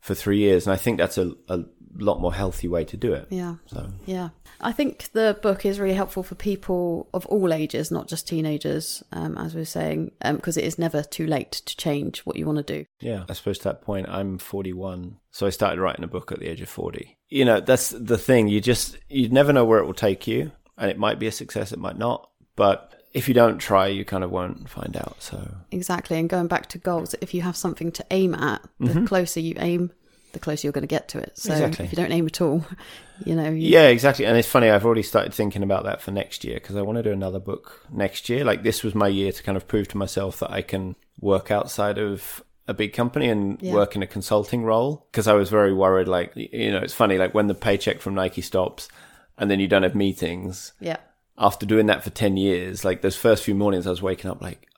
for 0.00 0.14
three 0.14 0.38
years. 0.38 0.66
And 0.66 0.72
I 0.72 0.76
think 0.76 0.98
that's 0.98 1.18
a, 1.18 1.32
a 1.48 1.60
lot 1.98 2.20
more 2.20 2.32
healthy 2.32 2.68
way 2.68 2.84
to 2.84 2.96
do 2.96 3.12
it. 3.12 3.26
Yeah. 3.30 3.56
So 3.66 3.88
Yeah. 4.06 4.30
I 4.60 4.72
think 4.72 5.10
the 5.12 5.36
book 5.42 5.66
is 5.66 5.80
really 5.80 5.94
helpful 5.94 6.22
for 6.22 6.34
people 6.34 7.08
of 7.12 7.26
all 7.26 7.52
ages, 7.52 7.90
not 7.90 8.08
just 8.08 8.28
teenagers, 8.28 9.02
um, 9.12 9.36
as 9.36 9.54
we 9.54 9.60
were 9.60 9.64
saying, 9.64 10.12
because 10.22 10.56
it 10.56 10.64
is 10.64 10.78
never 10.78 11.02
too 11.02 11.26
late 11.26 11.52
to 11.52 11.76
change 11.76 12.20
what 12.20 12.36
you 12.36 12.46
want 12.46 12.58
to 12.64 12.78
do. 12.78 12.84
yeah, 13.00 13.24
I 13.28 13.32
suppose 13.32 13.58
to 13.58 13.64
that 13.64 13.82
point, 13.82 14.08
I'm 14.08 14.38
41. 14.38 15.16
So 15.30 15.46
I 15.46 15.50
started 15.50 15.80
writing 15.80 16.04
a 16.04 16.08
book 16.08 16.30
at 16.32 16.38
the 16.38 16.48
age 16.48 16.60
of 16.60 16.68
40. 16.68 17.18
You 17.28 17.44
know, 17.44 17.60
that's 17.60 17.90
the 17.90 18.18
thing. 18.18 18.48
You 18.48 18.60
just, 18.60 18.98
you 19.08 19.28
never 19.28 19.52
know 19.52 19.64
where 19.64 19.78
it 19.80 19.86
will 19.86 19.94
take 19.94 20.26
you. 20.26 20.52
And 20.78 20.90
it 20.90 20.98
might 20.98 21.18
be 21.18 21.26
a 21.26 21.32
success, 21.32 21.72
it 21.72 21.78
might 21.78 21.98
not. 21.98 22.30
But 22.56 23.02
if 23.12 23.28
you 23.28 23.34
don't 23.34 23.58
try, 23.58 23.88
you 23.88 24.04
kind 24.04 24.24
of 24.24 24.30
won't 24.30 24.68
find 24.68 24.96
out. 24.96 25.16
So 25.20 25.54
Exactly. 25.70 26.18
And 26.18 26.28
going 26.28 26.46
back 26.46 26.68
to 26.70 26.78
goals, 26.78 27.14
if 27.20 27.34
you 27.34 27.42
have 27.42 27.56
something 27.56 27.92
to 27.92 28.06
aim 28.10 28.34
at, 28.34 28.62
the 28.78 29.04
closer 29.06 29.40
you 29.40 29.54
aim, 29.58 29.92
the 30.32 30.38
closer 30.40 30.66
you're 30.66 30.72
going 30.72 30.82
to 30.82 30.86
get 30.88 31.08
to 31.08 31.18
it. 31.18 31.38
So 31.38 31.52
Exactly. 31.52 31.84
if 31.86 31.92
you 31.92 31.96
don't 31.96 32.12
aim 32.12 32.26
at 32.26 32.40
all, 32.40 32.64
you 33.24 33.34
know, 33.34 33.48
you, 33.50 33.68
Yeah, 33.68 33.88
exactly. 33.88 34.24
And 34.26 34.36
it's 34.36 34.48
funny, 34.48 34.70
I've 34.70 34.84
already 34.84 35.02
started 35.02 35.32
thinking 35.34 35.62
about 35.62 35.84
that 35.84 36.00
for 36.00 36.10
next 36.10 36.44
year 36.44 36.54
because 36.54 36.76
I 36.76 36.82
want 36.82 36.96
to 36.96 37.02
do 37.02 37.12
another 37.12 37.38
book 37.40 37.86
next 37.90 38.28
year. 38.28 38.44
Like, 38.44 38.62
this 38.62 38.82
was 38.82 38.94
my 38.94 39.08
year 39.08 39.32
to 39.32 39.42
kind 39.42 39.56
of 39.56 39.68
prove 39.68 39.88
to 39.88 39.96
myself 39.96 40.38
that 40.40 40.50
I 40.50 40.62
can 40.62 40.96
work 41.20 41.50
outside 41.50 41.98
of 41.98 42.42
a 42.68 42.74
big 42.74 42.92
company 42.92 43.28
and 43.28 43.60
Yeah. 43.60 43.72
work 43.74 43.96
in 43.96 44.02
a 44.02 44.06
consulting 44.06 44.62
role 44.64 45.06
because 45.10 45.26
I 45.28 45.32
was 45.34 45.50
very 45.50 45.72
worried. 45.74 46.08
Like, 46.08 46.32
you 46.36 46.70
know, 46.70 46.78
it's 46.78 46.94
funny, 46.94 47.18
like 47.18 47.34
when 47.34 47.46
the 47.48 47.54
paycheck 47.54 48.00
from 48.00 48.14
Nike 48.14 48.40
stops 48.42 48.88
and 49.38 49.50
then 49.50 49.60
you 49.60 49.66
don't 49.68 49.82
have 49.82 49.94
meetings. 49.94 50.72
yeah, 50.80 50.98
After 51.36 51.66
doing 51.66 51.86
that 51.86 52.04
for 52.04 52.10
10 52.10 52.36
years, 52.36 52.84
like 52.84 53.02
those 53.02 53.16
first 53.16 53.42
few 53.44 53.54
mornings, 53.54 53.86
I 53.86 53.90
was 53.90 54.02
waking 54.02 54.30
up 54.30 54.40
like, 54.40 54.68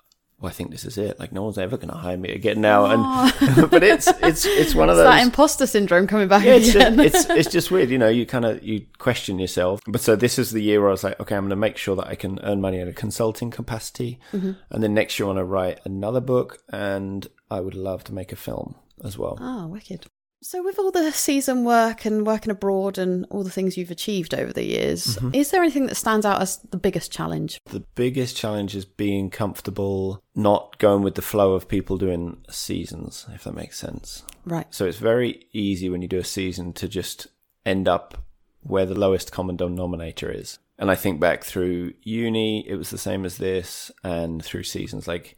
well, 0.45 0.51
I 0.51 0.53
think 0.53 0.72
this 0.72 0.84
is 0.84 0.99
it. 0.99 1.18
Like, 1.18 1.32
no 1.32 1.42
one's 1.42 1.57
ever 1.57 1.78
going 1.78 1.88
to 1.88 1.95
hire 1.95 2.18
me 2.18 2.28
again 2.28 2.61
now. 2.61 2.84
And, 2.84 3.70
but 3.70 3.82
it's, 3.82 4.07
it's, 4.22 4.45
it's 4.45 4.74
one 4.74 4.90
of 4.90 4.97
those 4.97 5.07
that 5.07 5.22
imposter 5.22 5.66
syndrome 5.66 6.07
coming 6.07 6.28
back 6.28 6.45
yeah, 6.45 6.57
it's, 6.57 6.74
again. 6.74 7.01
it's 7.01 7.30
it's 7.30 7.51
just 7.51 7.70
weird, 7.70 7.88
you 7.88 7.97
know. 7.97 8.11
You 8.11 8.26
kind 8.26 8.45
of 8.45 8.62
you 8.62 8.84
question 8.99 9.38
yourself. 9.38 9.80
But 9.86 10.03
so 10.03 10.16
this 10.16 10.38
is 10.38 10.51
the 10.51 10.61
year 10.62 10.80
where 10.80 10.90
I 10.90 10.92
was 10.92 11.03
like, 11.03 11.18
okay, 11.18 11.34
I'm 11.34 11.45
going 11.45 11.51
to 11.51 11.57
make 11.57 11.78
sure 11.78 11.97
that 11.97 12.09
I 12.09 12.14
can 12.14 12.38
earn 12.42 12.61
money 12.61 12.78
in 12.78 12.88
a 12.88 12.92
consulting 12.92 13.51
capacity, 13.51 14.20
Mm-hmm. 14.34 14.53
and 14.70 14.82
then 14.82 14.92
next 14.92 15.18
year 15.18 15.24
I 15.24 15.28
want 15.28 15.38
to 15.38 15.45
write 15.45 15.80
another 15.86 16.20
book, 16.20 16.59
and 16.70 17.26
I 17.51 17.61
would 17.61 17.74
love 17.74 18.05
to 18.05 18.12
make 18.14 18.30
a 18.30 18.36
film 18.36 18.74
as 19.03 19.16
well. 19.16 19.38
Oh, 19.40 19.66
wicked. 19.68 20.05
So, 20.45 20.62
with 20.62 20.78
all 20.78 20.90
the 20.90 21.11
season 21.11 21.64
work 21.64 22.05
and 22.05 22.26
working 22.26 22.51
abroad 22.51 22.99
and 22.99 23.24
all 23.30 23.42
the 23.45 23.51
things 23.51 23.78
you've 23.78 23.90
achieved 23.90 24.34
over 24.34 24.53
the 24.53 24.62
years, 24.64 25.16
Mm-hmm. 25.16 25.30
is 25.34 25.51
there 25.51 25.62
anything 25.62 25.86
that 25.86 25.95
stands 25.95 26.26
out 26.26 26.42
as 26.42 26.59
the 26.70 26.76
biggest 26.76 27.11
challenge? 27.11 27.62
The 27.64 27.80
biggest 27.95 28.36
challenge 28.36 28.76
is 28.76 28.84
being 28.84 29.30
comfortable, 29.30 30.22
not 30.34 30.76
going 30.78 31.03
with 31.03 31.14
the 31.14 31.22
flow 31.22 31.55
of 31.55 31.66
people 31.66 31.97
doing 31.97 32.45
seasons, 32.51 33.24
if 33.32 33.45
that 33.45 33.55
makes 33.55 33.78
sense. 33.78 34.22
Right. 34.45 34.66
So 34.68 34.84
it's 34.84 34.99
very 34.99 35.47
easy 35.55 35.88
when 35.88 36.03
you 36.03 36.09
do 36.09 36.18
a 36.18 36.24
season 36.24 36.74
to 36.74 36.88
just 36.88 37.26
end 37.64 37.88
up 37.88 38.18
where 38.61 38.84
the 38.84 38.99
lowest 39.01 39.32
common 39.32 39.57
denominator 39.57 40.30
is. 40.30 40.59
And 40.78 40.90
I 40.90 40.95
think 40.95 41.20
back 41.20 41.42
through 41.45 41.95
uni, 42.03 42.68
it 42.68 42.74
was 42.76 42.90
the 42.90 42.99
same 42.99 43.24
as 43.24 43.38
this, 43.38 43.90
and 44.03 44.45
through 44.45 44.64
seasons. 44.64 45.09
Like, 45.09 45.36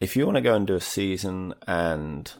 if 0.00 0.16
you 0.16 0.24
want 0.24 0.36
to 0.36 0.40
go 0.40 0.54
and 0.54 0.66
do 0.66 0.76
a 0.76 0.80
season 0.80 1.52
and 1.66 2.32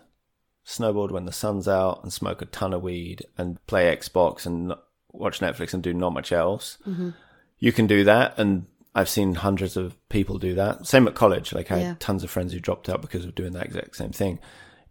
snowboard 0.66 1.10
when 1.10 1.24
the 1.26 1.32
sun's 1.32 1.68
out 1.68 2.02
and 2.02 2.12
smoke 2.12 2.42
a 2.42 2.46
ton 2.46 2.72
of 2.72 2.82
weed 2.82 3.24
and 3.36 3.64
play 3.66 3.94
Xbox 3.94 4.46
and 4.46 4.74
watch 5.12 5.40
Netflix 5.40 5.74
and 5.74 5.82
do 5.82 5.92
not 5.94 6.12
much 6.12 6.32
else, 6.32 6.78
mm-hmm. 6.86 7.10
you 7.58 7.72
can 7.72 7.86
do 7.86 8.04
that. 8.04 8.38
And 8.38 8.66
I've 8.94 9.08
seen 9.08 9.34
hundreds 9.34 9.76
of 9.76 9.96
people 10.08 10.38
do 10.38 10.54
that. 10.54 10.86
Same 10.86 11.06
at 11.06 11.14
college. 11.14 11.52
Like, 11.52 11.70
I 11.70 11.78
Yeah. 11.78 11.86
had 11.88 12.00
tons 12.00 12.24
of 12.24 12.30
friends 12.30 12.52
who 12.52 12.60
dropped 12.60 12.88
out 12.88 13.02
because 13.02 13.24
of 13.24 13.34
doing 13.34 13.52
that 13.52 13.66
exact 13.66 13.96
same 13.96 14.12
thing 14.12 14.38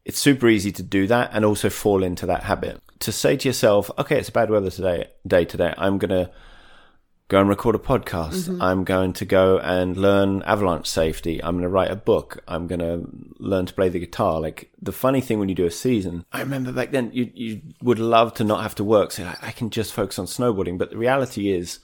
it's 0.06 0.20
super 0.20 0.48
easy 0.50 0.72
to 0.72 0.84
do 0.84 1.08
that 1.08 1.30
and 1.34 1.46
also 1.46 1.70
fall 1.70 2.04
into 2.04 2.26
that 2.26 2.44
habit. 2.44 2.82
To 3.00 3.12
say 3.12 3.38
to 3.38 3.48
yourself, 3.50 3.90
okay, 3.98 4.18
it's 4.18 4.30
a 4.30 4.34
bad 4.34 4.50
weather 4.50 4.70
today, 4.70 5.08
day 5.26 5.46
today. 5.46 5.74
I'm 5.78 5.98
going 5.98 6.10
to 6.10 6.32
go 7.34 7.40
and 7.40 7.50
record 7.50 7.74
a 7.74 7.80
podcast. 7.80 8.62
I'm 8.62 8.84
going 8.84 9.14
to 9.14 9.26
go 9.26 9.58
and 9.58 9.98
learn 9.98 10.44
avalanche 10.44 10.88
safety. 10.88 11.44
I'm 11.44 11.56
going 11.56 11.64
to 11.64 11.70
write 11.70 11.90
a 11.90 11.96
book. 11.96 12.44
I'm 12.48 12.68
going 12.68 12.80
to 12.80 13.08
learn 13.40 13.66
to 13.66 13.74
play 13.74 13.90
the 13.90 14.00
guitar. 14.00 14.40
Like 14.40 14.72
the 14.80 14.92
funny 14.92 15.20
thing 15.20 15.40
when 15.40 15.50
you 15.50 15.56
do 15.56 15.66
a 15.66 15.72
season, 15.72 16.26
I 16.32 16.42
remember 16.42 16.72
back 16.72 16.92
then 16.92 17.10
you, 17.12 17.32
you 17.34 17.62
would 17.82 17.98
love 17.98 18.36
to 18.36 18.44
not 18.44 18.62
have 18.62 18.76
to 18.76 18.84
work. 18.84 19.12
So 19.12 19.24
I 19.26 19.36
I 19.42 19.52
can 19.52 19.70
just 19.72 19.94
focus 19.94 20.20
on 20.20 20.28
snowboarding. 20.28 20.78
But 20.78 20.92
the 20.92 20.98
reality 20.98 21.50
is, 21.50 21.80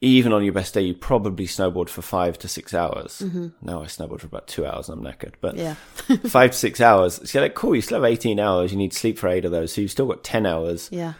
even 0.00 0.32
on 0.32 0.42
your 0.42 0.54
best 0.54 0.72
day, 0.74 0.80
you 0.80 0.94
probably 0.94 1.46
snowboard 1.46 1.88
for 1.90 2.00
five 2.02 2.38
to 2.38 2.48
six 2.48 2.72
hours. 2.74 3.20
No, 3.60 3.82
I 3.82 3.86
snowboard 3.86 4.20
for 4.20 4.26
about 4.26 4.48
two 4.48 4.64
hours 4.66 4.88
and 4.88 5.06
I'm 5.06 5.12
knackered. 5.12 5.34
But 5.42 5.56
Yeah. 5.56 5.74
five 6.26 6.52
to 6.52 6.56
six 6.56 6.80
hours. 6.80 7.16
So 7.30 7.38
you're 7.38 7.44
like, 7.44 7.54
cool, 7.54 7.76
you 7.76 7.82
still 7.82 8.02
have 8.02 8.10
18 8.10 8.40
hours. 8.40 8.72
You 8.72 8.78
need 8.78 8.94
sleep 8.94 9.18
for 9.18 9.28
eight 9.28 9.44
of 9.44 9.52
those. 9.52 9.72
So 9.72 9.80
you've 9.82 9.90
still 9.90 10.06
got 10.06 10.24
10 10.24 10.46
hours. 10.46 10.88
Yeah. 10.90 11.12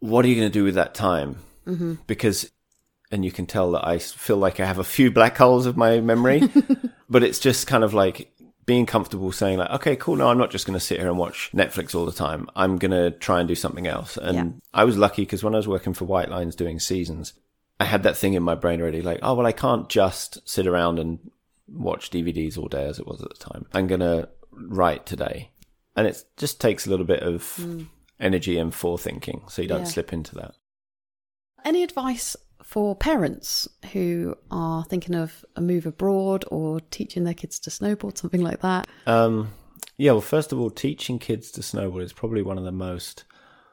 What 0.00 0.24
are 0.24 0.28
you 0.28 0.34
going 0.34 0.50
to 0.50 0.58
do 0.58 0.64
with 0.64 0.74
that 0.74 0.94
time? 0.94 1.36
Mm-hmm. 1.66 1.94
Because, 2.06 2.50
and 3.14 3.24
you 3.24 3.30
can 3.30 3.46
tell 3.46 3.70
that 3.70 3.86
I 3.86 3.98
feel 3.98 4.38
like 4.38 4.58
I 4.58 4.66
have 4.66 4.80
a 4.80 4.84
few 4.84 5.08
black 5.08 5.36
holes 5.36 5.66
of 5.66 5.76
my 5.76 6.00
memory, 6.00 6.42
but 7.08 7.22
it's 7.22 7.38
just 7.38 7.68
kind 7.68 7.84
of 7.84 7.94
like 7.94 8.34
being 8.66 8.86
comfortable 8.86 9.30
saying 9.30 9.58
like, 9.58 9.70
okay, 9.70 9.94
cool. 9.94 10.16
No, 10.16 10.26
I'm 10.26 10.36
not 10.36 10.50
just 10.50 10.66
going 10.66 10.76
to 10.76 10.84
sit 10.84 10.98
here 10.98 11.08
and 11.08 11.16
watch 11.16 11.50
Netflix 11.54 11.94
all 11.94 12.06
the 12.06 12.12
time. 12.12 12.50
I'm 12.56 12.76
going 12.76 12.90
to 12.90 13.12
try 13.12 13.38
and 13.38 13.46
do 13.46 13.54
something 13.54 13.86
else. 13.86 14.16
And 14.16 14.36
Yeah. 14.36 14.44
I 14.74 14.82
was 14.82 14.98
lucky 14.98 15.22
because 15.22 15.44
when 15.44 15.54
I 15.54 15.58
was 15.58 15.68
working 15.68 15.94
for 15.94 16.06
White 16.06 16.28
Lines 16.28 16.56
doing 16.56 16.80
seasons, 16.80 17.34
I 17.78 17.84
had 17.84 18.02
that 18.02 18.16
thing 18.16 18.34
in 18.34 18.42
my 18.42 18.56
brain 18.56 18.80
already, 18.80 19.00
like, 19.00 19.20
oh 19.22 19.34
well, 19.34 19.46
I 19.46 19.52
can't 19.52 19.88
just 19.88 20.46
sit 20.48 20.66
around 20.66 20.98
and 20.98 21.30
watch 21.68 22.10
DVDs 22.10 22.58
all 22.58 22.66
day 22.66 22.84
as 22.84 22.98
it 22.98 23.06
was 23.06 23.22
at 23.22 23.28
the 23.28 23.36
time. 23.36 23.66
I'm 23.72 23.86
going 23.86 24.00
to 24.00 24.28
write 24.50 25.06
today, 25.06 25.50
and 25.94 26.08
it 26.08 26.24
just 26.36 26.60
takes 26.60 26.84
a 26.84 26.90
little 26.90 27.06
bit 27.06 27.22
of 27.22 27.48
hmm. 27.56 27.82
energy 28.18 28.58
and 28.58 28.72
forethinking, 28.72 29.48
so 29.50 29.62
you 29.62 29.68
don't 29.68 29.80
Yeah. 29.82 29.86
slip 29.86 30.12
into 30.12 30.34
that. 30.34 30.54
Any 31.64 31.84
advice 31.84 32.36
for 32.74 32.96
parents 32.96 33.68
who 33.92 34.34
are 34.50 34.82
thinking 34.82 35.14
of 35.14 35.44
a 35.54 35.60
move 35.60 35.86
abroad 35.86 36.44
or 36.50 36.80
teaching 36.90 37.22
their 37.22 37.32
kids 37.32 37.60
to 37.60 37.70
snowboard, 37.70 38.18
something 38.18 38.40
like 38.40 38.62
that? 38.62 38.88
Um, 39.06 39.52
yeah, 39.96 40.10
well, 40.10 40.20
first 40.20 40.50
of 40.50 40.58
all, 40.58 40.70
teaching 40.70 41.20
kids 41.20 41.52
to 41.52 41.60
snowboard 41.60 42.02
is 42.02 42.12
probably 42.12 42.42
one 42.42 42.58
of 42.58 42.64
the 42.64 42.72
most 42.72 43.22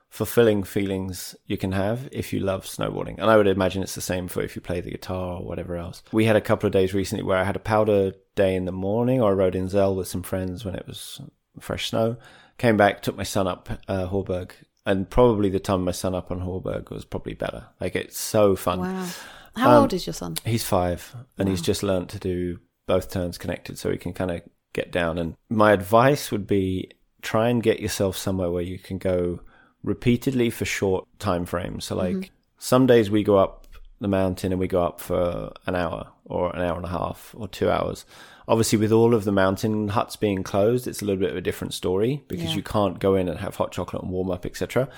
fulfilling 0.08 0.62
feelings 0.62 1.36
you 1.48 1.58
can 1.58 1.72
have 1.72 2.10
if 2.12 2.32
you 2.32 2.42
love 2.42 2.66
snowboarding. 2.66 3.18
And 3.18 3.24
I 3.24 3.38
would 3.38 3.48
imagine 3.48 3.82
it's 3.82 3.96
the 3.96 4.02
same 4.02 4.28
for 4.28 4.44
if 4.44 4.56
you 4.56 4.62
play 4.62 4.82
the 4.82 4.92
guitar 4.92 5.38
or 5.38 5.46
whatever 5.48 5.78
else. 5.78 6.04
We 6.12 6.26
had 6.26 6.36
a 6.36 6.42
couple 6.42 6.68
of 6.68 6.74
days 6.74 6.94
recently 6.94 7.24
where 7.24 7.40
I 7.40 7.44
had 7.44 7.56
a 7.56 7.60
powder 7.60 8.14
day 8.36 8.54
in 8.54 8.66
the 8.66 8.72
morning, 8.72 9.20
or 9.20 9.32
I 9.32 9.34
rode 9.34 9.56
in 9.56 9.68
Zell 9.68 9.96
with 9.96 10.10
some 10.10 10.22
friends 10.22 10.64
when 10.64 10.76
it 10.76 10.86
was 10.86 11.20
fresh 11.60 11.90
snow. 11.90 12.18
Came 12.60 12.78
back, 12.78 13.02
took 13.02 13.18
my 13.18 13.24
son 13.24 13.48
up 13.48 13.68
uh, 13.88 14.08
Horberg, 14.10 14.52
and 14.86 15.10
probably 15.10 15.50
the 15.50 15.60
time 15.60 15.84
my 15.84 15.92
son 15.92 16.16
up 16.16 16.32
on 16.32 16.40
Horberg 16.42 16.90
was 16.90 17.06
probably 17.06 17.34
better. 17.34 17.66
Like 17.80 17.96
it's 17.96 18.18
so 18.20 18.56
fun. 18.56 18.80
Wow. 18.80 19.08
How 19.56 19.72
Um, 19.78 19.82
old 19.84 19.94
is 19.94 20.08
your 20.08 20.14
son? 20.14 20.36
He's 20.46 20.64
five, 20.64 21.14
and 21.38 21.50
he's 21.50 21.62
just 21.62 21.84
learnt 21.84 22.10
to 22.12 22.20
do 22.20 22.60
both 22.88 23.12
turns 23.12 23.38
connected, 23.38 23.78
so 23.78 23.92
he 23.92 23.98
can 23.98 24.14
kind 24.14 24.32
of 24.32 24.42
get 24.74 24.92
down. 24.92 25.18
And 25.18 25.36
my 25.50 25.72
advice 25.74 26.32
would 26.32 26.48
be 26.48 26.92
try 27.22 27.50
and 27.50 27.62
get 27.62 27.80
yourself 27.80 28.16
somewhere 28.18 28.50
where 28.50 28.64
you 28.64 28.80
can 28.80 28.98
go 28.98 29.42
repeatedly 29.84 30.50
for 30.50 30.66
short 30.66 31.06
time 31.20 31.46
frames. 31.46 31.86
So, 31.86 31.96
like 31.96 32.32
some 32.58 32.88
days 32.88 33.12
we 33.12 33.24
go 33.24 33.38
up 33.38 33.68
the 34.00 34.08
mountain 34.08 34.52
and 34.52 34.60
we 34.60 34.68
go 34.68 34.82
up 34.84 35.00
for 35.00 35.52
an 35.68 35.76
hour 35.76 36.08
or 36.26 36.56
an 36.56 36.62
hour 36.62 36.76
and 36.78 36.86
a 36.86 36.90
half 36.90 37.36
or 37.38 37.48
two 37.48 37.70
hours. 37.70 38.06
Obviously, 38.52 38.78
with 38.78 38.92
all 38.92 39.16
of 39.16 39.24
the 39.24 39.32
mountain 39.32 39.88
huts 39.88 40.16
being 40.18 40.44
closed, 40.44 40.86
it's 40.86 41.02
a 41.02 41.06
little 41.06 41.20
bit 41.22 41.32
of 41.32 41.38
a 41.38 41.42
different 41.42 41.74
story 41.74 42.22
because 42.28 42.50
Yeah. 42.52 42.56
you 42.58 42.62
can't 42.64 43.00
go 43.00 43.16
in 43.16 43.30
and 43.30 43.40
have 43.40 43.56
hot 43.56 43.72
chocolate 43.72 44.04
and 44.04 44.12
warm 44.12 44.30
up, 44.30 44.46
etc. 44.46 44.90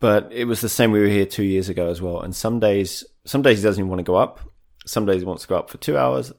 But 0.00 0.32
it 0.32 0.46
was 0.46 0.62
the 0.62 0.68
same. 0.70 0.90
We 0.90 1.00
were 1.00 1.06
here 1.06 1.26
two 1.26 1.42
years 1.44 1.68
ago 1.68 1.88
as 1.88 2.00
well. 2.00 2.20
And 2.22 2.34
some 2.34 2.58
days, 2.58 3.04
some 3.26 3.42
days 3.42 3.58
he 3.58 3.64
doesn't 3.64 3.80
even 3.80 3.90
want 3.90 3.98
to 4.00 4.04
go 4.04 4.16
up. 4.16 4.40
Some 4.86 5.04
days 5.04 5.20
he 5.20 5.26
wants 5.26 5.42
to 5.42 5.48
go 5.48 5.58
up 5.58 5.68
for 5.68 5.76
two 5.76 5.98
hours. 5.98 6.32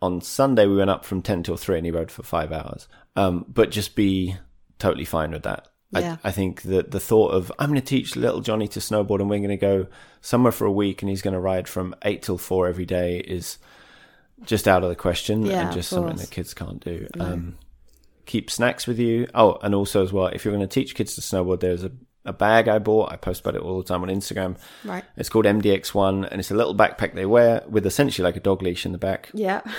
On 0.00 0.20
Sunday, 0.20 0.66
we 0.66 0.76
went 0.76 0.90
up 0.90 1.04
from 1.04 1.20
10 1.22 1.42
till 1.42 1.56
3 1.56 1.78
and 1.78 1.84
he 1.86 1.90
rode 1.90 2.10
for 2.12 2.22
five 2.22 2.52
hours. 2.52 2.86
Um, 3.16 3.44
but 3.48 3.72
just 3.72 3.96
be 3.96 4.36
totally 4.78 5.04
fine 5.04 5.32
with 5.32 5.42
that. 5.42 5.66
Yeah. 5.90 6.18
I, 6.22 6.28
I 6.28 6.30
think 6.30 6.62
that 6.62 6.92
the 6.92 7.00
thought 7.00 7.32
of, 7.32 7.50
I'm 7.58 7.68
going 7.70 7.80
to 7.80 7.84
teach 7.84 8.14
little 8.14 8.40
Johnny 8.40 8.68
to 8.68 8.78
snowboard 8.78 9.18
and 9.20 9.28
we're 9.28 9.38
going 9.38 9.48
to 9.50 9.56
go 9.56 9.88
somewhere 10.20 10.52
for 10.52 10.66
a 10.66 10.72
week 10.72 11.02
and 11.02 11.10
he's 11.10 11.20
going 11.20 11.34
to 11.34 11.40
ride 11.40 11.66
from 11.68 11.96
8 12.02 12.22
till 12.22 12.38
4 12.38 12.68
every 12.68 12.86
day 12.86 13.18
is 13.18 13.58
just 14.44 14.68
out 14.68 14.82
of 14.82 14.88
the 14.88 14.96
question 14.96 15.44
Yeah, 15.44 15.66
and 15.66 15.72
just 15.72 15.90
something 15.90 16.16
that 16.16 16.30
kids 16.30 16.54
can't 16.54 16.82
do. 16.82 17.06
Um, 17.18 17.58
keep 18.26 18.50
snacks 18.50 18.86
with 18.86 18.98
you. 18.98 19.28
Oh, 19.34 19.58
and 19.62 19.74
also 19.74 20.02
as 20.02 20.12
well, 20.12 20.26
if 20.26 20.44
you're 20.44 20.54
going 20.54 20.66
to 20.66 20.72
teach 20.72 20.94
kids 20.94 21.14
to 21.16 21.20
snowboard, 21.20 21.60
there's 21.60 21.84
a, 21.84 21.92
a 22.24 22.32
bag 22.32 22.68
I 22.68 22.78
bought. 22.78 23.12
I 23.12 23.16
post 23.16 23.40
about 23.40 23.56
it 23.56 23.62
all 23.62 23.78
the 23.78 23.84
time 23.84 24.02
on 24.02 24.08
Instagram. 24.08 24.56
Right. 24.84 25.04
It's 25.16 25.28
called 25.28 25.46
MDX1 25.46 26.28
and 26.30 26.40
it's 26.40 26.50
a 26.50 26.54
little 26.54 26.74
backpack 26.74 27.14
they 27.14 27.26
wear 27.26 27.64
with 27.68 27.86
essentially 27.86 28.24
like 28.24 28.36
a 28.36 28.40
dog 28.40 28.62
leash 28.62 28.86
in 28.86 28.92
the 28.92 28.98
back. 28.98 29.30
Yeah. 29.34 29.62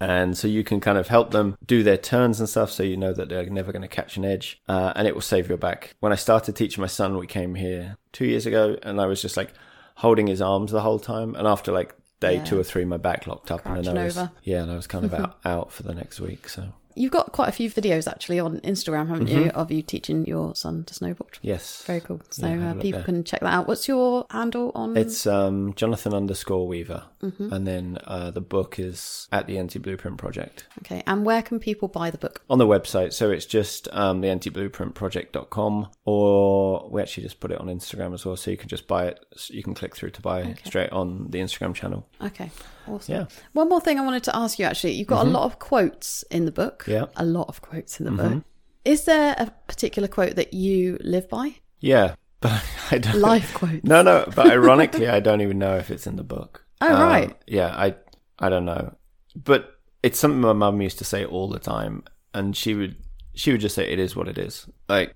And 0.00 0.38
so 0.38 0.46
you 0.46 0.62
can 0.62 0.80
kind 0.80 0.96
of 0.96 1.08
help 1.08 1.32
them 1.32 1.56
do 1.66 1.82
their 1.82 1.96
turns 1.96 2.38
and 2.38 2.48
stuff 2.48 2.70
so 2.70 2.82
you 2.82 2.96
know 2.96 3.12
that 3.12 3.28
they're 3.28 3.50
never 3.50 3.72
going 3.72 3.82
to 3.82 3.88
catch 3.88 4.16
an 4.16 4.24
edge. 4.24 4.60
Uh, 4.68 4.92
and 4.94 5.08
it 5.08 5.14
will 5.14 5.20
save 5.20 5.48
your 5.48 5.58
back. 5.58 5.96
When 6.00 6.12
I 6.12 6.16
started 6.16 6.54
teaching 6.54 6.80
my 6.80 6.86
son, 6.86 7.16
we 7.16 7.26
came 7.26 7.54
here 7.54 7.96
two 8.12 8.26
years 8.26 8.46
ago 8.46 8.78
and 8.82 9.00
I 9.00 9.06
was 9.06 9.20
just 9.20 9.36
like 9.36 9.52
holding 9.96 10.28
his 10.28 10.40
arms 10.40 10.70
the 10.70 10.82
whole 10.82 11.00
time. 11.00 11.34
And 11.34 11.48
after 11.48 11.72
like 11.72 11.94
day 12.20 12.36
Yeah. 12.36 12.44
two 12.44 12.58
or 12.58 12.64
three, 12.64 12.84
my 12.84 12.96
back 12.96 13.26
locked 13.26 13.50
up 13.50 13.64
and 13.66 13.84
then 13.84 13.96
I 13.98 14.04
was, 14.04 14.18
over. 14.18 14.30
yeah, 14.42 14.62
and 14.62 14.70
I 14.72 14.76
was 14.76 14.86
kind 14.86 15.04
of 15.04 15.14
out, 15.20 15.38
out 15.44 15.72
for 15.72 15.82
the 15.82 15.94
next 15.94 16.20
week. 16.20 16.48
So 16.48 16.68
You've 16.98 17.12
got 17.12 17.32
quite 17.32 17.48
a 17.48 17.52
few 17.52 17.70
videos 17.70 18.06
actually 18.10 18.40
on 18.40 18.60
Instagram, 18.60 19.08
haven't 19.08 19.28
Mm-hmm. 19.28 19.38
you, 19.44 19.50
of 19.50 19.70
you 19.70 19.82
teaching 19.82 20.26
your 20.26 20.54
son 20.54 20.84
to 20.84 20.94
snowboard? 20.94 21.38
yes. 21.42 21.82
Very 21.84 22.00
cool. 22.00 22.20
So 22.30 22.46
Yeah, 22.48 22.72
uh, 22.72 22.74
people 22.74 23.02
can 23.02 23.24
check 23.24 23.40
that 23.40 23.52
out. 23.52 23.68
What's 23.68 23.86
your 23.88 24.26
handle 24.30 24.72
on? 24.74 24.96
It's 24.96 25.26
um, 25.26 25.74
Jonathan 25.74 26.12
underscore 26.14 26.66
Weaver. 26.66 27.04
Mm-hmm. 27.22 27.52
And 27.52 27.66
then 27.66 27.98
uh, 28.06 28.30
the 28.30 28.40
book 28.40 28.78
is 28.78 29.28
at 29.32 29.46
the 29.46 29.58
Anti 29.58 29.78
Blueprint 29.78 30.18
Project. 30.18 30.66
okay. 30.80 31.02
And 31.06 31.24
where 31.24 31.42
can 31.42 31.58
people 31.58 31.88
buy 31.88 32.10
the 32.10 32.18
book? 32.18 32.42
on 32.50 32.58
the 32.58 32.66
website. 32.66 33.12
So 33.12 33.30
it's 33.30 33.46
just 33.46 33.88
um, 33.92 34.20
the 34.20 34.28
antiblueprintproject.com, 34.28 35.88
or 36.04 36.88
we 36.90 37.02
actually 37.02 37.22
just 37.24 37.40
put 37.40 37.50
it 37.50 37.60
on 37.60 37.66
Instagram 37.66 38.14
as 38.14 38.24
well. 38.24 38.36
So 38.36 38.50
you 38.50 38.56
can 38.56 38.68
just 38.68 38.86
buy 38.86 39.06
it. 39.06 39.24
You 39.48 39.62
can 39.62 39.74
click 39.74 39.94
through 39.96 40.10
to 40.10 40.20
buy 40.22 40.54
straight 40.64 40.90
on 40.90 41.30
the 41.30 41.38
Instagram 41.40 41.74
channel. 41.74 42.06
Okay. 42.22 42.50
Awesome. 42.88 43.14
Yeah. 43.14 43.20
Mm-hmm. 43.22 43.40
One 43.52 43.68
more 43.68 43.80
thing 43.80 43.98
I 43.98 44.04
wanted 44.04 44.24
to 44.24 44.36
ask 44.36 44.58
you 44.58 44.64
actually. 44.64 44.92
You've 44.94 45.08
got 45.08 45.26
a 45.26 45.30
lot 45.30 45.44
of 45.44 45.58
quotes 45.58 46.22
in 46.30 46.44
the 46.44 46.52
book. 46.52 46.84
Yeah. 46.86 47.02
Mm-hmm. 47.02 47.20
A 47.20 47.24
lot 47.24 47.48
of 47.48 47.60
quotes 47.62 48.00
in 48.00 48.06
the 48.06 48.12
book. 48.12 48.42
Is 48.84 49.04
there 49.04 49.34
a 49.38 49.50
particular 49.66 50.08
quote 50.08 50.36
that 50.36 50.54
you 50.54 50.98
live 51.00 51.28
by? 51.28 51.56
Yeah, 51.80 52.14
but 52.40 52.64
I 52.90 52.98
don't. 52.98 53.20
Life 53.20 53.52
quotes. 53.54 53.84
No, 53.84 54.02
no. 54.02 54.24
But 54.34 54.50
ironically, 54.50 55.08
I 55.08 55.20
don't 55.20 55.40
even 55.40 55.58
know 55.58 55.76
if 55.76 55.90
it's 55.90 56.06
in 56.06 56.16
the 56.16 56.24
book. 56.24 56.64
Oh, 56.80 56.94
Um, 56.94 57.02
right. 57.02 57.36
Yeah, 57.48 57.74
I 57.76 57.96
I 58.38 58.48
don't 58.48 58.64
know, 58.64 58.94
but 59.34 59.80
it's 60.04 60.16
something 60.16 60.40
my 60.40 60.52
mum 60.52 60.80
used 60.80 60.98
to 60.98 61.04
say 61.04 61.24
all 61.24 61.48
the 61.48 61.58
time, 61.58 62.04
and 62.32 62.56
she 62.56 62.72
would 62.74 62.94
she 63.34 63.50
would 63.50 63.60
just 63.60 63.74
say 63.74 63.90
it 63.90 63.98
is 63.98 64.14
what 64.14 64.28
it 64.28 64.38
is. 64.38 64.64
Like 64.88 65.12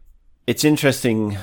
it's 0.49 0.65
interesting. 0.65 1.39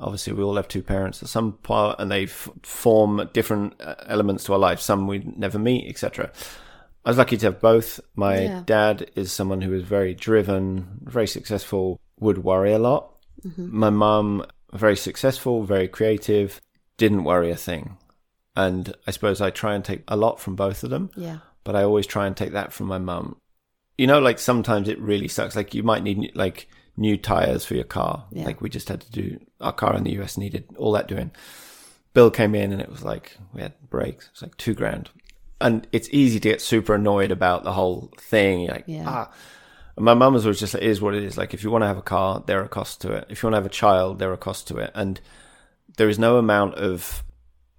Obviously, 0.00 0.32
we 0.32 0.42
all 0.42 0.56
have 0.56 0.68
two 0.68 0.82
parents 0.82 1.22
at 1.22 1.28
some 1.28 1.52
part, 1.52 2.00
and 2.00 2.10
they 2.10 2.24
f- 2.24 2.48
form 2.62 3.28
different 3.32 3.74
uh, 3.80 3.94
elements 4.06 4.44
to 4.44 4.52
our 4.54 4.58
life. 4.58 4.80
Some 4.80 5.06
we 5.06 5.18
never 5.36 5.58
meet, 5.58 5.88
etc. 5.88 6.30
I 7.04 7.10
was 7.10 7.18
lucky 7.18 7.36
to 7.38 7.46
have 7.46 7.60
both. 7.60 8.00
My 8.14 8.40
Yeah. 8.40 8.62
dad 8.66 9.10
is 9.14 9.32
someone 9.32 9.60
who 9.62 9.72
is 9.74 9.82
very 9.82 10.14
driven, 10.14 10.98
very 11.02 11.26
successful, 11.26 12.00
would 12.18 12.38
worry 12.44 12.72
a 12.72 12.78
lot. 12.78 13.12
My 13.56 13.88
mum, 13.90 14.44
very 14.74 14.96
successful, 14.96 15.62
very 15.64 15.88
creative, 15.88 16.60
didn't 16.98 17.24
worry 17.24 17.50
a 17.50 17.56
thing. 17.56 17.96
And 18.54 18.94
I 19.06 19.12
suppose 19.12 19.40
I 19.40 19.48
try 19.50 19.74
and 19.74 19.82
take 19.84 20.02
a 20.08 20.16
lot 20.16 20.40
from 20.40 20.56
both 20.56 20.82
of 20.84 20.90
them, 20.90 21.10
Yeah. 21.16 21.38
but 21.64 21.74
I 21.74 21.82
always 21.84 22.06
try 22.06 22.26
and 22.26 22.36
take 22.36 22.52
that 22.52 22.72
from 22.72 22.86
my 22.88 22.98
mum. 22.98 23.36
You 23.96 24.06
know, 24.06 24.18
like 24.18 24.38
sometimes 24.38 24.88
it 24.88 25.00
really 25.00 25.28
sucks. 25.28 25.56
Like 25.56 25.72
you 25.74 25.82
might 25.82 26.02
need 26.02 26.32
like 26.34 26.68
new 26.96 27.16
tires 27.16 27.64
for 27.64 27.74
your 27.74 27.84
car. 27.84 28.24
Yeah. 28.30 28.44
Like 28.44 28.60
we 28.60 28.68
just 28.68 28.88
had 28.88 29.00
to 29.02 29.10
do 29.12 29.40
our 29.60 29.72
car 29.72 29.96
in 29.96 30.04
the 30.04 30.20
US 30.20 30.36
needed 30.36 30.64
all 30.76 30.92
that 30.92 31.08
doing. 31.08 31.30
Bill 32.12 32.30
came 32.30 32.54
in 32.54 32.72
and 32.72 32.80
it 32.82 32.90
was 32.90 33.02
like 33.04 33.36
we 33.52 33.62
had 33.62 33.72
brakes. 33.88 34.26
It 34.26 34.32
was 34.32 34.42
like 34.42 34.56
two 34.56 34.74
grand. 34.74 35.10
And 35.60 35.86
it's 35.92 36.08
easy 36.10 36.40
to 36.40 36.48
get 36.48 36.60
super 36.62 36.94
annoyed 36.94 37.30
about 37.30 37.64
the 37.64 37.72
whole 37.72 38.10
thing. 38.18 38.60
You're 38.62 38.72
like, 38.72 38.84
Yeah. 38.86 39.04
ah. 39.06 39.30
And 39.96 40.04
my 40.04 40.14
mum 40.14 40.32
was 40.34 40.46
always 40.46 40.60
just 40.60 40.74
like, 40.74 40.82
it 40.82 40.88
is 40.88 41.00
what 41.02 41.14
it 41.14 41.22
is. 41.22 41.36
Like 41.36 41.52
if 41.54 41.62
you 41.62 41.70
want 41.70 41.82
to 41.82 41.86
have 41.88 41.98
a 41.98 42.02
car, 42.02 42.42
there 42.46 42.62
are 42.62 42.68
costs 42.68 42.96
to 42.98 43.12
it. 43.12 43.26
If 43.28 43.42
you 43.42 43.46
want 43.46 43.54
to 43.54 43.58
have 43.58 43.66
a 43.66 43.68
child, 43.70 44.18
there 44.18 44.32
are 44.32 44.36
costs 44.36 44.64
to 44.64 44.78
it. 44.78 44.90
And 44.94 45.20
there 45.96 46.08
is 46.08 46.18
no 46.18 46.36
amount 46.36 46.74
of 46.76 47.22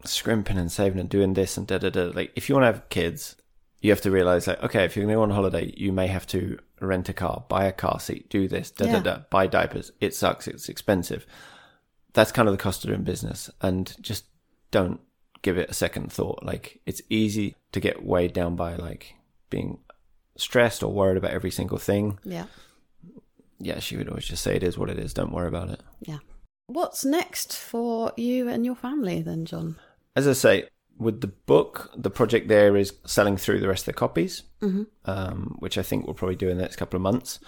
scrimping 0.05 0.57
and 0.57 0.71
saving 0.71 0.99
and 0.99 1.09
doing 1.09 1.33
this 1.33 1.57
and 1.57 1.65
da 1.67 1.77
da 1.77 1.89
da. 1.89 2.11
Like 2.13 2.31
if 2.35 2.47
you 2.49 2.55
want 2.55 2.63
to 2.63 2.67
have 2.73 2.89
kids, 2.89 3.35
you 3.81 3.89
have 3.91 4.01
to 4.01 4.11
realize 4.11 4.45
like, 4.47 4.61
okay, 4.63 4.85
if 4.85 4.95
you're 4.95 5.03
going 5.05 5.13
to 5.13 5.17
go 5.17 5.23
on 5.23 5.31
holiday, 5.31 5.73
you 5.75 5.91
may 5.91 6.07
have 6.07 6.27
to 6.27 6.59
rent 6.81 7.09
a 7.09 7.13
car, 7.13 7.45
buy 7.47 7.65
a 7.65 7.71
car 7.71 7.99
seat, 7.99 8.29
do 8.29 8.47
this, 8.47 8.71
da 8.71 8.85
Yeah. 8.85 8.91
da 8.93 8.99
da, 8.99 9.17
buy 9.29 9.47
diapers. 9.47 9.91
It 9.99 10.13
sucks. 10.15 10.47
It's 10.47 10.67
expensive. 10.69 11.25
That's 12.13 12.31
kind 12.31 12.47
of 12.47 12.53
the 12.53 12.61
cost 12.61 12.83
of 12.83 12.89
doing 12.89 13.03
business. 13.03 13.49
And 13.61 13.95
just 14.01 14.25
don't 14.71 14.99
give 15.41 15.57
it 15.57 15.69
a 15.69 15.73
second 15.73 16.11
thought. 16.11 16.43
Like 16.43 16.81
it's 16.85 17.01
easy 17.09 17.55
to 17.71 17.79
get 17.79 18.03
weighed 18.05 18.33
down 18.33 18.55
by 18.55 18.75
like 18.75 19.15
being 19.49 19.79
stressed 20.37 20.83
or 20.83 20.91
worried 20.91 21.17
about 21.17 21.31
every 21.31 21.51
single 21.51 21.77
thing. 21.77 22.19
Yeah. 22.23 22.45
Yeah, 23.59 23.79
she 23.79 23.95
would 23.97 24.09
always 24.09 24.25
just 24.25 24.43
say 24.43 24.55
it 24.55 24.63
is 24.63 24.77
what 24.77 24.89
it 24.89 24.97
is. 24.97 25.13
Don't 25.13 25.31
worry 25.31 25.47
about 25.47 25.69
it. 25.69 25.81
Yeah. 26.01 26.17
What's 26.67 27.05
next 27.05 27.55
for 27.57 28.11
you 28.17 28.47
and 28.49 28.65
your 28.65 28.75
family 28.75 29.21
then, 29.21 29.45
Jon? 29.45 29.75
as 30.15 30.27
I 30.27 30.33
say, 30.33 30.67
with 31.01 31.19
the 31.21 31.27
book, 31.27 31.91
the 31.97 32.09
project 32.09 32.47
there 32.47 32.77
is 32.77 32.93
selling 33.05 33.35
through 33.35 33.59
the 33.59 33.67
rest 33.67 33.83
of 33.83 33.93
the 33.93 33.99
copies, 33.99 34.43
um, 35.05 35.55
which 35.59 35.77
I 35.77 35.81
think 35.81 36.05
we'll 36.05 36.13
probably 36.13 36.35
do 36.35 36.47
in 36.49 36.57
the 36.57 36.63
next 36.63 36.75
couple 36.77 36.97
of 36.97 37.01
months. 37.01 37.39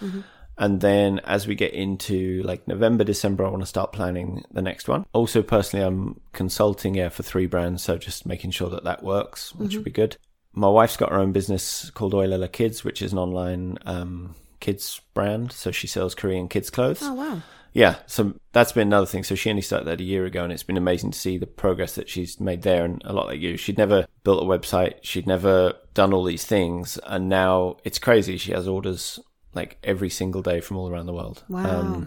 And 0.56 0.80
then 0.80 1.20
as 1.24 1.46
we 1.48 1.54
get 1.54 1.72
into 1.72 2.42
like 2.44 2.68
November, 2.68 3.02
December, 3.04 3.44
I 3.44 3.48
want 3.50 3.62
to 3.62 3.66
start 3.66 3.92
planning 3.92 4.44
the 4.52 4.62
next 4.62 4.88
one. 4.88 5.04
Also, 5.12 5.42
personally, 5.42 5.84
I'm 5.84 6.20
consulting 6.32 6.94
yeah 6.94 7.08
for 7.08 7.22
three 7.24 7.46
brands, 7.46 7.82
so 7.82 7.98
just 7.98 8.26
making 8.26 8.50
sure 8.52 8.70
that 8.70 8.84
that 8.84 9.02
works, 9.02 9.54
which 9.54 9.74
would 9.74 9.84
be 9.84 9.90
good. 9.90 10.16
My 10.52 10.68
wife's 10.68 10.96
got 10.96 11.10
her 11.10 11.18
own 11.18 11.32
business 11.32 11.90
called 11.90 12.12
Oilella 12.12 12.50
Kids, 12.50 12.84
which 12.84 13.02
is 13.02 13.12
an 13.12 13.18
online 13.18 13.78
um, 13.84 14.36
kids 14.60 15.00
brand. 15.12 15.50
So 15.50 15.72
she 15.72 15.88
sells 15.88 16.14
Korean 16.14 16.48
kids 16.48 16.70
clothes. 16.70 17.00
Oh, 17.02 17.14
wow. 17.14 17.42
Yeah, 17.74 17.96
so 18.06 18.34
that's 18.52 18.72
been 18.72 18.88
another 18.88 19.04
thing. 19.06 19.24
So 19.24 19.34
she 19.34 19.50
only 19.50 19.60
started 19.62 19.86
that 19.86 20.00
a 20.00 20.04
year 20.04 20.24
ago, 20.24 20.44
and 20.44 20.52
it's 20.52 20.62
been 20.62 20.76
amazing 20.76 21.10
to 21.10 21.18
see 21.18 21.36
the 21.38 21.46
progress 21.46 21.96
that 21.96 22.08
she's 22.08 22.38
made 22.40 22.62
there. 22.62 22.84
And 22.84 23.02
a 23.04 23.12
lot 23.12 23.26
like 23.26 23.40
you, 23.40 23.56
she'd 23.56 23.76
never 23.76 24.06
built 24.22 24.42
a 24.42 24.46
website, 24.46 24.94
she'd 25.02 25.26
never 25.26 25.74
done 25.92 26.12
all 26.12 26.24
these 26.24 26.44
things, 26.46 26.98
and 27.04 27.28
now 27.28 27.76
it's 27.84 27.98
crazy. 27.98 28.36
She 28.38 28.52
has 28.52 28.66
orders 28.68 29.18
like 29.54 29.76
every 29.84 30.08
single 30.08 30.40
day 30.40 30.60
from 30.60 30.76
all 30.76 30.88
around 30.88 31.06
the 31.06 31.12
world. 31.12 31.44
Wow. 31.48 32.06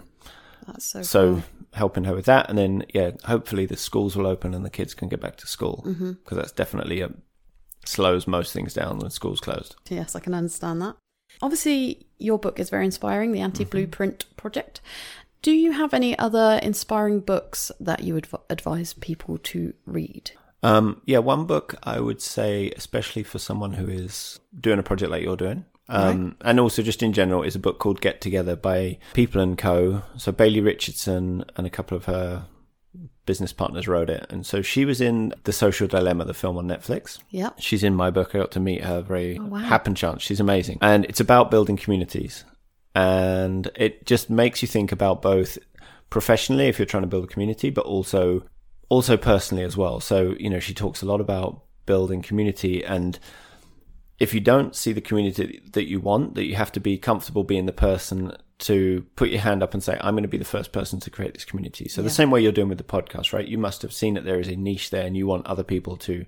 That's 0.66 0.84
so, 0.84 1.02
so 1.02 1.32
cool. 1.34 1.42
helping 1.74 2.04
her 2.04 2.14
with 2.14 2.26
that, 2.26 2.48
and 2.48 2.58
then 2.58 2.84
yeah, 2.94 3.12
hopefully 3.24 3.64
the 3.66 3.76
schools 3.76 4.16
will 4.16 4.26
open 4.26 4.54
and 4.54 4.64
the 4.64 4.70
kids 4.70 4.94
can 4.94 5.08
get 5.08 5.20
back 5.20 5.36
to 5.36 5.46
school 5.46 5.82
because 5.84 6.02
Mm-hmm. 6.02 6.36
that's 6.36 6.52
definitely 6.52 7.00
a, 7.00 7.10
slows 7.86 8.26
most 8.26 8.52
things 8.52 8.74
down 8.74 8.98
when 8.98 9.10
school's 9.10 9.40
closed. 9.40 9.76
Yes, 9.88 10.14
I 10.14 10.20
can 10.20 10.34
understand 10.34 10.82
that. 10.82 10.96
Obviously, 11.40 12.06
your 12.18 12.38
book 12.38 12.58
is 12.58 12.68
very 12.70 12.84
inspiring, 12.84 13.32
the 13.32 13.40
Anti 13.40 13.64
Blueprint 13.64 14.24
Project. 14.36 14.80
Do 15.42 15.52
you 15.52 15.72
have 15.72 15.94
any 15.94 16.18
other 16.18 16.58
inspiring 16.62 17.20
books 17.20 17.70
that 17.80 18.02
you 18.02 18.14
would 18.14 18.26
adv- 18.26 18.42
advise 18.50 18.92
people 18.92 19.38
to 19.38 19.72
read? 19.86 20.32
Um, 20.62 21.02
yeah, 21.04 21.18
one 21.18 21.46
book 21.46 21.76
I 21.82 22.00
would 22.00 22.20
say, 22.20 22.72
especially 22.76 23.22
for 23.22 23.38
someone 23.38 23.74
who 23.74 23.88
is 23.88 24.40
doing 24.58 24.78
a 24.78 24.82
project 24.82 25.10
like 25.10 25.22
you're 25.22 25.36
doing, 25.36 25.64
um, 25.88 26.36
and 26.42 26.60
also 26.60 26.82
just 26.82 27.02
in 27.02 27.12
general, 27.12 27.42
is 27.42 27.54
a 27.54 27.60
book 27.60 27.78
called 27.78 28.00
Get 28.00 28.20
Together 28.20 28.56
by 28.56 28.98
People 29.14 29.40
and 29.40 29.56
Co. 29.56 30.02
So 30.16 30.32
Bailey 30.32 30.60
Richardson 30.60 31.44
and 31.56 31.66
a 31.66 31.70
couple 31.70 31.96
of 31.96 32.06
her 32.06 32.46
business 33.24 33.52
partners 33.52 33.86
wrote 33.86 34.10
it, 34.10 34.26
and 34.30 34.44
so 34.44 34.60
she 34.60 34.84
was 34.84 35.00
in 35.00 35.32
The 35.44 35.52
Social 35.52 35.86
Dilemma, 35.86 36.24
the 36.24 36.34
film 36.34 36.58
on 36.58 36.66
Netflix. 36.66 37.18
Yeah. 37.30 37.50
She's 37.58 37.84
in 37.84 37.94
my 37.94 38.10
book. 38.10 38.34
I 38.34 38.38
got 38.38 38.50
to 38.52 38.60
meet 38.60 38.82
her 38.82 39.00
very 39.00 39.38
wow. 39.38 39.58
happen 39.58 39.94
chance. 39.94 40.22
She's 40.22 40.40
amazing. 40.40 40.78
And 40.80 41.04
it's 41.04 41.20
about 41.20 41.52
building 41.52 41.76
communities. 41.76 42.44
And 42.98 43.70
it 43.76 44.06
just 44.06 44.28
makes 44.28 44.60
you 44.60 44.66
think 44.68 44.90
about 44.90 45.22
both 45.22 45.56
professionally 46.10 46.66
if 46.66 46.78
you're 46.78 46.86
trying 46.86 47.04
to 47.04 47.08
build 47.08 47.24
a 47.24 47.28
community, 47.28 47.70
but 47.70 47.84
also 47.84 48.42
also 48.88 49.16
personally 49.16 49.62
as 49.62 49.76
well. 49.76 50.00
So, 50.00 50.34
you 50.38 50.50
know, 50.50 50.58
she 50.58 50.74
talks 50.74 51.02
a 51.02 51.06
lot 51.06 51.20
about 51.20 51.62
building 51.86 52.22
community 52.22 52.84
and 52.84 53.18
if 54.18 54.34
you 54.34 54.40
don't 54.40 54.74
see 54.74 54.92
the 54.92 55.00
community 55.00 55.60
that 55.72 55.88
you 55.88 56.00
want, 56.00 56.34
that 56.34 56.44
you 56.44 56.56
have 56.56 56.72
to 56.72 56.80
be 56.80 56.98
comfortable 56.98 57.44
being 57.44 57.66
the 57.66 57.72
person 57.72 58.32
to 58.58 59.06
put 59.14 59.28
your 59.28 59.40
hand 59.40 59.62
up 59.62 59.74
and 59.74 59.82
say, 59.82 59.96
I'm 60.00 60.14
going 60.14 60.24
to 60.24 60.28
be 60.28 60.38
the 60.38 60.44
first 60.44 60.72
person 60.72 60.98
to 61.00 61.10
create 61.10 61.34
this 61.34 61.44
community. 61.44 61.88
So 61.88 62.02
the 62.02 62.10
same 62.10 62.32
way 62.32 62.40
you're 62.40 62.50
doing 62.50 62.68
with 62.68 62.78
the 62.78 62.84
podcast, 62.84 63.32
right? 63.32 63.46
You 63.46 63.58
must 63.58 63.82
have 63.82 63.92
seen 63.92 64.14
that 64.14 64.24
there 64.24 64.40
is 64.40 64.48
a 64.48 64.56
niche 64.56 64.90
there 64.90 65.06
and 65.06 65.16
you 65.16 65.28
want 65.28 65.46
other 65.46 65.62
people 65.62 65.96
to 65.98 66.24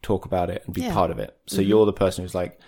talk 0.00 0.24
about 0.24 0.48
it 0.48 0.62
and 0.64 0.74
be 0.74 0.82
Yeah. 0.82 0.94
part 0.94 1.10
of 1.10 1.18
it. 1.18 1.36
So 1.46 1.58
mm-hmm. 1.58 1.68
you're 1.68 1.84
the 1.84 1.92
person 1.92 2.24
who's 2.24 2.34
like, 2.34 2.58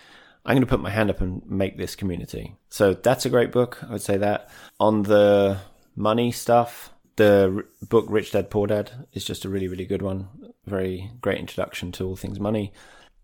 I'm 0.47 0.55
going 0.55 0.61
to 0.61 0.67
put 0.67 0.81
my 0.81 0.91
hand 0.91 1.11
up 1.11 1.21
and 1.21 1.43
make 1.51 1.77
this 1.77 1.97
community. 1.97 2.55
So 2.71 2.95
that's 2.95 3.27
a 3.27 3.31
great 3.31 3.51
book. 3.53 3.83
I 3.83 3.93
would 3.93 4.01
say 4.03 4.17
that. 4.17 4.49
On 4.81 5.03
the 5.03 5.59
money 5.97 6.31
stuff, 6.31 6.93
the 7.17 7.53
r- 7.57 7.87
book 7.89 8.07
Rich 8.09 8.31
Dad 8.33 8.49
Poor 8.49 8.67
Dad 8.69 9.07
is 9.13 9.25
just 9.25 9.45
a 9.45 9.49
really, 9.49 9.67
really 9.69 9.87
good 9.87 10.03
one. 10.03 10.29
Very 10.65 11.11
great 11.21 11.39
introduction 11.39 11.91
to 11.93 12.07
all 12.07 12.17
things 12.17 12.39
money. 12.39 12.73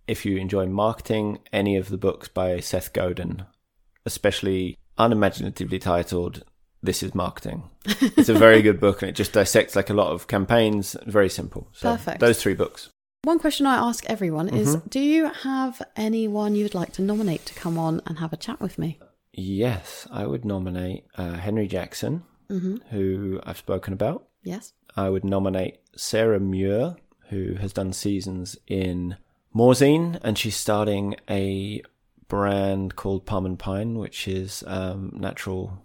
If 0.09 0.27
you 0.27 0.37
enjoy 0.37 0.67
marketing, 0.67 1.39
any 1.53 1.77
of 1.77 1.89
the 1.91 1.97
books 1.97 2.27
by 2.29 2.59
Seth 2.59 2.93
Godin, 2.93 3.45
especially 4.05 4.77
unimaginatively 4.99 5.79
titled 5.79 6.43
This 6.83 7.03
is 7.05 7.15
Marketing. 7.15 7.71
it's 7.87 8.29
a 8.29 8.35
very 8.35 8.63
good 8.67 8.81
book 8.81 9.03
and 9.03 9.09
it 9.11 9.15
just 9.15 9.33
dissects 9.33 9.77
like 9.77 9.91
a 9.91 9.95
lot 9.95 10.11
of 10.13 10.27
campaigns. 10.27 10.97
Very 11.07 11.29
simple. 11.29 11.69
So 11.73 11.93
Perfect. 11.93 12.19
those 12.21 12.43
three 12.43 12.55
books. 12.55 12.89
One 13.25 13.39
question 13.39 13.67
I 13.67 13.77
ask 13.77 14.05
everyone 14.07 14.49
is 14.49 14.75
Mm-hmm. 14.77 14.89
Do 14.89 14.99
you 14.99 15.31
have 15.31 15.81
anyone 15.95 16.57
you'd 16.57 16.75
like 16.75 16.93
to 16.95 17.03
nominate 17.03 17.47
to 17.47 17.55
come 17.55 17.79
on 17.79 18.03
and 18.05 18.19
have 18.19 18.33
a 18.33 18.37
chat 18.37 18.61
with 18.61 18.79
me? 18.79 18.99
Yes, 19.33 20.09
I 20.11 20.27
would 20.27 20.45
nominate 20.45 21.05
uh, 21.17 21.35
Henry 21.35 21.69
Jackson, 21.69 22.25
who 22.49 23.41
I've 23.45 23.59
spoken 23.59 23.93
about. 23.93 24.27
Yes. 24.43 24.73
I 24.97 25.09
would 25.09 25.25
nominate 25.25 25.79
Sarah 25.97 26.41
Muir, 26.41 26.97
who 27.31 27.55
has 27.55 27.73
done 27.73 27.93
seasons 27.93 28.57
in 28.67 29.17
Morzine, 29.55 30.19
and 30.25 30.37
she's 30.37 30.57
starting 30.57 31.15
a 31.31 31.83
brand 32.27 32.97
called 32.97 33.25
Palm 33.25 33.47
and 33.47 33.59
Pine, 33.59 33.99
which 33.99 34.27
is 34.27 34.65
um, 34.67 35.13
natural, 35.15 35.79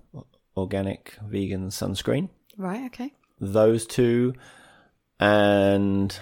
organic, 0.58 1.16
vegan 1.24 1.70
sunscreen. 1.70 2.30
Right, 2.58 2.86
okay. 2.88 3.14
Those 3.40 3.86
two, 3.86 4.34
and 5.20 6.20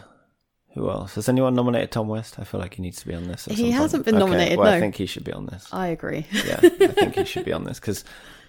who 0.76 0.90
else? 0.90 1.16
Has 1.16 1.28
anyone 1.28 1.56
nominated 1.56 1.92
Tom 1.92 2.08
West? 2.08 2.38
I 2.38 2.44
feel 2.44 2.60
like 2.60 2.76
he 2.76 2.82
needs 2.84 3.00
to 3.00 3.08
be 3.08 3.16
on 3.16 3.28
this. 3.28 3.46
He 3.46 3.72
hasn't 3.72 4.06
been 4.06 4.16
Okay, 4.16 4.24
nominated, 4.26 4.60
Well, 4.60 4.68
I 4.72 4.80
think 4.80 4.96
he 4.96 5.06
should 5.08 5.24
be 5.24 5.34
on 5.34 5.48
this. 5.48 5.68
I 5.72 5.88
agree. 5.88 6.28
Yeah, 6.32 6.60
I 6.62 6.70
think 6.70 7.16
he 7.16 7.26
should 7.26 7.46
be 7.46 7.54
on 7.54 7.64
this 7.64 7.80
because 7.80 8.04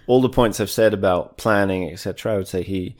all 0.05 0.21
the 0.21 0.29
points 0.29 0.59
I've 0.59 0.69
said 0.69 0.93
about 0.93 1.37
planning, 1.37 1.89
etc. 1.91 2.33
I 2.33 2.37
would 2.37 2.47
say 2.47 2.61
he 2.63 2.95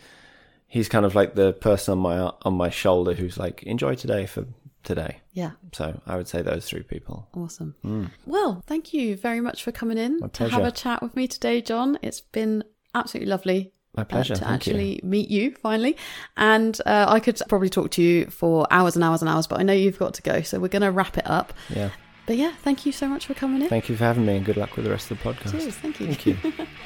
he's 0.68 0.90
kind 0.90 1.06
of 1.06 1.14
like 1.16 1.36
the 1.36 1.54
person 1.54 1.92
on 1.94 2.00
my 2.00 2.32
on 2.42 2.54
my 2.56 2.70
shoulder 2.70 3.14
who's 3.14 3.38
like 3.38 3.64
enjoy 3.64 3.96
today 3.96 4.26
for 4.26 4.46
today. 4.84 5.18
yeah, 5.34 5.52
So 5.74 6.00
I 6.08 6.16
would 6.16 6.30
say 6.30 6.42
those 6.42 6.66
three 6.66 6.84
people. 6.84 7.28
awesome. 7.36 7.76
Hmm. 7.82 8.06
Well, 8.26 8.64
thank 8.68 8.94
you 8.94 9.18
very 9.18 9.42
much 9.42 9.62
for 9.64 9.74
coming 9.74 9.98
in 9.98 10.22
to 10.22 10.30
pleasure. 10.30 10.54
have 10.56 10.64
a 10.64 10.72
chat 10.72 11.02
with 11.04 11.14
me 11.16 11.28
today, 11.28 11.60
Jon. 11.62 12.00
It's 12.02 12.22
been 12.22 12.64
absolutely 12.96 13.30
lovely. 13.30 13.74
My 13.98 14.04
uh, 14.04 14.06
pleasure. 14.06 14.36
to 14.36 14.42
Thank 14.42 14.54
actually 14.54 14.96
you. 14.96 15.10
meet 15.10 15.30
you 15.30 15.56
finally. 15.56 15.98
And 16.38 16.80
uh, 16.86 17.06
I 17.10 17.20
could 17.20 17.42
probably 17.50 17.70
talk 17.70 17.92
to 17.92 18.02
you 18.02 18.28
for 18.28 18.68
hours 18.72 18.96
and 18.96 19.04
hours 19.04 19.22
and 19.22 19.30
hours, 19.30 19.48
but 19.48 19.60
I 19.60 19.64
know 19.64 19.74
you've 19.74 20.00
got 20.00 20.14
to 20.14 20.22
go. 20.22 20.42
So 20.42 20.60
we're 20.60 20.68
going 20.70 20.84
to 20.84 20.92
wrap 20.92 21.18
it 21.18 21.28
up. 21.28 21.54
Yeah. 21.70 21.90
But 22.28 22.38
yeah, 22.38 22.54
thank 22.62 22.86
you 22.86 22.92
so 22.92 23.08
much 23.08 23.26
for 23.26 23.34
coming 23.34 23.62
in. 23.62 23.70
Thank 23.70 23.90
you 23.90 23.96
for 23.96 24.04
having 24.04 24.26
me, 24.26 24.36
and 24.36 24.46
good 24.46 24.58
luck 24.58 24.76
with 24.76 24.86
the 24.86 24.92
rest 24.92 25.10
of 25.10 25.18
the 25.18 25.24
podcast. 25.24 25.52
Cheers. 25.52 25.76
Thank 25.76 26.00
you. 26.00 26.08
Thank 26.08 26.26
you. 26.26 26.38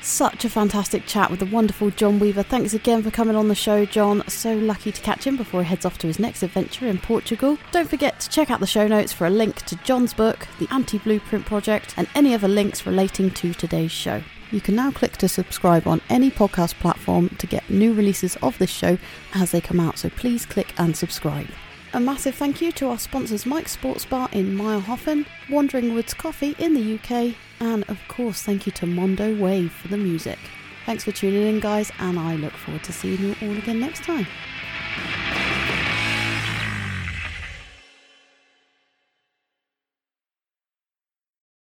Such 0.00 0.44
a 0.44 0.50
fantastic 0.50 1.06
chat 1.06 1.30
with 1.30 1.40
the 1.40 1.46
wonderful 1.46 1.90
Jon 1.90 2.18
Weaver. 2.18 2.42
Thanks 2.42 2.74
again 2.74 3.02
for 3.02 3.10
coming 3.10 3.36
on 3.36 3.48
the 3.48 3.54
show, 3.54 3.86
Jon. 3.86 4.22
So 4.28 4.54
lucky 4.54 4.92
to 4.92 5.00
catch 5.00 5.26
him 5.26 5.36
before 5.36 5.62
he 5.62 5.68
heads 5.68 5.86
off 5.86 5.96
to 5.98 6.06
his 6.06 6.18
next 6.18 6.42
adventure 6.42 6.86
in 6.86 6.98
Portugal. 6.98 7.56
Don't 7.72 7.88
forget 7.88 8.20
to 8.20 8.28
check 8.28 8.50
out 8.50 8.60
the 8.60 8.66
show 8.66 8.86
notes 8.86 9.14
for 9.14 9.26
a 9.26 9.30
link 9.30 9.62
to 9.62 9.76
Jon's 9.76 10.12
book, 10.12 10.46
The 10.58 10.68
Anti 10.70 10.98
Blueprint 10.98 11.46
Project, 11.46 11.94
and 11.96 12.06
any 12.14 12.34
other 12.34 12.48
links 12.48 12.86
relating 12.86 13.30
to 13.30 13.54
today's 13.54 13.92
show. 13.92 14.22
You 14.54 14.60
can 14.60 14.76
now 14.76 14.92
click 14.92 15.16
to 15.16 15.28
subscribe 15.28 15.88
on 15.88 16.00
any 16.08 16.30
podcast 16.30 16.74
platform 16.74 17.28
to 17.38 17.46
get 17.48 17.68
new 17.68 17.92
releases 17.92 18.36
of 18.36 18.56
this 18.58 18.70
show 18.70 18.98
as 19.34 19.50
they 19.50 19.60
come 19.60 19.80
out, 19.80 19.98
so 19.98 20.08
please 20.10 20.46
click 20.46 20.72
and 20.78 20.96
subscribe. 20.96 21.48
A 21.92 21.98
massive 21.98 22.36
thank 22.36 22.60
you 22.60 22.70
to 22.70 22.90
our 22.90 22.98
sponsors 23.00 23.46
Mike's 23.46 23.72
Sports 23.72 24.04
Bar 24.04 24.28
in 24.30 24.56
Mayrhofen, 24.56 25.26
Wandering 25.50 25.92
Woods 25.92 26.14
Coffee 26.14 26.54
in 26.60 26.72
the 26.72 26.94
UK, 26.94 27.34
and 27.58 27.82
of 27.88 27.98
course 28.06 28.44
thank 28.44 28.64
you 28.64 28.70
to 28.70 28.86
Mondo 28.86 29.34
Wave 29.34 29.72
for 29.72 29.88
the 29.88 29.96
music. 29.96 30.38
Thanks 30.86 31.02
for 31.02 31.10
tuning 31.10 31.48
in, 31.48 31.58
guys, 31.58 31.90
and 31.98 32.16
I 32.16 32.36
look 32.36 32.52
forward 32.52 32.84
to 32.84 32.92
seeing 32.92 33.20
you 33.20 33.34
all 33.42 33.56
again 33.56 33.80
next 33.80 34.04
time. 34.04 34.24